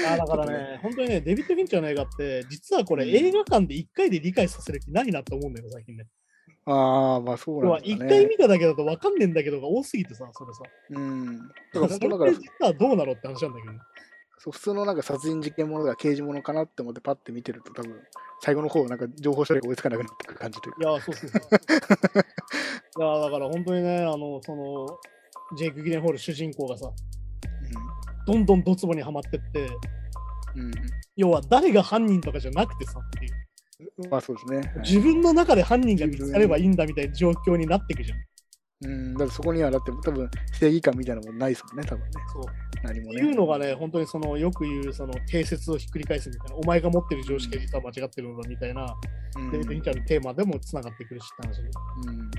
[0.06, 6.06] あだからちょっとね、本当にね、デビッド・フィンチャーの映画って、実はこれ、うん映画館で1回で理解させる気ないなと思うんだよ、最近ね。
[6.64, 8.10] ああ、まあそう1なんですかね。
[8.10, 10.62] 回見ただけだと分かんねえんだけどが多すぎてさ、それさ。
[10.90, 11.38] うん。
[11.38, 13.78] だだからそれって実はどうなのって話なんだけどね。
[14.38, 18.00] そう普通のなんか殺人事件ものが刑事ものかなって思ってパッて見てると多分
[18.40, 20.90] 最後の方なんか情報処理が追いつかなくなってくる感じというか。
[20.90, 21.40] いや、そうそうそう。
[22.98, 24.86] いや、だから本当にね、あの、その、
[25.56, 26.90] ジェイク・ギレンホール主人公がさ、
[28.26, 29.66] どんどんドツボにはまってって、
[30.56, 30.70] うん。
[31.16, 33.28] 要は誰が犯人とかじゃなくてさってい
[33.86, 34.10] う、うん。
[34.10, 34.56] まあそうですね。
[34.58, 38.18] はい自分の中で犯人が見つかればいいんだみたいな状況になっていくじゃん。
[38.82, 39.14] うん。
[39.14, 42.10] だってそこにはだって多分正義感みたいなものないですもんね、多分ね。
[42.32, 42.44] そう。
[42.84, 43.20] 何もね。
[43.22, 48.94] いうのがね、本当にそのよく言うその定説をひっくり返すみたいな、お前が持ってる常識が実は間違ってるのだみたいな、
[49.36, 51.62] うん、デビッド・インチャーのテーマでもつながってくるしって話で。
[52.06, 52.30] うん。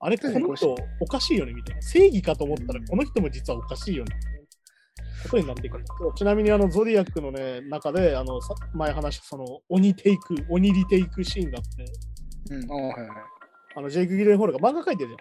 [0.00, 1.82] あれ、この人おかしいよねみたいな。
[1.82, 4.16] 正義かと思ったらうんこの人も実はおかしいよね。
[5.22, 5.84] ことになってくる。
[6.16, 12.72] ちなみにあのゾディアックのね、中で、あのさ前話したその鬼テイク、鬼リテイクシーンがあって、うん。
[12.72, 13.18] ああ、はいはい。
[13.76, 15.16] あのジェイク・ギレンホールが漫画描いてるじうん。
[15.16, 15.18] ゃん。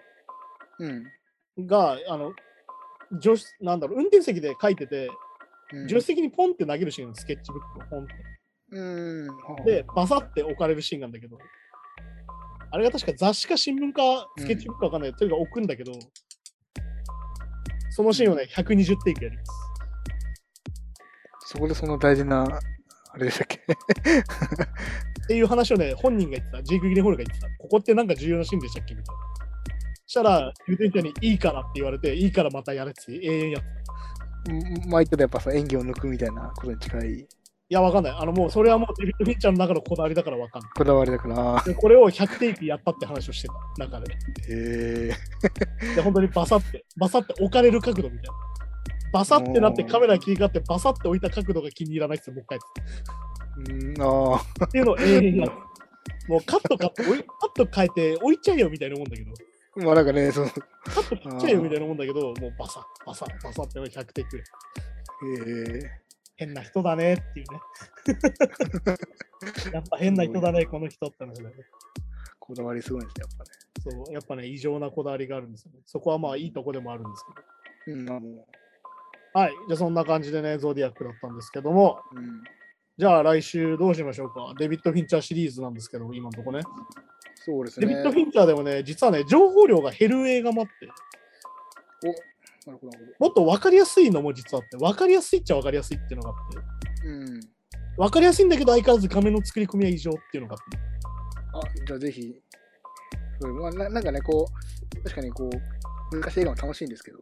[1.67, 2.33] が、あの、
[3.21, 5.09] 助手なんだろう、運転席で書いてて、
[5.73, 5.87] うん。
[5.87, 8.13] 助手席にポンって投げるシーンがスケッチブックをポンって。
[8.71, 8.81] う
[9.25, 9.27] ん。
[9.65, 11.37] で、バサって置かれるシーンなんだけど、
[12.71, 15.91] あれが確か雑誌か新聞かスケッチブックかわかんない、とにかく置くんだけど、
[17.89, 19.51] そのシーンをね、120テイクやります。
[21.47, 22.45] そこでその大事な、
[23.13, 23.59] あれでしたっけ？
[25.23, 28.95] っていう話をね、本人が言ってた、ジェイク・ギレンホールが言ってた、ここってなんか重要なシーンでしたっけ？
[28.95, 29.21] みたいな。
[30.11, 37.25] したら、ちゃんにいいからって言われて、いいからまたやれって永遠やって前言ってたやっぱさ演技を抜くみたいなことに近いい
[37.69, 38.13] や、わかんない。
[38.13, 40.71] あの、もうそれはもうデビッド・フィンチャーの中のこだわりだからわかんない。
[40.75, 41.63] こだわりだから。
[41.65, 44.13] で、これを100テイクやったって話をしてた、中で。
[44.13, 44.17] へ
[44.49, 45.95] え。
[45.95, 48.31] で、本当にバサって、バサって置かれる角度みたいな。
[49.13, 52.61] バサってなってカメラ切り替わって、バサって置いた角度が気に入らないっすよ、もう一回っ
[53.69, 54.67] うん、ああ。
[54.67, 55.51] ていうのを永遠にやる。
[56.27, 59.31] もうカットカット、おいカット変えて置いちゃえよみたいなもんだけど、
[59.75, 60.59] まあなんかね、その、へカ
[61.01, 64.43] ット切っちゃえよみたいなもんだけど、もうバサッ、バサッ、バサッって100テイク。
[65.43, 66.01] え。
[66.35, 67.59] 変な人だねっていうね。
[69.73, 71.63] やっぱ変な人だね、この人って話だよね。
[72.39, 73.49] こだわりすごいですね、やっぱね。
[74.05, 75.79] そう、やっぱね、異常なこだわりがあるんですよね。
[75.85, 77.25] そこはまあいいとこでもあるんです
[77.85, 77.97] けど。
[77.97, 78.47] うん、まあも
[79.33, 79.53] はい。
[79.67, 82.43] じゃあそんな感じでね、ゾディアックだったんですけども、う、うん。
[82.97, 84.53] じゃあ来週どうしましょうか。
[84.57, 86.61] デビッド・フィンチャーシリーズなんですけど、今のとこね。
[87.45, 87.87] そうですね。
[87.87, 90.87] デビッド・フィンチャーでもね、実はね、情報量が減る映画もあって、
[92.07, 97.07] おなるほど、もっと分かりやすいのも実はあって、分かりやすいっちゃ分かりやすいっていうのがあって。
[97.07, 97.39] うん。
[97.97, 100.55] 分かりやすいんだけど相変わらず画面の作り込みは異常っていうのが
[101.53, 102.33] あって、あ、じゃあぜひ。
[103.41, 105.49] そうまあ、ななんかね、こう、確かにこ
[106.13, 107.17] う、難しい映画も楽しいんですけど、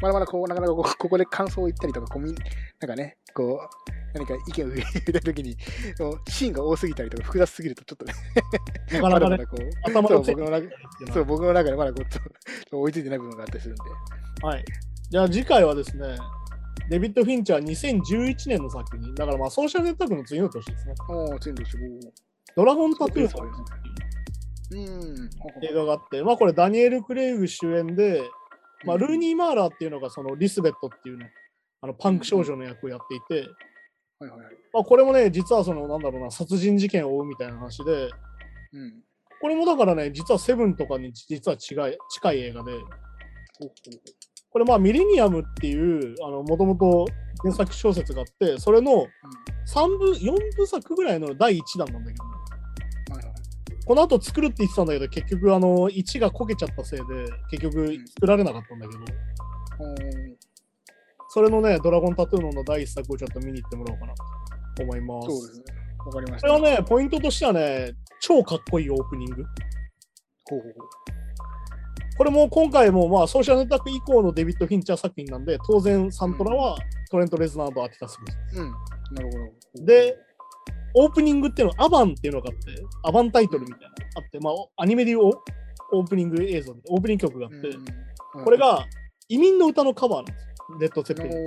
[0.00, 2.34] まだまだこう、なかなかこうここで感想を言ったりとか、こうみん
[2.80, 5.56] なんかね、こう、何か意見を言いたいときに、
[5.96, 8.14] そのシーンが多すぎたりとか、複雑すぎると、ちょっとね、
[8.92, 12.24] なかなかねまだまだ、こう、そう頭のつい僕の中そう僕の中でまだこうちょっ
[12.70, 13.82] と追いついてない部分があったりするんで。
[14.46, 14.64] はい。
[15.10, 16.16] じゃあ次回はですね、
[16.88, 20.94] デビッド・フィンチャー2011年の作品、だからまあソーシャルネットワークの次の年ですね。
[21.08, 21.78] おお、ツインとして、
[22.56, 23.50] ドラゴンタトゥーさんそう
[24.70, 25.30] うん。
[25.62, 28.22] 映画があって、まあこれダニエル・クレイグ主演で、
[28.84, 31.32] まあルーニー・マーラーっていうのがそのリスベットっていうね、
[31.80, 33.48] あのパンク少女の役をやっていて、
[34.18, 34.54] はいはいはい。
[34.72, 38.10] まあこれもね、実はそのなんだろうな、殺人事件を追うみたいな話で、
[38.72, 39.02] うん。
[39.40, 42.72] これもだからね、実はセブンとかに実は違い近い映画で、
[44.50, 47.06] これまあミレニアムっていう、あの、もともと
[47.42, 49.06] 原作小説があって、それの
[49.66, 52.24] 3部、4部作ぐらいの第1弾なんだけど、
[53.10, 53.34] うはいはい。
[53.84, 57.04] この後作るって言ってたんだけど、結局あの、1がこけちゃったせいで、
[57.50, 59.00] 結局作られなかったんだけど、
[59.78, 60.36] うん
[61.36, 64.14] それのね、ドラゴンタトゥーノの第1作をちょっと見に行ってもらおうかな
[64.74, 65.28] と思います。
[65.28, 65.64] そうですね。
[66.06, 66.48] わかりました。
[66.48, 67.92] これはね、ポイントとしてはね、
[68.22, 69.44] 超かっこいいオープニング。
[70.48, 72.16] ほうほうほう。
[72.16, 76.78] これも今回もまあソーシャルネットワーク以降のデビッド・フィンチャー作品なんで、当然サントラは
[77.10, 78.58] トレント・レズナーとアティタス・ブス。
[78.58, 78.70] うん。
[79.12, 79.84] なるほど。
[79.84, 80.16] で、
[80.94, 85.42] オープニングっていうのはアバンっていうのがあって、アバンタイトルみたいなのがあって、まあアニメでいうオ
[85.92, 87.68] オープニング映像で、オープニング曲があって、
[88.36, 88.86] うん、これ、が
[89.28, 90.45] 移民の歌のカバーなんですよ。
[90.78, 91.32] Led Zeppelin。
[91.32, 91.44] はい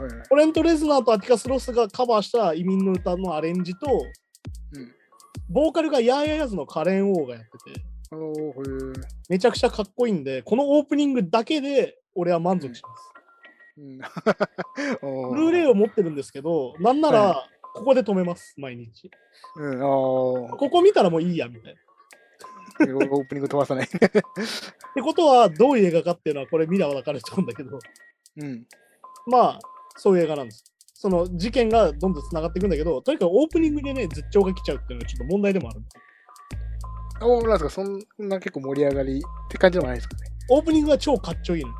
[0.00, 0.28] はいはい。
[0.28, 4.92] トレント・レズナーとアティカス・ロスがカバーした移民の歌のアレンジと、うん。
[5.48, 7.84] ボーカルが Yeah Yeah Yeahs のカレン・オーがやってて、
[9.28, 13.14] めちゃくちゃかっこいいんで、このオープニングだけで俺は満足します。
[13.78, 13.98] うん。
[15.32, 15.72] ブルーレイを。
[15.72, 19.10] を持ってるんですけど、なんならここで止めます、毎日。
[19.56, 21.80] うん、ここ見たらもういいや、みたいな。
[22.94, 23.86] オープニング飛ばさない。
[23.86, 24.22] って
[25.02, 27.78] ことは、どういう映画かっていうのは、これ見れば分かると思うんだけど、
[28.36, 28.66] うん。
[29.26, 29.58] まあ、
[29.96, 30.64] そういう映画なんです。
[30.94, 35.80] その事件がどんどんつながっていくんだけど、とにかくオープニングでね、絶頂が来ちゃうっていうのがちょっと問題でもある。
[35.80, 39.20] んですか、そんな結構盛り上がりっ
[39.50, 40.22] て感じでもないですかね。
[40.50, 41.72] オープニングが超かっちょいいの。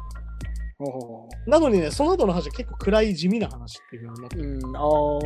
[1.47, 4.43] なのにね、その後の話は結構暗い地味な話っていうふうになってる。
[4.44, 5.20] うん、あー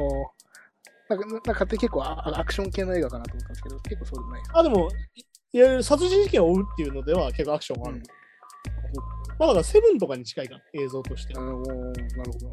[1.09, 4.42] なんか、なんか勝手に結構あアクション系の映画かなと思ったんですけど、結構そうでもない。
[4.52, 4.88] あ、でも、
[5.52, 8.02] いわゆる殺人事件を追うっていうのでは結構アクションがある。
[9.39, 11.40] まあだからセブンとかに近いかな、映像としてあ。
[11.40, 12.52] のなるほど。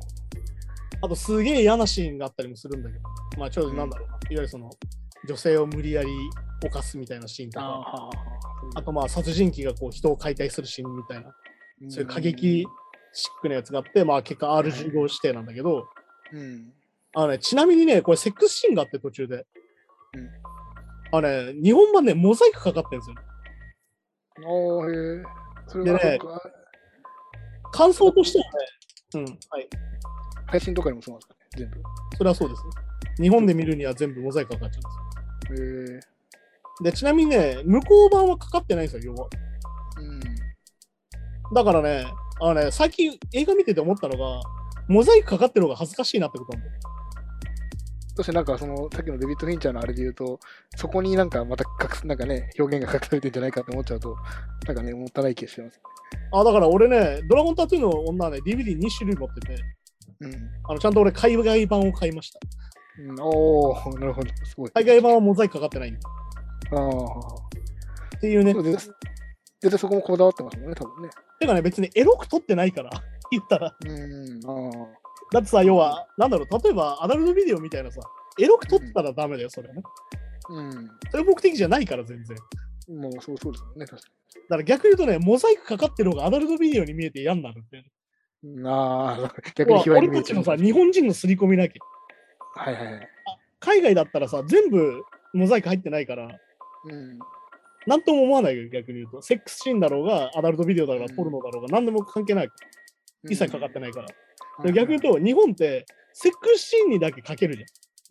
[1.02, 3.04] あとすげえ嫌なシーンがあったりもするんだけど、
[3.38, 4.70] まあちょっとなんだろうな、いわゆるその
[5.28, 6.10] 女性を無理やり
[6.64, 8.10] 犯すみたいなシーンとか、
[8.76, 11.36] あとまあ殺人鬼がこう人を解体するシーンみたいな、
[11.90, 12.66] そういう過激
[13.14, 15.88] シックなやつがあって、まあ結果 R15 指定なんだけど、
[16.32, 16.74] うん。
[17.14, 19.36] あのね、ちなみにね、これセックスシーンがあって途中で。
[19.36, 19.46] うん
[21.12, 23.16] あのね、日本版ね、モザイクかかってるんですよ。
[24.50, 25.24] おーへえ。
[25.68, 26.20] それはでね
[27.72, 28.50] 感想としてはね、
[29.16, 29.70] うん、はい。
[30.48, 31.82] 配信とかにもそうなんですかね、全部。
[32.18, 32.70] それはそうですね。
[33.24, 34.80] 日本で見るには全部モザイクかかっちゃ
[35.50, 35.96] うんですへえ。
[35.96, 36.02] よ。
[36.84, 39.28] で、ちなみにね、向こう版はかかってないんですよ、要は。
[39.98, 40.20] うん。
[41.54, 42.06] だからね、
[42.40, 44.42] あのね、最近映画見てて思ったのが、
[44.88, 46.80] モザイクかかってる方が恥ずかしいなってことなんだよ。
[48.16, 50.40] そしてなんかその、さっきのデビッド・フィンチャーのあれで言うと、
[50.78, 54.16] そこになんかまた隠す、なんかね、表現が隠されてんじゃないかって思っちゃうと、
[54.66, 55.82] なんかね、もったいない気がしてます。
[56.32, 59.56] あ、だから俺ね、ドラゴンタトゥーの女はね、DVD2 種類持ってて、
[60.22, 60.34] うん。
[60.70, 62.40] あのちゃんと俺海外版を買いました。
[63.00, 64.72] うん、おー、なるほど、すごい。
[64.72, 66.00] 海外版はモザイクかかってないんだ
[66.72, 67.36] ああ。
[68.18, 68.54] っていうね。
[68.54, 68.92] 絶
[69.62, 71.10] 対そこもこだわってますもんね、多分ね。
[71.40, 72.92] てかね、別にエロく撮ってないから、
[73.32, 73.76] 言ったら。
[73.86, 74.40] うん。
[74.46, 75.05] ああ。
[75.32, 78.02] だってさ、要は、なんだろう、例えばアダルトビデオみたいなさ、
[78.40, 79.84] エロく撮ったらダメだよ、それはね。
[80.50, 80.92] うん。
[81.12, 82.38] それ目的じゃないから、全然。
[83.00, 84.10] もうそうそうですもんね、確か
[84.48, 87.84] だから逆に言うとね、モザイクかかってる方がアダルトビデオに見えて嫌になるって。
[88.44, 88.64] に。
[88.68, 92.62] ああ、逆に卑猥に見えちゃう俺たちのさ、日本人の刷り込みなきゃ。
[92.62, 93.10] はいはいはい。
[93.60, 95.04] 海外だったらさ、全部
[95.34, 96.28] モザイク入ってないから、
[96.86, 97.20] うん。
[97.88, 99.22] なんとも思わないよ、逆に言うと。
[99.22, 102.50] セックスシーンだろうが、アダルトビデオだろうが、うんポルノだろうが、何でも関係ない。
[103.24, 104.08] 一切かかってないから。
[104.08, 104.16] うん。
[104.64, 107.68] で逆に言うと、日本って、セックスシーンにだけかけるじゃん。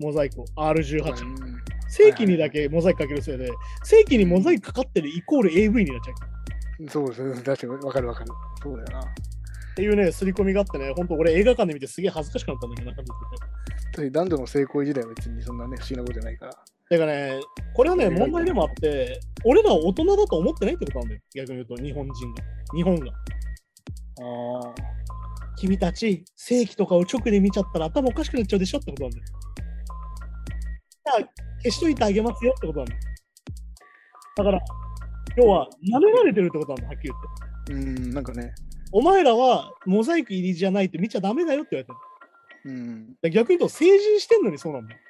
[0.06, 0.44] モザイクを。
[0.56, 1.26] R18。
[1.26, 1.64] うん
[1.94, 3.48] 正規にだけモザイクかけるせいで、
[3.84, 6.12] 正規にモザイクかかってるイコール AV になっちゃ
[6.80, 6.90] う。
[6.90, 8.30] そうですね、確かにわかるわかる。
[8.60, 9.06] そうだよな。
[9.06, 9.12] っ
[9.76, 13.02] ていうね、刷り込みがあってね、本当俺映画館で見てすげえ恥ずかしくなったんだけど、なんか
[13.96, 16.52] 見て男女の性行為自体は別にそんなね、不思議なことじゃないから。
[16.90, 17.40] てかね、
[17.74, 21.20] これはね、問題でもあって、俺らは大人だと思ってないってことなんだよ。
[21.34, 22.42] 逆に言うと、日本人が。
[22.74, 23.06] 日本が。
[23.06, 23.12] あ
[24.68, 25.03] あ。
[25.56, 29.24] 君たち、正規とかを直で見ちゃったら頭おかしくなっちゃうでしょってことなんだよ。
[31.06, 31.28] じゃあ、
[31.62, 33.00] 消しといてあげますよってことなんだよ。
[34.36, 34.60] だから、
[35.36, 37.10] 要は、舐められてるってことなんだ、はっきり
[37.66, 38.04] 言って。
[38.04, 38.54] うん、なんかね。
[38.92, 41.92] お前らはモザイク入りじゃないって見ちゃダメだよって言われて
[42.68, 42.72] る。
[42.72, 43.14] うん。
[43.20, 45.00] で逆に言うと、成人してんのにそうなんだよ。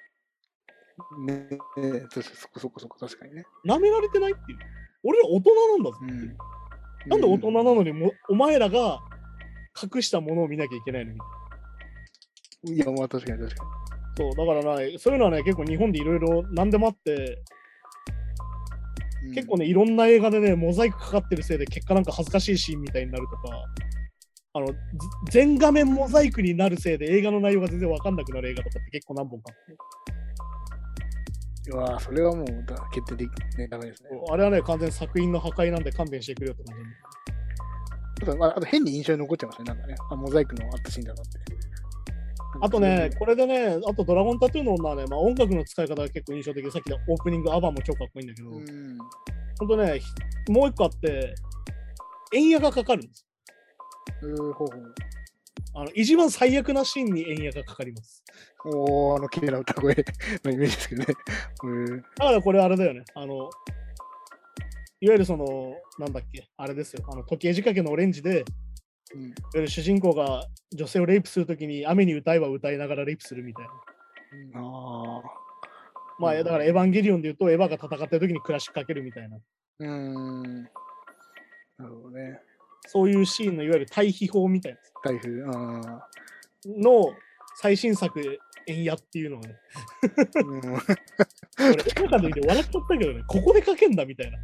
[1.27, 1.35] ね
[1.77, 3.45] ね確かにそこそこそこ、確かにね。
[3.67, 4.59] 舐められてないっていう。
[5.03, 5.99] 俺ら大人なんだぞ。
[6.01, 6.37] うん。
[7.07, 9.01] なんで大人なのにも、お前らが
[9.83, 12.93] 隠したものを見なきゃいけないのみたいな。
[12.93, 13.67] いや、まあ確かに確か
[14.17, 17.43] そう、だからね、そういうのはね、結構日本でいろいろ何でもあって、
[19.25, 19.35] に。
[19.35, 23.65] 結構ね、いろんな映画でね、モザイクかかってるせいで、結果なんか恥ずかしいシーンみたいになるとか、
[24.57, 24.77] あの、ず
[25.31, 29.73] 全画面モザイクになるせいで映画の内容が全然わかんなくなる映画とかって結構何本かあって
[31.67, 34.11] うわそれはもうだ決定的ね、ダメですね。
[34.31, 36.85] あれはね、完全に作品の破壊なんで勘弁してくれよって感じ
[38.37, 39.65] まあ、あと変に印象に残っちゃいますね。
[39.67, 41.31] なんかね、あモザイクのあったシーンだなって。
[42.61, 48.99] あとね、これでね、あとドラゴンタトゥーの女はね、まあ、音楽の使い方が結構印象的で、さっきのオープニングアバンも超かっこいいんだけど、うん。
[49.59, 51.35] ほんとね、ひもう一個あって、
[52.33, 53.27] 円矢がかかるんです。
[54.23, 54.69] うーほう。
[55.77, 58.23] あの一番最悪なシーンに円矢がかかります。
[58.65, 59.95] おー、あの綺麗な歌声
[60.45, 61.15] のイメージですけどね。
[61.65, 62.01] うん。
[62.01, 63.03] だからこれあれだよね。
[63.15, 63.51] あの、
[65.05, 67.05] いわゆるその、なんだっけ、あれですよ。
[67.13, 68.47] あの時計仕掛けのオレンジで、
[69.15, 73.67] うんいわゆる主人公が女性をレイプするときに雨に歌えば歌いながらレイプするみたい
[74.55, 74.61] な。
[74.61, 75.23] ああ。
[76.19, 79.37] まあ、うんだからエヴァンゲリオンで言うと、エヴァが戦ってるときにクラッシュかけるみたいな。
[79.37, 80.63] うーん。
[80.63, 80.69] な
[81.81, 82.41] るほどね。
[82.87, 85.43] そういうシーンのいわゆる対比法みたいな台風。
[85.45, 86.09] あ
[86.67, 87.13] の
[87.57, 89.55] 最新作、円矢っていうのがね、
[90.35, 90.41] あ。
[90.41, 90.73] うん。
[90.73, 90.79] ま
[91.59, 94.39] 俺、映画で見て笑っちゃったけどね、ここでかけんだみたいな。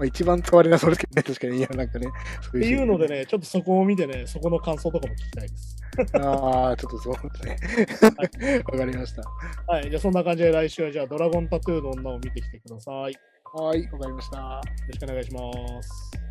[0.00, 1.22] っあ一番使われなそうですけどね。
[1.22, 1.58] 確かに。
[1.58, 2.06] いや、なんかね。
[2.42, 3.08] そうていうので。
[3.08, 5.76] ね、ちょっとそこを見てね、そこの感想とかも聞きたいです。
[6.14, 8.62] ああ、ちょっとそうですね。
[8.64, 9.22] わかりました。
[9.66, 13.12] はい、じゃあそんな感じで来週はじゃあドラゴンタトゥーの女を見てきてください。
[13.12, 13.18] よ
[13.54, 14.38] はい、わかりました。
[14.38, 16.24] はろしくお願いします。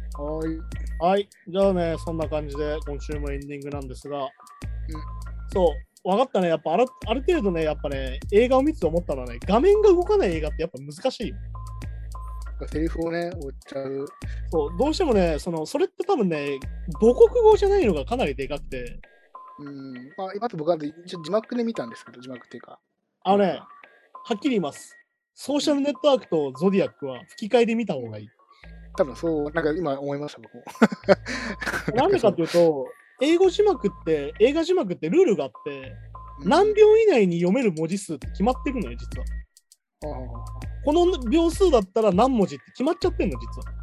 [0.45, 1.03] い。
[1.03, 4.27] はい、じゃあね、そんな感じで今週もエンディングなんですが、
[5.53, 5.71] そ
[6.03, 11.33] う、分かったね、やっぱあるある程度ね、やっぱね、映画を見てて思ったのはね、画面が動かない映画ってやっぱ難しい
[12.63, 12.67] よ。
[12.67, 14.05] セリフをね、追っちゃう。
[14.51, 16.59] そう、どうしてもね、そのそれって多分ね、
[16.99, 18.99] 母国語じゃないのがかなりでかくて、
[19.59, 19.93] うん。
[20.17, 22.79] まあ、今と僕は一応字幕で見たんですけど、字幕っていうか。
[23.23, 23.61] あのね、
[24.25, 24.97] はっきり言います。
[25.35, 28.27] ソーシャルネットワークとゾディアックは吹き替えで見た方がいい。
[28.95, 30.63] 多分そう、なんか今思いました、僕も。
[31.95, 32.87] なんでかっていうと、
[33.21, 39.25] 英語字幕って、映画字幕ってルールがあって、うん何秒以内に読める文字数って決まってるのよ、実は。
[40.03, 43.73] この秒数だったら何文字って決まっちゃってんの、実は。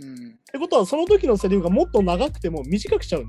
[0.00, 0.28] うん。
[0.28, 3.24] ってことは、その時のセリフがもっと長くても短くしちゃう。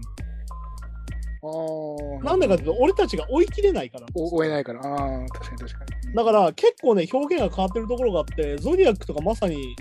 [2.23, 4.07] なんでかっていうと、俺たちが追い切れないから。
[4.13, 4.81] お追えないから。
[4.81, 6.15] ああ、確かに確かに。
[6.15, 9.75] だから、結構ね、表現が変わってるところがあって、ゾディアックとかまさに、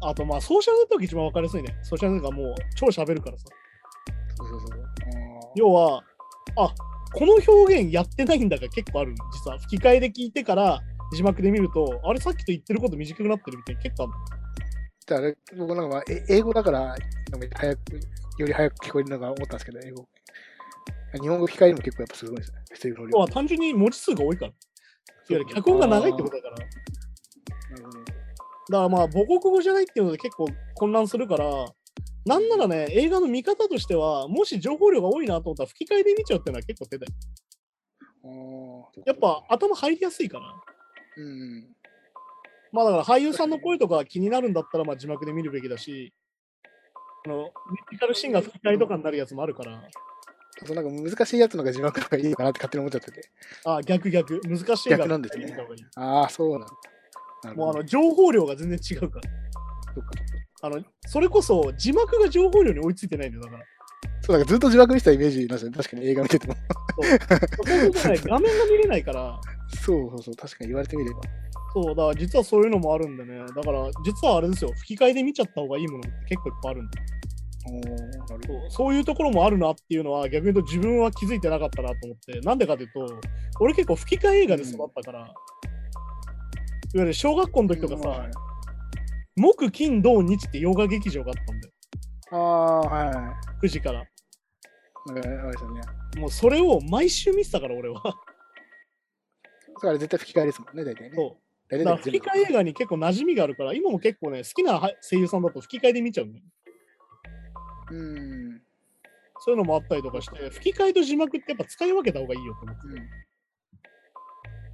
[0.00, 1.76] あとまあ、ソーシャルネットワーク一番わかりやすいね。
[1.82, 3.44] ソーシャルネットがもう超喋るからさ。
[4.36, 4.80] そうそうそう。
[4.80, 6.02] あ要は、
[6.56, 6.74] あ
[7.14, 10.82] この表現やってないんだが結構あるの実は吹き替えで聞いてから
[11.12, 14.12] 字幕で見ると、あれさっきと言ってること短くなってるみたいな結構ある
[15.06, 16.94] じゃああれ、僕なんかまあ、え英語だから、
[17.54, 17.94] 早く、
[18.38, 20.08] より早く聞こえるのが思ったんですけど、英語。
[21.20, 22.58] 日本語吹き替も結構やっぱすごいですね。
[22.74, 24.50] セリフの単純に文字数が多いから。
[24.50, 24.56] いわ
[25.30, 26.56] ゆる脚本が長いってことだから。
[26.56, 26.68] だか
[27.70, 28.82] なるほど。
[28.82, 31.46] らまあ母国語じゃないっていうので結構混乱するから、
[32.26, 37.12] なんならね、映画の見方としては、もし情報量が多いなと思ったら吹き替えで見ちゃうっていうのは結構手だよ。
[39.06, 40.54] やっぱ頭入りやすいから。
[41.18, 41.76] うん。
[42.72, 46.12] まあだから俳優さんの声とか気になるんだったらまあ字幕で見るべきだし、
[47.26, 47.50] あのミュー
[47.92, 49.82] ジカルシーンが吹き替えとかになるやつもあるから、
[50.64, 53.30] そうなんか難しいやつのが字幕とかいいのかなって勝手に思っちゃってて。
[53.64, 55.56] あ逆逆、難しい映画逆なんですね
[55.96, 56.68] ああ、そうなん
[57.44, 57.54] だ。
[57.54, 59.30] もうあの情報量が全然違うから。
[59.94, 60.10] そっか
[60.60, 63.64] あのそれこそ字幕が情報量に追いついてないんだよ、だから。
[64.22, 65.76] そう、だからずっと字幕見てたイメージなんですよね。
[65.76, 66.54] 確かに映画見てても。
[66.54, 66.60] そ
[67.02, 71.20] うそうするとね、画面が見れないから、そうそうそう、確かに言われてみれば。
[71.72, 76.98] そう、だから実はそういうのもあるんでね、だから実はあれですよ、吹き替えで見ちゃった方がいいものって結構いっぱいあるんで
[77.66, 78.60] おーなるほど。
[78.60, 83.20] そうそういうところもあるなっていうのは逆に言うと自分は気づいてなかったなと思って、なんでかというと、
[83.60, 85.28] 俺結構吹き替え映画で育ったから、いわ
[86.94, 88.30] ゆる小学校の時とかさ、はい
[89.36, 91.74] 木、金、土、日って洋画劇場があったんだよ、
[92.32, 94.04] ああ、はいは9時から。
[95.72, 96.20] ね。
[96.20, 98.02] もうそれを毎週見てたから、俺は。
[99.78, 101.12] それあれ絶対吹き替えですもんね、大体ね。
[101.14, 101.36] そう
[101.70, 106.44] 大体だから吹き替え映画に結構馴染みがあるから、今も結構ね、好きなは声優さんだと吹き替えで見ちゃうんだよ。
[107.90, 108.62] うん。
[109.40, 112.76] そういうのもあったりとかして、吹き替えと字幕ってやっぱ使い分けた方がいいよと思っ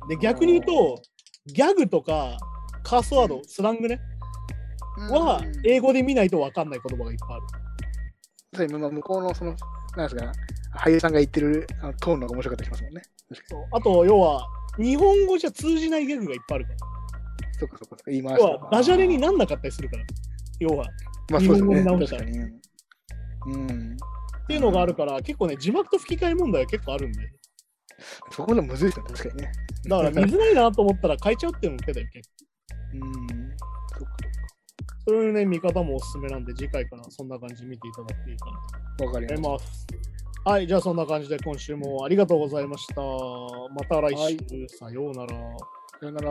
[0.09, 0.17] て。
[0.17, 1.03] で、逆に言うと、
[1.47, 2.37] ギャグとか
[2.83, 4.01] カースワード、スラングね、
[4.97, 7.43] うんは英語で見ないと分かんない言葉がいっぱいある。
[8.55, 9.57] それまあ向こうのその、
[9.97, 10.33] なんですか、
[10.79, 13.03] 俳優さんが言ってるあのトーンの方が面白かったりしますもんね。
[13.49, 14.47] そうあと、要は、
[14.79, 16.77] 日本語じゃ通じないギャグがいっぱいあるから。
[16.77, 17.59] に。
[17.59, 20.05] そっかそっか言い回し要とかは、ダジャレになんなかったりするから。
[20.61, 20.85] 要は。
[20.85, 20.87] っ
[21.31, 21.83] まあそうですよね。
[21.83, 22.25] 日本語に直したら。
[22.25, 23.55] うん。
[23.55, 23.97] うん
[24.47, 27.19] ていうのがあるから、結構ね、字幕と吹き替え問題は結構あるんで。
[28.31, 29.53] そこのむずいですよね、確かにね。
[29.89, 32.99] だから、見づらいなと思ったら変えちゃうっていうのも手だよ、結構。
[32.99, 33.13] うん。
[33.89, 34.17] そっか
[35.07, 38.53] そういうね、見方もおすすめなんで、次回からそんな感じで見ていただいていいかな
[38.99, 39.07] とか。
[39.07, 39.87] わかり思いまします。
[40.45, 43.01] はい、じゃあそんな感じで今週もありがとうございました。
[43.01, 44.37] また来週、はい
[44.69, 45.29] さようなら。
[45.29, 45.99] た。
[46.01, 46.31] さよなら。